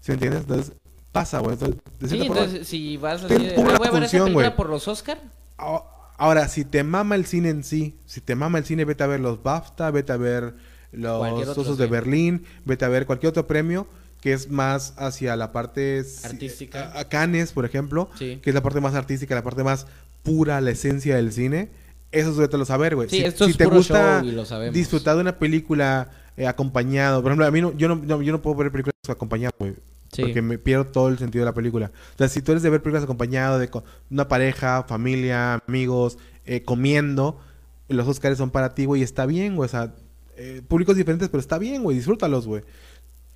[0.00, 0.40] ¿sí me entiendes?
[0.42, 0.72] Entonces,
[1.12, 1.54] pasa, güey.
[1.54, 4.54] Entonces, de Sí, forma- entonces si vas así de, "Ay, voy a ver esa película
[4.56, 5.18] por los Oscar.
[5.58, 5.82] A-
[6.16, 9.06] Ahora, si te mama el cine en sí, si te mama el cine, vete a
[9.08, 10.54] ver los BAFTA, vete a ver
[10.92, 11.86] los Osos de.
[11.86, 13.86] Berlín, vete a ver cualquier otro premio
[14.20, 16.92] que es más hacia la parte Artística.
[16.94, 18.38] A, a Cannes, por ejemplo, Sí.
[18.42, 19.86] que es la parte más artística, la parte más
[20.22, 21.68] pura, la esencia del cine.
[22.10, 23.10] Eso suéltalo saber, güey.
[23.10, 24.72] Sí, si esto si es te puro gusta show y lo sabemos.
[24.74, 28.32] disfrutar de una película eh, acompañado, por ejemplo, a mí no, yo no, no- yo
[28.32, 29.74] no puedo ver películas acompañado, güey.
[30.14, 30.22] Sí.
[30.22, 31.90] Porque me pierdo todo el sentido de la película.
[32.14, 33.68] O sea, si tú eres de ver películas acompañado de
[34.10, 37.40] una pareja, familia, amigos, eh, comiendo,
[37.88, 39.66] los Oscars son para ti, güey, está bien, güey.
[39.66, 39.94] O sea,
[40.36, 42.62] eh, públicos diferentes, pero está bien, güey, disfrútalos, güey.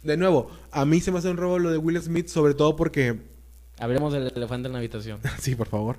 [0.03, 2.76] De nuevo, a mí se me hace un robo lo de Will Smith, sobre todo
[2.76, 3.18] porque
[3.81, 5.20] Hablemos del elefante en la habitación.
[5.41, 5.99] sí, por favor.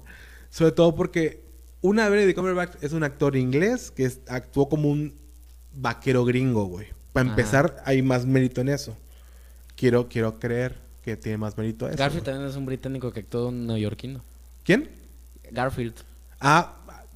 [0.49, 1.41] Sobre todo porque
[1.81, 5.13] una Benedict Cumberbatch es un actor inglés que es- actuó como un
[5.73, 6.87] vaquero gringo, güey.
[7.13, 7.35] Para Ajá.
[7.39, 8.97] empezar, hay más mérito en eso.
[9.79, 11.97] Quiero, quiero creer que tiene más mérito eso.
[11.97, 12.33] Garfield güey.
[12.33, 14.21] también es un británico que actuó un neoyorquino.
[14.65, 14.89] ¿Quién?
[15.51, 15.93] Garfield.
[16.41, 16.75] Ah,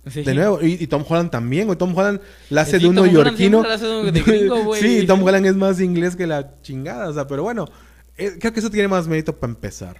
[0.09, 0.21] Sí.
[0.23, 0.61] de nuevo.
[0.61, 1.77] Y, y Tom Holland también, güey.
[1.77, 3.63] Tom Holland la hace Sí, de un neoyorquino.
[4.79, 7.07] sí, Tom Holland es más inglés que la chingada.
[7.09, 7.69] O sea, pero bueno,
[8.17, 9.97] eh, creo que eso tiene más mérito para empezar.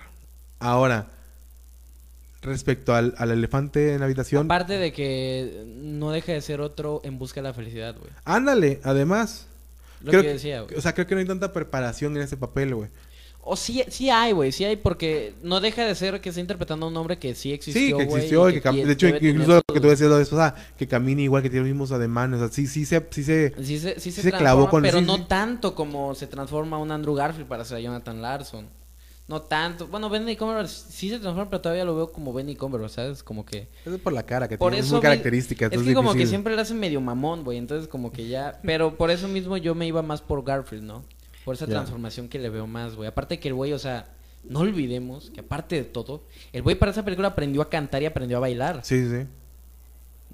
[0.59, 1.07] Ahora,
[2.41, 4.45] respecto al, al elefante en la habitación.
[4.47, 8.11] Aparte de que no deja de ser otro en busca de la felicidad, güey.
[8.25, 9.47] Ándale, además.
[10.03, 10.77] Lo creo que decía, güey.
[10.77, 12.89] O sea, creo que no hay tanta preparación en ese papel, güey.
[13.45, 16.85] O sí, sí hay, güey, sí hay, porque no deja de ser que está interpretando
[16.85, 18.93] a un hombre que sí existió, Sí, que existió, y y que, cam- tie- de
[18.93, 21.73] hecho, incluso lo que tú decías la vez pasada, que camina igual, que tiene los
[21.73, 24.81] mismos ademanes, o sea, sí, sí se, sí se, Sí se, sí se, clavó con-
[24.81, 25.25] pero sí, no sí.
[25.27, 28.67] tanto como se transforma un Andrew Garfield para ser Jonathan Larson.
[29.33, 29.87] No tanto.
[29.87, 33.23] Bueno, Benny Cumberbatch sí se transforma, pero todavía lo veo como Benny Cumberbatch, ¿sabes?
[33.23, 33.67] Como que...
[33.83, 36.27] es por la cara que Por tiene, es eso muy característica, Es que como que
[36.27, 37.57] siempre le hace medio mamón, güey.
[37.57, 38.59] Entonces como que ya...
[38.61, 41.03] Pero por eso mismo yo me iba más por Garfield, ¿no?
[41.45, 43.09] Por esa transformación que le veo más, güey.
[43.09, 44.07] Aparte que el güey, o sea...
[44.43, 48.05] No olvidemos que aparte de todo, el güey para esa película aprendió a cantar y
[48.05, 48.81] aprendió a bailar.
[48.83, 49.25] Sí, sí.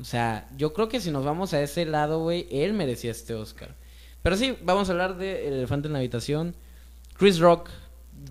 [0.01, 3.33] O sea, yo creo que si nos vamos a ese lado, güey, él merecía este
[3.35, 3.75] Oscar.
[4.23, 6.55] Pero sí, vamos a hablar de El elefante en la habitación.
[7.17, 7.69] Chris Rock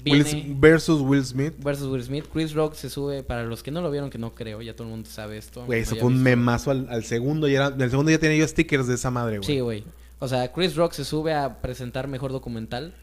[0.05, 1.55] viene versus Will Smith.
[1.59, 2.25] versus Will Smith.
[2.33, 4.85] Chris Rock se sube, para los que no lo vieron, que no creo, ya todo
[4.89, 5.65] el mundo sabe esto.
[5.67, 6.25] Güey, eso fue un visto.
[6.25, 7.49] memazo al, al segundo.
[7.49, 9.47] Y era, del segundo ya tenía yo stickers de esa madre, güey.
[9.47, 9.85] Sí, güey.
[10.21, 12.95] O sea, Chris Rock se sube a presentar mejor documental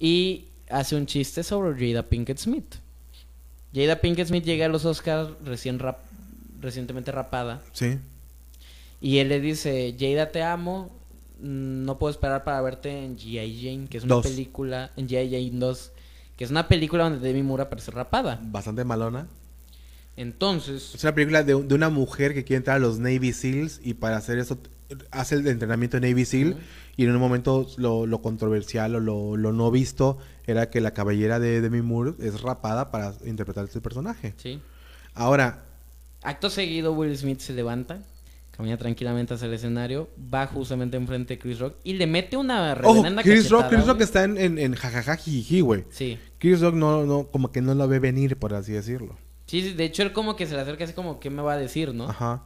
[0.00, 2.74] y hace un chiste sobre Jada Pinkett Smith.
[3.74, 6.00] Jada Pinkett Smith llega a los Oscars recién rap-
[6.60, 7.98] recientemente rapada Sí.
[9.00, 10.90] y él le dice, Jada te amo,
[11.42, 13.60] no puedo esperar para verte en G.I.
[13.62, 14.26] Jane, que es una Dos.
[14.26, 15.30] película, en G.I.
[15.30, 15.92] Jane 2,
[16.36, 18.40] que es una película donde Demi Moore aparece rapada.
[18.42, 19.26] Bastante malona.
[20.16, 23.80] Entonces, Es una película de, de una mujer que quiere entrar a los Navy SEALs
[23.82, 24.58] y para hacer eso
[25.10, 26.56] hace el entrenamiento de Navy SEAL
[26.98, 30.92] y en un momento lo, lo controversial o lo, lo no visto era que la
[30.92, 34.34] cabellera de Demi Moore es rapada para interpretar este personaje.
[34.36, 34.60] sí.
[35.14, 35.64] Ahora,
[36.22, 38.00] Acto seguido, Will Smith se levanta,
[38.52, 42.78] camina tranquilamente hacia el escenario, va justamente enfrente de Chris Rock y le mete una
[42.84, 45.84] ojo, Chris Rock, Chris Rock está en, en, en jajaja jijiji, güey.
[45.90, 46.18] Sí.
[46.38, 49.16] Chris Rock no, no, como que no lo ve venir, por así decirlo.
[49.46, 51.54] Sí, sí, de hecho él como que se le acerca así como, ¿qué me va
[51.54, 52.08] a decir, no?
[52.08, 52.44] Ajá.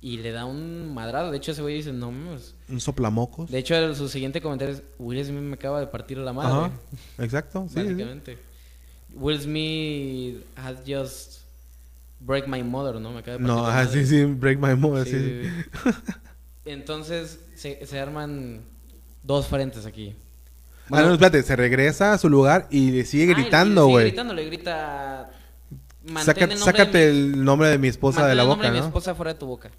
[0.00, 1.30] Y le da un madrado.
[1.30, 2.54] De hecho ese güey dice, no mames.
[2.68, 3.50] Un soplamocos.
[3.50, 6.52] De hecho su siguiente comentario es, Will Smith me acaba de partir la madre.
[6.52, 6.70] Ajá.
[7.18, 7.82] Exacto, sí, sí.
[7.82, 8.38] Básicamente.
[9.14, 11.37] Will Smith has just
[12.20, 13.12] break my mother, ¿no?
[13.12, 15.42] Me acaba de No, ajá, sí, sí, break my mother, Sí, sí.
[15.84, 15.90] sí.
[16.64, 18.60] Entonces se, se arman
[19.22, 20.14] dos frentes aquí.
[20.90, 23.82] ah, no, espérate, se regresa a su lugar y le sigue Ah, y le gritando,
[23.82, 24.06] sigue güey.
[24.08, 25.30] gritando, le grita...
[26.04, 28.68] "Mantén Saca- el sácate de mi- el nombre de mi esposa de la el nombre
[28.68, 28.86] boca, de mi ¿no?
[28.86, 29.70] esposa fuera de tu boca.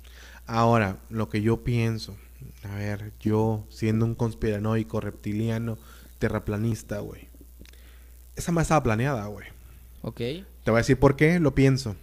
[0.45, 2.15] Ahora, lo que yo pienso,
[2.63, 5.77] a ver, yo siendo un conspiranoico, reptiliano,
[6.19, 7.27] terraplanista, güey.
[8.35, 9.47] Esa más estaba planeada, güey.
[10.01, 10.17] Ok.
[10.17, 11.95] Te voy a decir por qué lo pienso.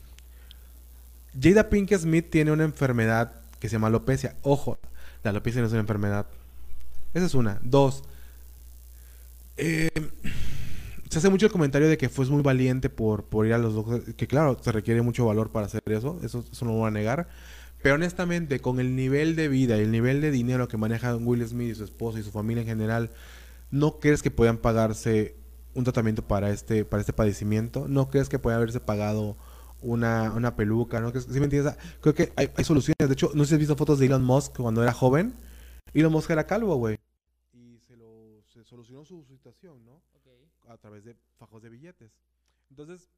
[1.40, 4.36] Jada Pinkett Smith tiene una enfermedad que se llama alopecia.
[4.42, 4.78] Ojo,
[5.22, 6.26] la alopecia no es una enfermedad.
[7.14, 7.58] Esa es una.
[7.62, 8.04] Dos.
[9.56, 9.90] eh,
[11.10, 13.74] se hace mucho el comentario de que fue muy valiente por, por ir a los
[13.74, 14.02] ojos.
[14.16, 16.20] Que claro, se requiere mucho valor para hacer eso.
[16.22, 17.28] Eso, eso no lo voy a negar.
[17.82, 21.46] Pero honestamente, con el nivel de vida y el nivel de dinero que manejan Will
[21.46, 23.10] Smith y su esposa y su familia en general,
[23.70, 25.36] ¿no crees que puedan pagarse
[25.74, 27.86] un tratamiento para este, para este padecimiento?
[27.88, 29.36] ¿No crees que puede haberse pagado
[29.80, 31.00] una, una peluca?
[31.00, 31.10] ¿No?
[31.12, 31.76] ¿Sí me entiendes?
[32.00, 32.96] Creo que hay, hay soluciones.
[32.98, 35.34] De hecho, no sé si has visto fotos de Elon Musk cuando era joven.
[35.94, 36.98] Elon Musk era calvo, güey.
[37.52, 40.02] Y se, lo, se solucionó su situación, ¿no?
[40.68, 42.12] a través de fajos de billetes.
[42.70, 43.08] Entonces,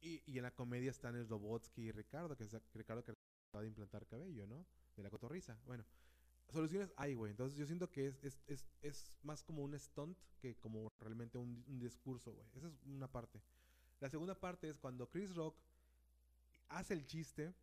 [0.00, 3.12] y, y en la comedia están el Robotsky y Ricardo, que es Ricardo que
[3.48, 4.66] acaba de implantar cabello, ¿no?
[4.96, 5.58] De la cotorriza.
[5.66, 5.84] Bueno,
[6.52, 7.30] soluciones hay, güey.
[7.30, 11.38] Entonces yo siento que es, es, es, es más como un stunt que como realmente
[11.38, 12.46] un, un discurso, güey.
[12.54, 13.40] Esa es una parte.
[14.04, 15.56] La segunda parte es cuando Chris Rock
[16.68, 17.54] hace el chiste,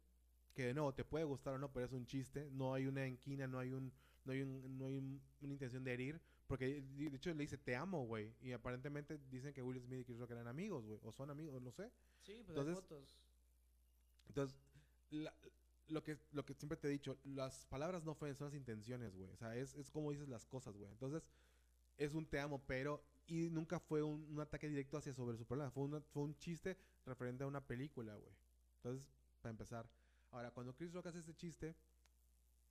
[0.55, 2.49] que nuevo te puede gustar o no, pero es un chiste.
[2.49, 3.93] No hay una enquina, no hay un,
[4.25, 6.19] no hay un, no hay un- una intención de herir.
[6.47, 8.33] Porque de hecho le dice te amo, güey.
[8.41, 10.99] Y aparentemente dicen que Will Smith y Chris Rock eran amigos, güey.
[11.03, 11.91] O son amigos, no sé.
[12.23, 13.19] Sí, pues Entonces- fotos.
[14.29, 14.57] Entonces,
[15.11, 15.35] la-
[15.89, 19.15] lo, que, lo que siempre te he dicho, las palabras no ofenden, son las intenciones,
[19.15, 19.29] güey.
[19.29, 20.89] O sea, es, es como dices las cosas, güey.
[20.89, 21.21] Entonces,
[21.99, 23.03] es un te amo, pero...
[23.27, 25.71] Y nunca fue un, un ataque directo hacia sobre su problema.
[25.71, 28.33] Fue, una- fue un chiste referente a una película, güey.
[28.77, 29.07] Entonces,
[29.41, 29.89] para empezar.
[30.31, 31.75] Ahora, cuando Chris Rock hace ese chiste,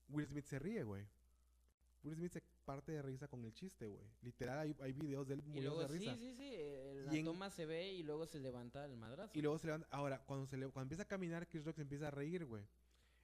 [0.09, 1.07] Will Smith se ríe, güey.
[2.03, 4.05] Will Smith se parte de risa con el chiste, güey.
[4.22, 6.14] Literal, hay, hay videos de él muriendo de sí, risa.
[6.16, 9.32] sí, sí, eh, la Y en- toma se ve y luego se levanta el madrazo.
[9.36, 9.86] Y luego se levanta.
[9.90, 12.64] Ahora, cuando, se le, cuando empieza a caminar, Chris Rock se empieza a reír, güey.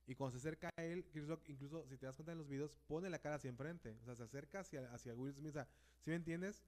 [0.06, 2.48] Y cuando se acerca a él, Chris Rock, incluso si te das cuenta en los
[2.48, 3.96] videos, pone la cara hacia enfrente.
[4.02, 5.50] O sea, se acerca hacia, hacia Will Smith.
[5.50, 5.66] O sea,
[6.04, 6.62] ¿sí me entiendes?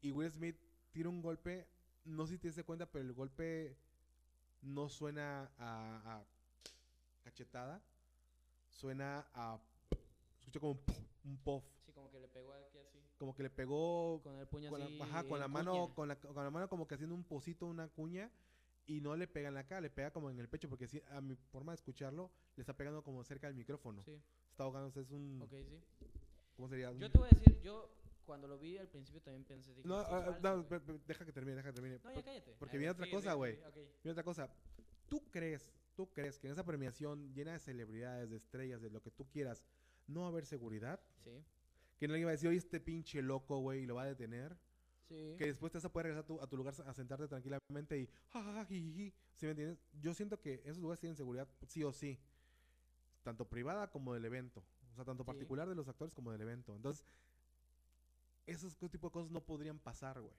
[0.00, 0.56] Y Will Smith
[0.92, 1.66] tira un golpe.
[2.04, 3.76] No sé si te cuenta, pero el golpe
[4.62, 6.24] no suena a, a
[7.24, 7.82] cachetada.
[8.70, 9.58] Suena a.
[10.38, 11.64] Escucha como un, puff, un puff.
[11.84, 12.98] Sí, como que le pegó aquí así.
[13.18, 14.96] Como que le pegó Con el puño con así.
[14.98, 17.66] la, ajá, con la mano, con la, con la mano como que haciendo un pocito,
[17.66, 18.30] una cuña,
[18.86, 21.02] y no le pega en la cara, le pega como en el pecho, porque sí,
[21.10, 24.02] a mi forma de escucharlo, le está pegando como cerca del micrófono.
[24.04, 24.20] Sí,
[24.50, 25.80] Está ahogándose, es un, ok, sí.
[26.56, 26.92] ¿cómo sería?
[26.92, 27.90] Yo te voy a decir, yo
[28.26, 29.72] cuando lo vi al principio también pensé.
[29.74, 30.68] dije, no, "Esto es ah, falso, no, güey".
[30.68, 32.00] pe- pe- deja que termine, deja que termine.
[32.04, 32.54] No, ya cállate.
[32.58, 33.58] porque A viene otra cosa, güey.
[34.02, 34.50] Mira otra cosa,
[35.08, 39.00] ¿tú crees, tú crees que en esa premiación llena de celebridades, de estrellas, de lo
[39.00, 39.64] que tú quieras,
[40.06, 41.00] no va a haber seguridad?
[41.24, 41.30] Sí,
[41.98, 44.58] Que le iba a decir, oye, este pinche loco, güey, y lo va a detener.
[45.08, 45.36] sí.
[45.38, 47.96] que después te vas a poder regresar a tu, a tu lugar a sentarte tranquilamente
[47.96, 48.66] y jajaja.
[48.66, 49.12] ¿Sí
[49.42, 49.78] me entiendes?
[50.00, 52.18] Yo siento que esos lugares tienen seguridad sí o sí,
[53.22, 55.26] tanto privada como del evento, o sea, tanto Sí.
[55.26, 56.74] particular de los actores como del evento.
[56.74, 57.04] Entonces,
[58.46, 60.34] esos tipo de cosas no podrían pasar, güey.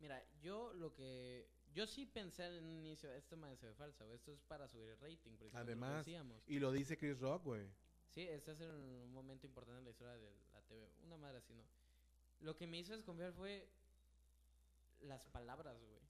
[0.00, 1.48] Mira, yo lo que.
[1.74, 4.90] Yo sí pensé en un inicio, esto me se ve falso, esto es para subir
[4.90, 5.30] el rating.
[5.40, 6.42] lo Además, decíamos.
[6.46, 7.66] Y lo dice Chris Rock, güey.
[8.10, 10.86] Sí, este es un momento importante en la historia de la TV.
[11.04, 11.62] Una madre así, ¿no?
[12.40, 13.66] Lo que me hizo desconfiar fue.
[15.00, 16.02] las palabras, güey.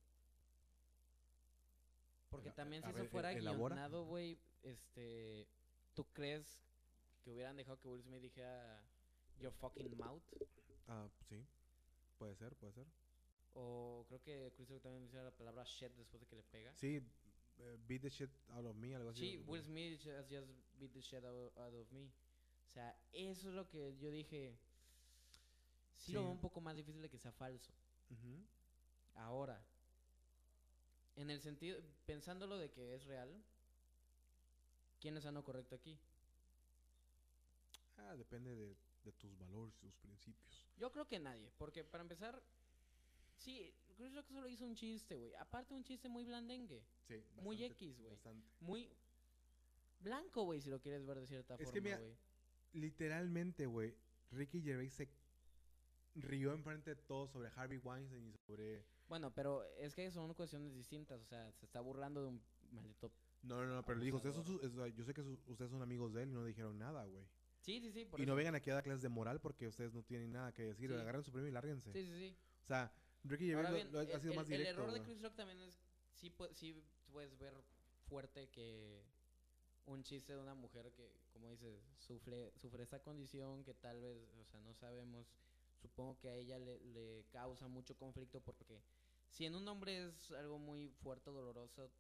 [2.31, 3.75] Porque también si eso ver, fuera elabora.
[3.75, 5.47] guionado, güey, este...
[5.95, 6.63] ¿Tú crees
[7.23, 8.83] que hubieran dejado que Will Smith dijera
[9.39, 10.23] your fucking mouth?
[10.93, 11.43] Ah, sí.
[12.19, 12.87] Puede ser, puede ser.
[13.55, 16.75] O creo que Chris Rock también menciona la palabra shit después de que le pega.
[16.75, 17.01] Sí,
[17.59, 19.21] eh, beat the shit out of me, algo así.
[19.21, 20.49] Sí, Will Smith has just
[20.79, 22.07] beat the shit out, of me.
[22.69, 24.55] O sea, eso es lo que yo dije.
[25.95, 26.13] Sí, Sí.
[26.13, 27.73] lo veo un poco más difícil de que sea falso.
[29.15, 29.63] Ahora,
[31.17, 33.43] en el sentido, pensándolo de que es real,
[35.01, 35.99] ¿quién es sano correcto aquí?
[37.99, 40.67] Ah, depende de, de tus valores, tus principios.
[40.77, 42.43] Yo creo que nadie, porque para empezar,
[43.37, 45.35] sí, Chris Rock solo hizo un chiste, güey.
[45.35, 46.83] Aparte, un chiste muy blandengue.
[47.09, 48.11] Sí, Muy X, güey.
[48.11, 48.49] Bastante.
[48.61, 48.91] Muy
[50.01, 52.17] blanco, güey, si lo quieres ver de cierta Es que forma, güey.
[52.73, 53.95] Literalmente, güey,
[54.31, 55.09] Ricky Gervais se
[56.15, 58.85] rió enfrente de todos sobre Harvey Weinstein y sobre...
[59.09, 61.21] Bueno, pero es que son cuestiones distintas.
[61.21, 63.13] O sea, se está burlando de un maldito.
[63.43, 64.61] No, no, no, pero le dijo, ustedes son sus-
[64.95, 67.25] yo sé que sus- ustedes son amigos de él y no dijeron nada, güey.
[67.63, 68.05] Sí, sí, sí.
[68.05, 68.31] Por Y eso.
[68.31, 70.91] no vengan aquí a dar clases de moral porque ustedes no tienen nada que decir.
[70.91, 70.97] Sí.
[70.97, 71.93] Agarren su premio y lárguense.
[71.93, 72.37] Sí, sí, sí.
[72.65, 72.93] O sea,
[73.25, 74.83] Ricky Gervais lo- bien, lo ha- ha el, sido más el- el directo.
[74.83, 75.03] error de.
[75.03, 75.81] Chris Rock también es.
[76.15, 76.75] Sí, pu- sí
[77.13, 77.55] puedes ver
[78.09, 79.03] fuerte que
[79.87, 84.19] un chiste de una mujer que, como dices, sufre, sufre esta condición que tal vez,
[84.41, 85.27] o sea, no sabemos.
[85.81, 88.81] Supongo que a ella le, le causa mucho conflicto porque
[89.31, 91.91] si en un hombre es algo muy fuerte, doloroso,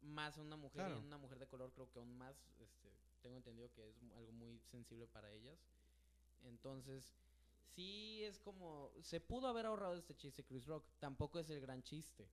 [0.00, 0.96] más en una mujer Claro.
[0.96, 2.88] y en una mujer de color creo que aún más, este,
[3.20, 5.58] tengo entendido que es algo muy sensible para ellas.
[6.44, 7.12] Entonces,
[7.74, 11.82] sí es como, se pudo haber ahorrado este chiste Chris Rock, tampoco es el gran
[11.82, 12.28] chiste,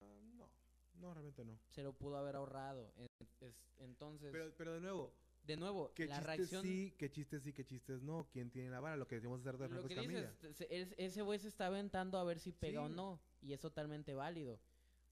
[0.00, 0.48] Ah, no,
[0.94, 1.58] no, realmente no.
[1.70, 2.92] se lo pudo haber ahorrado.
[2.96, 3.08] En-
[3.40, 5.12] es- entonces, Pero, pero de nuevo,
[5.44, 6.62] de nuevo, ¿qué la reacción...
[6.62, 8.28] sí, qué chistes sí, qué chistes no?
[8.32, 8.96] ¿Quién tiene la vara?
[8.96, 12.24] Lo que decimos hacer de Lo que dices, es- ese güey se está aventando a
[12.24, 12.92] ver si pega Sí.
[12.92, 13.20] o no.
[13.40, 14.60] Y es totalmente válido.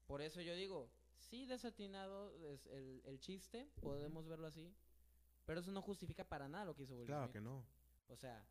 [0.05, 4.73] Por eso yo digo, sí desatinado es el, el chiste, podemos verlo así.
[5.47, 7.33] Pero eso no justifica para nada lo que hizo Will Claro Smith.
[7.33, 7.65] que no.
[8.09, 8.45] O sea,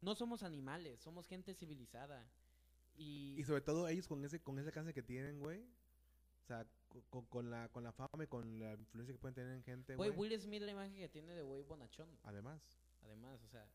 [0.00, 2.24] no somos animales, somos gente civilizada.
[2.96, 5.60] Y, Y sobre todo ellos con ese con ese alcance que tienen, güey.
[6.42, 9.34] O sea, co- con, con la con la fama y con la influencia que pueden
[9.34, 10.10] tener en gente, güey.
[10.10, 12.08] Will Smith la imagen que tiene de güey bonachón.
[12.22, 12.60] Además,
[13.04, 13.66] Además, o sea,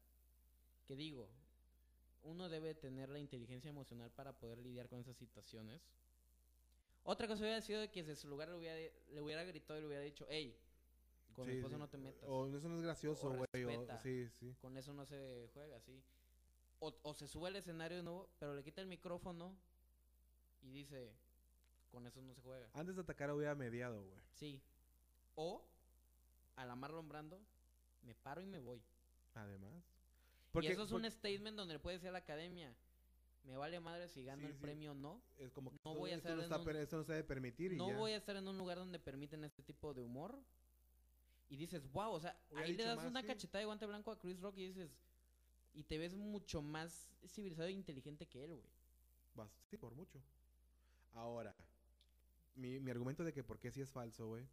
[0.88, 1.30] que digo,
[2.24, 5.82] uno debe tener la inteligencia emocional para poder lidiar con esas situaciones.
[7.04, 9.88] Otra cosa hubiera sido que desde su lugar le hubiera, le hubiera gritado y le
[9.88, 10.56] hubiera dicho, hey,
[11.36, 11.80] con mi sí, esposa sí.
[11.80, 12.30] no te metas.
[12.30, 13.48] O eso no es gracioso, güey.
[14.02, 14.56] Sí, sí.
[14.62, 16.02] Con eso no se juega, así.
[16.80, 19.56] O, o se sube al escenario de nuevo, pero le quita el micrófono
[20.64, 21.14] y dice,
[21.92, 22.70] con eso no se juega.
[22.74, 24.20] Antes de atacar hubiera mediado, güey.
[24.34, 24.62] Sí.
[25.36, 25.64] O,
[26.56, 27.40] al a Marlon Brando,
[28.02, 28.82] me paro y me voy.
[29.36, 29.84] Además.
[30.62, 32.76] y eso es un porque- statement donde le puede decir a la academia,
[33.44, 34.60] me vale madre si gano Sí, el sí.
[34.60, 35.22] premio o no.
[35.38, 37.74] es como que no voy a estar no está un- esto no se debe permitir
[37.74, 37.98] y No ya.
[37.98, 40.38] voy a estar en un lugar donde permiten este tipo de humor.
[41.52, 43.28] Y dices, wow, o sea, Hubiera ahí le das más, una sí.
[43.28, 44.98] cachetada de guante blanco a Chris Rock y dices,
[45.74, 48.70] y te ves mucho más civilizado e inteligente que él, güey.
[49.70, 50.22] Sí, por mucho.
[51.12, 51.54] Ahora,
[52.56, 54.48] mi, mi argumento de que por qué sí es falso, güey.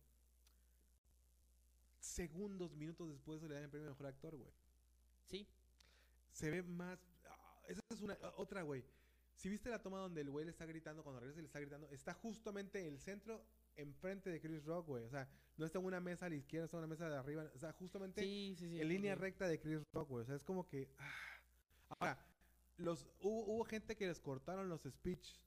[2.00, 4.50] Segundos, minutos después le dan el premio de mejor actor, güey.
[5.26, 5.46] Sí,
[6.32, 6.98] Se ve más.
[7.28, 8.18] ah, esa es una.
[8.22, 8.84] ah, otra, güey.
[9.36, 11.60] Si viste la toma donde el güey le está gritando, cuando regresa y le está
[11.60, 13.44] gritando, está justamente en el centro,
[13.78, 15.04] enfrente de Chris Rock, güey.
[15.04, 17.16] O sea, no está en una mesa a la izquierda, está en una mesa de
[17.16, 17.50] arriba.
[17.54, 18.80] O sea, justamente sí, sí, sí.
[18.80, 20.22] en línea recta de Chris Rock, güey.
[20.22, 20.88] O sea, es como que.
[20.98, 21.10] ah.
[22.00, 22.18] Ahora,
[22.76, 25.38] los, hubo, hubo gente que les cortaron los speech.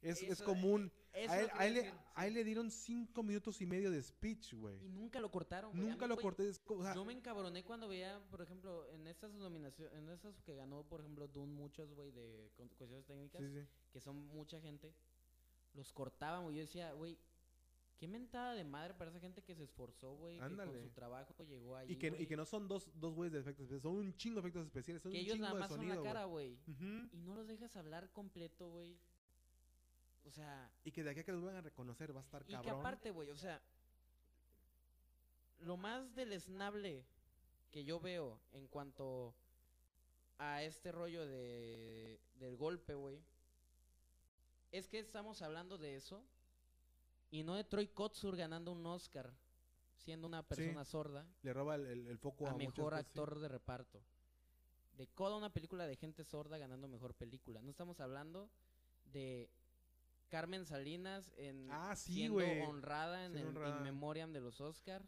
[0.00, 0.92] Es, es Eso- común.
[1.14, 4.02] eso a, él, a él decir, a él le dieron cinco minutos y medio de
[4.02, 4.78] speech, Y güey.
[4.88, 5.82] nunca lo cortaron, güey.
[5.82, 6.48] Nunca mí, lo güey, corté.
[6.48, 10.38] es o sea, Yo me encabroné cuando veía, por ejemplo, en estas nominaciones, en esas
[10.42, 13.66] que ganó, por ejemplo, Dune muchos, güey, de cuestiones técnicas, Sí, sí.
[13.94, 14.92] que son mucha gente,
[15.72, 16.56] los cortaban, güey.
[16.56, 17.18] Yo decía, güey,
[18.04, 21.34] qué mentada de madre para esa gente que se esforzó, güey, que con su trabajo
[21.44, 21.92] llegó ahí.
[21.92, 24.40] y, que, y no son dos, dos güeyes de efectos especiales, son un chingo de
[24.40, 25.02] efectos especiales.
[25.02, 26.12] Son Que un ellos chingo nada de más son sonido, la güey.
[26.12, 26.58] cara, güey.
[27.12, 28.98] Y no los dejas hablar completo, güey.
[30.26, 32.42] O sea, Y que de aquí a que los vayan a reconocer va a estar
[32.42, 32.62] y cabrón.
[32.62, 33.62] que aparte, güey, o sea,
[35.60, 37.04] lo más deleznable
[37.70, 39.34] que yo veo en cuanto
[40.38, 43.22] a este rollo de del golpe, güey,
[44.72, 46.24] es que estamos hablando de eso
[47.34, 49.32] y no de Troy Kotsur ganando un Oscar
[49.96, 50.90] siendo una persona Sí.
[50.92, 54.00] sorda Le roba el, el- el foco a, mejor cosas, actor de reparto.
[54.96, 57.60] De toda una película de gente sorda ganando mejor película.
[57.60, 58.48] No estamos hablando
[59.06, 59.50] de
[60.28, 62.38] Carmen Salinas en Ah, sí, siendo
[62.68, 63.76] honrada en Siendo el honrada.
[63.78, 65.02] In Memoriam de los Oscar.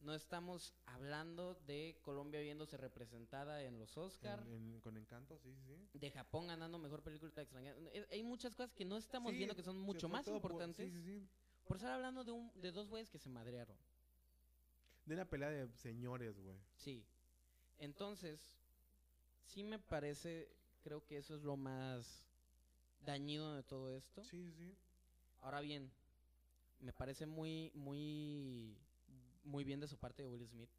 [0.00, 4.38] No estamos hablando de Colombia viéndose representada en los Oscar.
[4.46, 5.88] En- en- con encanto, sí, sí.
[5.98, 7.76] De Japón ganando mejor película extranjera.
[8.12, 10.92] Hay muchas cosas que no estamos Sí, viendo que son mucho más por- importantes.
[10.92, 11.28] sí, sí, sí.
[11.68, 13.76] Por estar hablando de, un, de dos güeyes que se madrearon.
[15.04, 16.56] De una pelea de señores, güey.
[16.76, 17.04] Sí.
[17.78, 18.40] Entonces,
[19.46, 20.48] sí me parece,
[20.82, 22.26] creo que eso es lo más
[23.04, 24.24] dañino de todo esto.
[24.24, 24.74] Sí, sí, sí.
[25.42, 25.90] Ahora bien,
[26.80, 28.74] me parece muy, muy,
[29.44, 30.70] muy bien de su parte de Will Smith,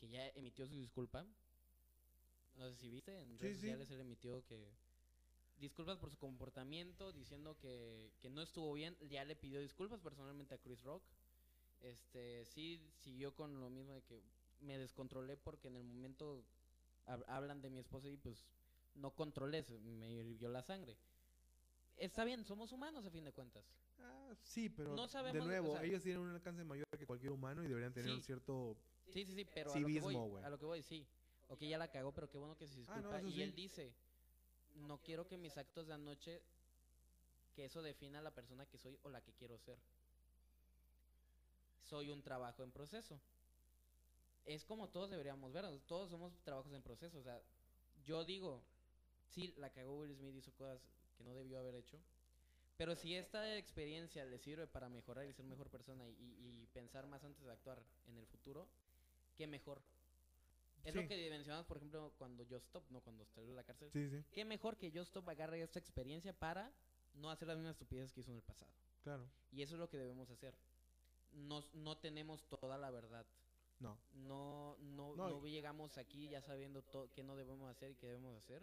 [0.00, 1.26] que ya emitió su disculpa.
[2.56, 3.60] No sé si viste, en Sí, redes sí.
[3.62, 4.70] sociales él emitió que
[5.58, 8.96] disculpas por su comportamiento, diciendo que, que no estuvo bien.
[9.08, 11.02] Ya le pidió disculpas personalmente a Chris Rock.
[11.80, 14.22] Este, sí siguió con lo mismo de que
[14.60, 16.42] me descontrolé porque en el momento
[17.06, 18.46] hab- hablan de mi esposa y pues
[18.94, 20.96] no controlé, me hirvió la sangre.
[21.98, 23.64] Está bien, somos humanos a fin de cuentas.
[24.00, 27.06] Ah, sí, pero No sabemos, de nuevo, o sea- ellos tienen un alcance mayor que
[27.06, 28.16] cualquier humano y deberían tener Sí.
[28.16, 28.76] un cierto...
[29.12, 30.44] Sí, sí, sí, pero Civismo, güey.
[30.44, 31.06] a lo que voy, sí.
[31.48, 32.98] Ok, ya la cagó, pero qué bueno que se disculpa.
[32.98, 33.42] Ah, no, eso y sí.
[33.42, 33.94] él dice,
[34.76, 36.42] no quiero que mis actos de anoche,
[37.54, 39.78] que eso defina la persona que soy o la que quiero ser.
[41.82, 43.18] Soy un trabajo en proceso.
[44.44, 47.18] Es como todos deberíamos ver, todos somos trabajos en proceso.
[47.18, 47.40] O sea,
[48.04, 48.62] yo digo,
[49.28, 50.80] sí, la cagó Will Smith, hizo cosas
[51.16, 51.98] que no debió haber hecho.
[52.76, 56.12] Pero si esta experiencia le sirve para mejorar y ser mejor persona y-
[56.62, 58.68] y pensar más antes de actuar en el futuro,
[59.34, 59.80] qué mejor.
[60.86, 61.00] Es Sí.
[61.02, 63.00] lo que mencionamos, por ejemplo, cuando Just Stop, ¿no?
[63.00, 63.90] Cuando salió de la cárcel.
[63.92, 66.72] Sí, sí, Qué mejor que Just Stop agarre esta experiencia para
[67.14, 68.70] no hacer las mismas estupideces que hizo en el pasado.
[69.02, 69.24] claro.
[69.52, 70.54] Y eso es lo que debemos hacer.
[71.32, 73.24] Nos- no tenemos toda la verdad.
[73.80, 73.96] No.
[74.14, 78.36] No, no, No, llegamos aquí ya sabiendo todo qué no debemos hacer y qué debemos
[78.36, 78.62] hacer.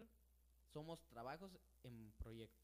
[0.74, 1.52] Somos trabajos
[1.84, 2.64] en proyecto,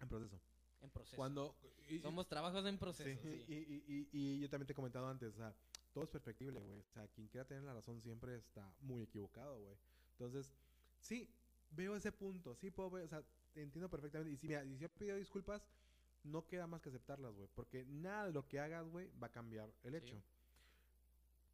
[0.00, 0.40] En proceso.
[0.80, 1.16] en proceso.
[1.16, 1.54] Cuando...
[1.90, 3.44] y- Somos trabajos en Sí, proceso, sí.
[3.48, 5.54] Y, y- y- y yo también te he comentado antes, o sea,
[5.92, 6.80] todo es perfectible, güey.
[6.80, 9.76] O sea, quien quiera tener la razón siempre está muy equivocado, güey.
[10.12, 10.52] Entonces,
[11.00, 11.28] sí,
[11.70, 13.22] veo ese punto, sí puedo ver, o sea,
[13.54, 14.32] entiendo perfectamente.
[14.32, 15.66] Y si, mira, y si yo pido disculpas,
[16.24, 17.48] no queda más que aceptarlas, güey.
[17.54, 19.96] Porque nada de lo que hagas, güey, va a cambiar el Sí.
[19.98, 20.22] hecho.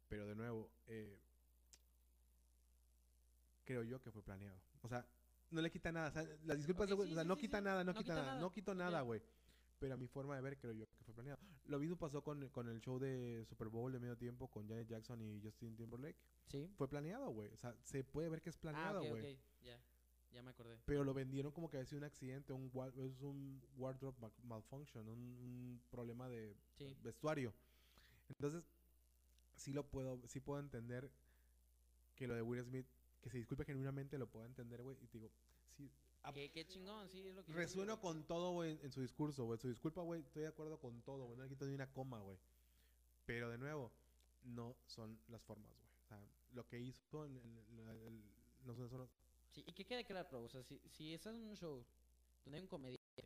[0.09, 1.19] Pero de nuevo, eh,
[3.63, 4.59] creo yo que fue planeado.
[4.81, 5.05] O sea,
[5.51, 6.09] no le quita nada.
[6.09, 7.99] O sea, las disculpas, Ok, güey, sí, o sea, sí, no quita nada, no, No
[7.99, 8.41] quita, quita nada, nada.
[8.41, 9.21] no quito nada, güey.
[9.85, 11.39] Pero a mi forma de ver, creo yo que fue planeado.
[11.67, 14.87] Lo mismo pasó con, con el show de Super Bowl de medio tiempo con Janet
[14.87, 16.17] Jackson y Justin Timberlake.
[16.47, 16.67] Sí.
[16.75, 17.51] Fue planeado, güey.
[17.51, 19.33] O sea, se puede ver que es planeado, ah, ok, güey.
[19.35, 19.39] ok.
[19.61, 19.79] Ya,
[20.33, 20.79] ya me acordé.
[20.87, 25.07] Pero lo vendieron como que había sido un accidente, un, es un wardrobe mal- malfunction,
[25.07, 26.97] un, un problema de Sí.
[27.03, 27.53] vestuario.
[28.29, 28.63] Entonces,
[29.55, 31.11] sí lo puedo, sí puedo entender
[32.15, 32.87] que lo de Will Smith,
[33.21, 34.97] que se disculpe genuinamente, lo puedo entender, güey.
[34.99, 35.29] Y te digo,
[35.67, 35.91] sí,
[36.33, 39.45] Qué, qué chingón, sí, es lo que resueno con todo, güey, en, en su discurso,
[39.45, 39.59] güey.
[39.59, 41.37] Su disculpa, güey, estoy de acuerdo con todo, güey.
[41.37, 42.37] No le quito ni una coma, güey.
[43.25, 43.91] Pero de nuevo,
[44.43, 45.87] no son las formas, güey.
[46.03, 46.19] O sea,
[46.53, 48.23] lo que hizo en, en- en- el-
[48.65, 49.09] no son, son-
[49.51, 51.85] Sí, y que quede claro, o sea, si, si estás en un show
[52.43, 53.23] donde hay un comediante,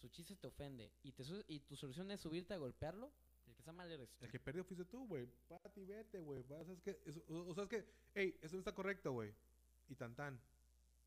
[0.00, 3.12] su chiste te ofende y, te y tu solución es subirte a golpearlo,
[3.46, 4.24] el que está mal eres tú.
[4.24, 5.28] El que perdió fuiste tú, güey.
[5.76, 6.40] Y vete, güey.
[6.40, 6.98] O sea, es que,
[7.28, 9.32] o sea, es que, hey, eso no está correcto, güey.
[9.88, 10.34] Y tan tan.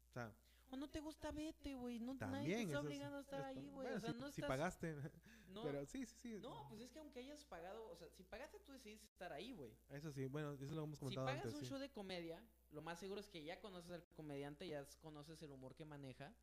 [0.10, 0.34] O sea,
[0.69, 1.99] O no te gusta, vete, güey.
[1.99, 3.73] No, nadie te está eso es- obligando a estar esto- ahí, güey.
[3.88, 4.48] bueno, o sea, si, no si estás...
[4.48, 4.95] pagaste.
[5.48, 5.64] No.
[5.64, 6.39] Pero sí, sí, sí.
[6.41, 9.53] No, pues es que aunque hayas pagado, o sea, si pagaste tú decidiste estar ahí,
[9.53, 9.72] güey.
[9.89, 11.53] Eso sí, bueno, eso lo hemos Si comentado pagas antes.
[11.57, 11.69] un sí.
[11.69, 15.52] show de comedia, lo más seguro es que ya conoces al comediante, ya conoces el
[15.53, 16.35] humor que maneja.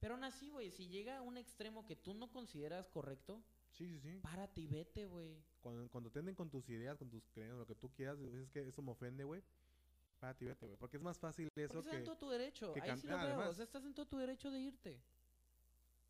[0.00, 3.86] Pero aún así, güey, si llega a un extremo que tú no consideras correcto, Sí,
[3.88, 4.20] sí, sí.
[4.22, 5.42] párate y vete, güey.
[5.60, 8.50] Cuando, cuando te anden con tus ideas, con tus creencias, lo que tú quieras, es
[8.50, 9.42] que eso me ofende, güey.
[10.40, 10.78] Y vete, güey.
[10.78, 12.04] Porque es más fácil eso Porque estás en que...
[12.04, 12.72] todo tu derecho.
[12.72, 13.26] que Ahí sí lo Ah, veo.
[13.34, 15.00] además- O sea, estás en todo tu derecho de irte.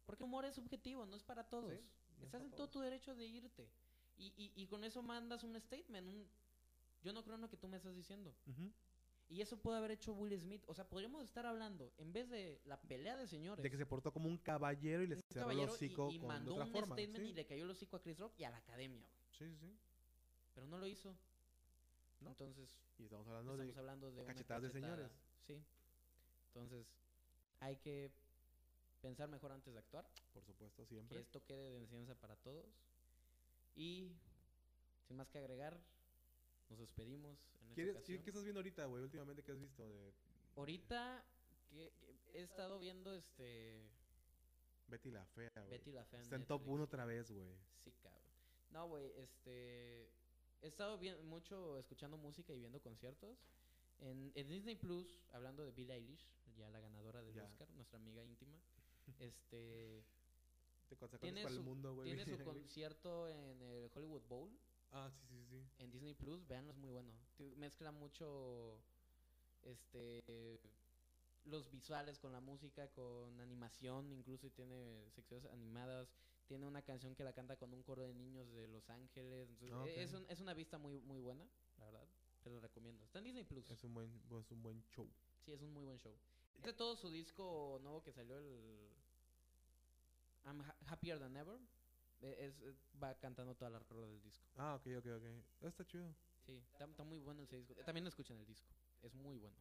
[0.07, 1.71] Porque el humor es subjetivo, no es para todos.
[1.73, 2.71] Sí, no es estás para en todo todos.
[2.71, 3.69] tu derecho de irte.
[4.17, 6.09] Y, y, y con eso mandas un statement.
[6.09, 6.27] Un...
[7.03, 8.35] Yo no creo en lo que tú me estás diciendo.
[8.47, 8.73] Ujú.
[9.31, 10.65] Y eso puede haber hecho Will Smith.
[10.67, 13.85] O sea, podríamos estar hablando, en vez de la pelea de señores, De que se
[13.85, 16.65] portó como un caballero y le cerró el hocico y, y con mandó de otra
[16.65, 16.95] un forma.
[16.97, 17.31] statement sí.
[17.31, 19.21] y le cayó el hocico a Chris Rock y a la academia, güey.
[19.39, 19.77] sí, sí, sí.
[20.55, 21.15] Pero no lo hizo.
[22.21, 22.31] No.
[22.31, 23.81] Entonces, Y estamos hablando estamos de...
[23.81, 25.13] hablando de una cachetadas de cachetada, señores.
[25.47, 25.63] Sí.
[26.49, 26.87] Entonces,
[27.61, 28.11] hay que
[29.01, 30.07] pensar mejor antes de actuar.
[30.33, 31.21] Por supuesto, Que siempre.
[31.21, 32.67] esto quede de enseñanza para todos.
[33.77, 34.11] Y,
[35.07, 35.79] sin más que agregar,
[36.69, 38.19] nos despedimos en esta ¿Quieres- ocasión.
[38.19, 39.03] ¿Qué, qué estás viendo ahorita, güey?
[39.05, 39.89] Últimamente, ¿qué has visto?
[39.89, 40.13] De
[40.57, 41.25] Ahorita
[41.71, 41.93] que,
[42.33, 43.89] que he estado viendo este...
[44.89, 45.69] Betty la Fea, güey.
[45.71, 46.75] Betty la Fea en Está en top Netflix.
[46.75, 47.55] 1 otra vez, güey.
[47.79, 48.23] Sí, cabrón.
[48.71, 50.11] No, güey, este...
[50.63, 53.39] He estado bien, mucho escuchando música y viendo conciertos.
[54.01, 56.27] En, en Disney Plus, hablando de Billie Eilish,
[56.57, 57.39] ya la ganadora del.
[57.41, 58.59] Oscar, nuestra amiga íntima.
[59.21, 60.05] Este...
[60.89, 62.09] Te Tiene para su, el mundo, güey.
[62.09, 64.51] tiene su concierto en el Hollywood Bowl.
[64.91, 65.63] Ah, sí, sí, sí.
[65.79, 67.13] en Disney Plus, veanlo, es muy bueno.
[67.57, 68.81] Mezcla mucho
[69.65, 70.59] este
[71.45, 76.09] los visuales con la música, con animación, incluso y tiene secciones animadas,
[76.49, 79.77] tiene una canción que la canta con un coro de niños de Los Ángeles, entonces
[79.77, 81.47] Ah, es, un- es una vista muy muy buena,
[81.79, 82.05] la verdad.
[82.43, 83.05] Te lo recomiendo.
[83.05, 83.69] Está en Disney Plus.
[83.71, 84.11] Es un buen,
[84.41, 85.09] es un buen show.
[85.45, 86.15] Sí, es un muy buen show.
[86.57, 88.89] Este todo su disco nuevo que salió el
[90.45, 91.59] I'm Ha- Happier Than Ever.
[92.23, 94.47] eh, Es, es- va cantando toda la rola del disco.
[94.57, 95.25] Ah, ok, ok, ok.
[95.69, 96.15] Está chido.
[96.47, 97.75] Sí, está, está muy bueno ese disco.
[97.85, 98.73] También lo escuchan el disco.
[99.03, 99.57] Es muy bueno.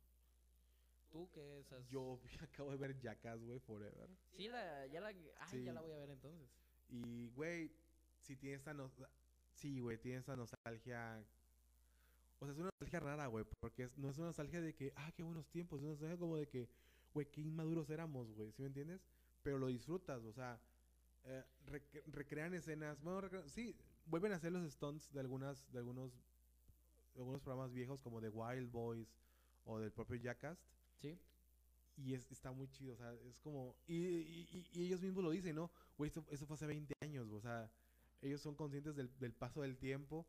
[1.11, 1.87] ¿Tú qué esas?
[1.89, 4.09] Yo acabo de ver Jackass, güey, Forever.
[4.31, 5.07] Sí, la, ya la...
[5.09, 5.15] Ay,
[5.49, 5.63] Sí.
[5.63, 6.47] ya la voy a ver entonces.
[6.89, 7.71] Y, güey,
[8.21, 9.13] si tiene esta nostalgia.
[9.53, 11.23] Sí, güey, tiene esa nostalgia.
[12.39, 14.93] O sea, es una nostalgia rara, güey, porque es- no es una nostalgia de que,
[14.95, 15.79] ah, qué buenos tiempos.
[15.79, 16.69] Es una nostalgia como de que,
[17.13, 19.01] güey, qué inmaduros éramos, güey, ¿sí me entiendes?
[19.41, 20.59] Pero lo disfrutas, o sea,
[21.25, 23.01] eh, rec- recrean escenas.
[23.01, 26.11] Bueno, recrean- sí, vuelven a hacer los stunts de algunas, de algunos,
[27.15, 29.07] de algunos programas viejos como de Wild Boys
[29.65, 30.59] o del propio Jackass.
[31.01, 31.17] Sí.
[31.97, 33.75] Y es, está muy chido, o sea, es como...
[33.87, 35.71] Y- y ellos mismos lo dicen, ¿no?
[35.97, 37.69] Güey, esto, esto fue hace 20 años, o sea,
[38.21, 40.25] ellos son conscientes del, del paso del tiempo.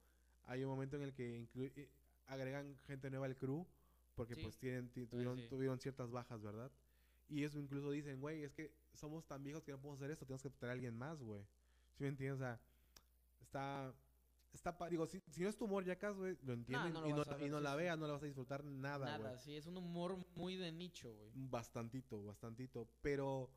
[0.47, 1.89] Hay un momento en el que eh,
[2.27, 3.67] agregan gente nueva al crew,
[4.15, 4.43] porque Sí.
[4.43, 5.47] pues tienen, tuvieron, sí.
[5.49, 6.71] tuvieron ciertas bajas, ¿verdad?
[7.29, 10.25] Y ellos incluso dicen, güey, es que somos tan viejos que no podemos hacer esto,
[10.25, 11.43] tenemos que traer a alguien más, güey.
[11.97, 12.37] ¿Sí me entiendes?
[12.37, 12.61] O sea,
[13.41, 13.95] está...
[14.51, 17.13] Está digo, si, si no es tu humor, Jackass, güey, lo entiendo no lo y,
[17.13, 18.65] no, ver, y no sí, la veas, no la vas a disfrutar.
[18.65, 21.31] Nada, sí, es un humor muy de nicho, güey.
[21.35, 22.89] Bastantito, bastantito.
[23.03, 23.51] Pero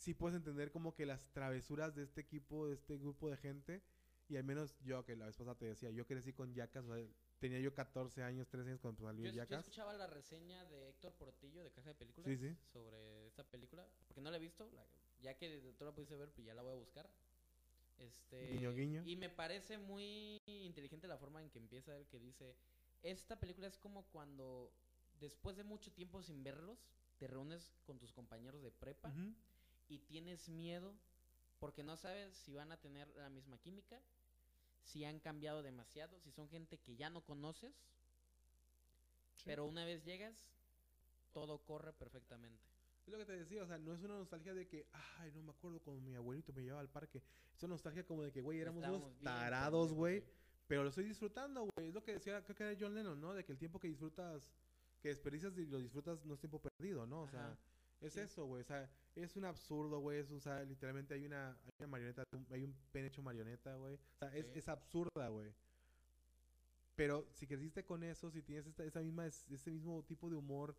[0.00, 3.82] sí puedes entender como que las travesuras de este equipo, de este grupo de gente.
[4.28, 6.84] Y al menos yo, que la vez pasada te decía, yo crecí con Yacas.
[6.86, 7.04] O sea,
[7.40, 9.58] tenía yo 14 años, 13 años cuando salió Yo, yo Yacas.
[9.60, 12.56] escuchaba la reseña de Héctor Portillo de Caja de Películas Sí, sí.
[12.72, 14.86] sobre esta película, porque no la he visto, la-
[15.20, 17.10] ya que tú la pudiste ver, pues ya la voy a buscar.
[17.98, 19.02] Este, Guiño, guiño.
[19.04, 22.56] Y me parece muy inteligente la forma en que empieza el que dice,
[23.02, 24.72] esta película es como cuando
[25.18, 26.78] después de mucho tiempo sin verlos,
[27.18, 29.34] te reúnes con tus compañeros de prepa Ujú.
[29.90, 30.94] Y tienes miedo
[31.58, 34.00] porque no sabes si van a tener la misma química,
[34.84, 37.74] si han cambiado demasiado, si son gente que ya no conoces,
[39.44, 40.34] pero una vez llegas,
[41.32, 42.64] todo corre perfectamente.
[43.06, 44.86] Es lo que te decía, o sea, no es una nostalgia de que,
[45.18, 47.22] ay, no me acuerdo cuando mi abuelito me llevaba al parque.
[47.54, 50.22] Es una nostalgia como de que, güey, éramos Estábamos unos tarados, güey.
[50.66, 51.88] Pero lo estoy disfrutando, güey.
[51.88, 53.34] Es lo que decía, creo que era John Lennon, ¿no?
[53.34, 54.54] De que el tiempo que disfrutas,
[55.00, 57.22] que desperdicias y lo disfrutas no es tiempo perdido, ¿no?
[57.22, 57.58] O sea.
[58.00, 58.20] Es Sí.
[58.20, 58.62] eso, güey.
[58.62, 60.20] O sea, es un absurdo, güey.
[60.20, 63.94] O sea, literalmente hay una, hay una marioneta, hay un pen hecho marioneta, güey.
[63.94, 65.52] O sea, es, es absurda, güey.
[66.96, 70.76] Pero si creciste con eso, si tienes esta, esa misma, ese mismo tipo de humor,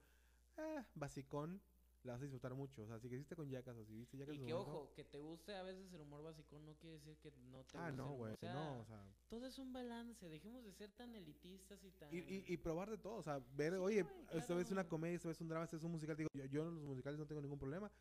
[0.57, 1.61] eh, basicón,
[2.03, 2.84] la vas a disfrutar mucho.
[2.84, 5.19] O sea, si creciste con Jackass o si viste Jackass Y que ojo, que te
[5.19, 7.90] guste a veces el humor básico no quiere decir que no te Ah, guste.
[7.91, 8.34] el no, güey.
[8.34, 9.03] O sea, no, o sea.
[9.28, 12.14] todo es un balance, dejemos de ser tan elitistas y tan...
[12.14, 14.56] Y, y, y probar de todo, o sea, ver, Sí, oye, güey, esta claro.
[14.56, 16.18] vez es una comedia, esta vez es un drama, esta vez es un musical.
[16.18, 17.91] Digo, yo, yo en los musicales no tengo ningún problema,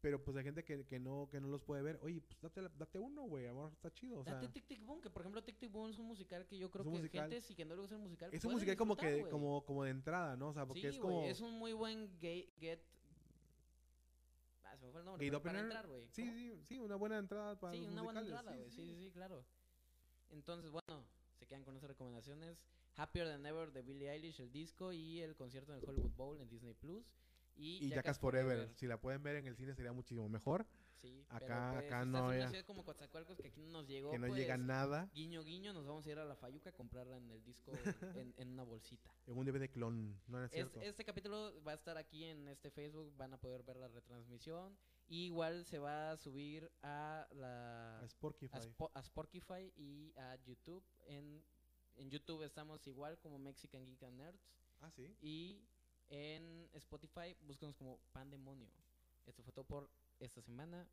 [0.00, 1.98] pero pues hay gente que, que no que no los puede ver.
[2.02, 4.20] Oye, pues date, date uno, güey, amor, está chido.
[4.20, 6.46] O sea, Date Tic Tic Boom, que por ejemplo Tic Tic Boom es un musical
[6.46, 7.28] que yo creo que musical.
[7.28, 9.84] gente si que no le gusta el musical es un musical como que como, como
[9.84, 10.48] de entrada, ¿no?
[10.48, 11.18] O sea, porque sí, es como...
[11.18, 12.80] güey, es un muy buen get...
[14.70, 16.08] Ah, se me fue el nombre, Gate pero para entrar, güey.
[16.10, 16.32] Sí, ¿Cómo?
[16.34, 18.70] sí, sí, una buena entrada para Sí, los una buena entrada, güey.
[18.70, 19.44] Sí, sí, sí, claro.
[20.30, 21.04] Entonces, bueno,
[21.38, 22.62] se quedan con esas recomendaciones.
[22.96, 26.40] Happier Than Ever de Billie Eilish, el disco y el concierto en el Hollywood Bowl
[26.40, 27.04] en Disney Plus.
[27.56, 28.72] Y, Y Jackass Forever.
[28.76, 30.66] Si la pueden ver en el cine sería muchísimo mejor.
[31.00, 33.86] Sí, Acá- pero, pues, acá no en una ciudad como Coatzacoalcos que aquí no nos
[33.88, 34.10] llegó.
[34.10, 35.08] que no pues, llega nada.
[35.14, 37.72] Guiño, guiño, nos vamos a ir a la Fayuca a comprarla en el disco
[38.28, 39.10] en, en una bolsita.
[39.26, 40.80] En un DVD clon, no es Es- cierto.
[40.82, 44.76] este capítulo va a estar aquí en este Facebook, van a poder ver la retransmisión.
[45.08, 48.56] Y igual se va a subir a la A Spotify.
[48.56, 49.02] a, Spo- a
[49.76, 50.84] y a YouTube.
[51.06, 51.42] En,
[51.96, 54.40] en YouTube estamos igual como Mexican Geek and Nerds.
[54.80, 55.16] Ah, sí.
[55.20, 55.60] Y
[56.10, 58.68] en Spotify búscanos como Pandemonio.
[59.26, 59.90] Esto fue todo por
[60.20, 60.86] esta semana.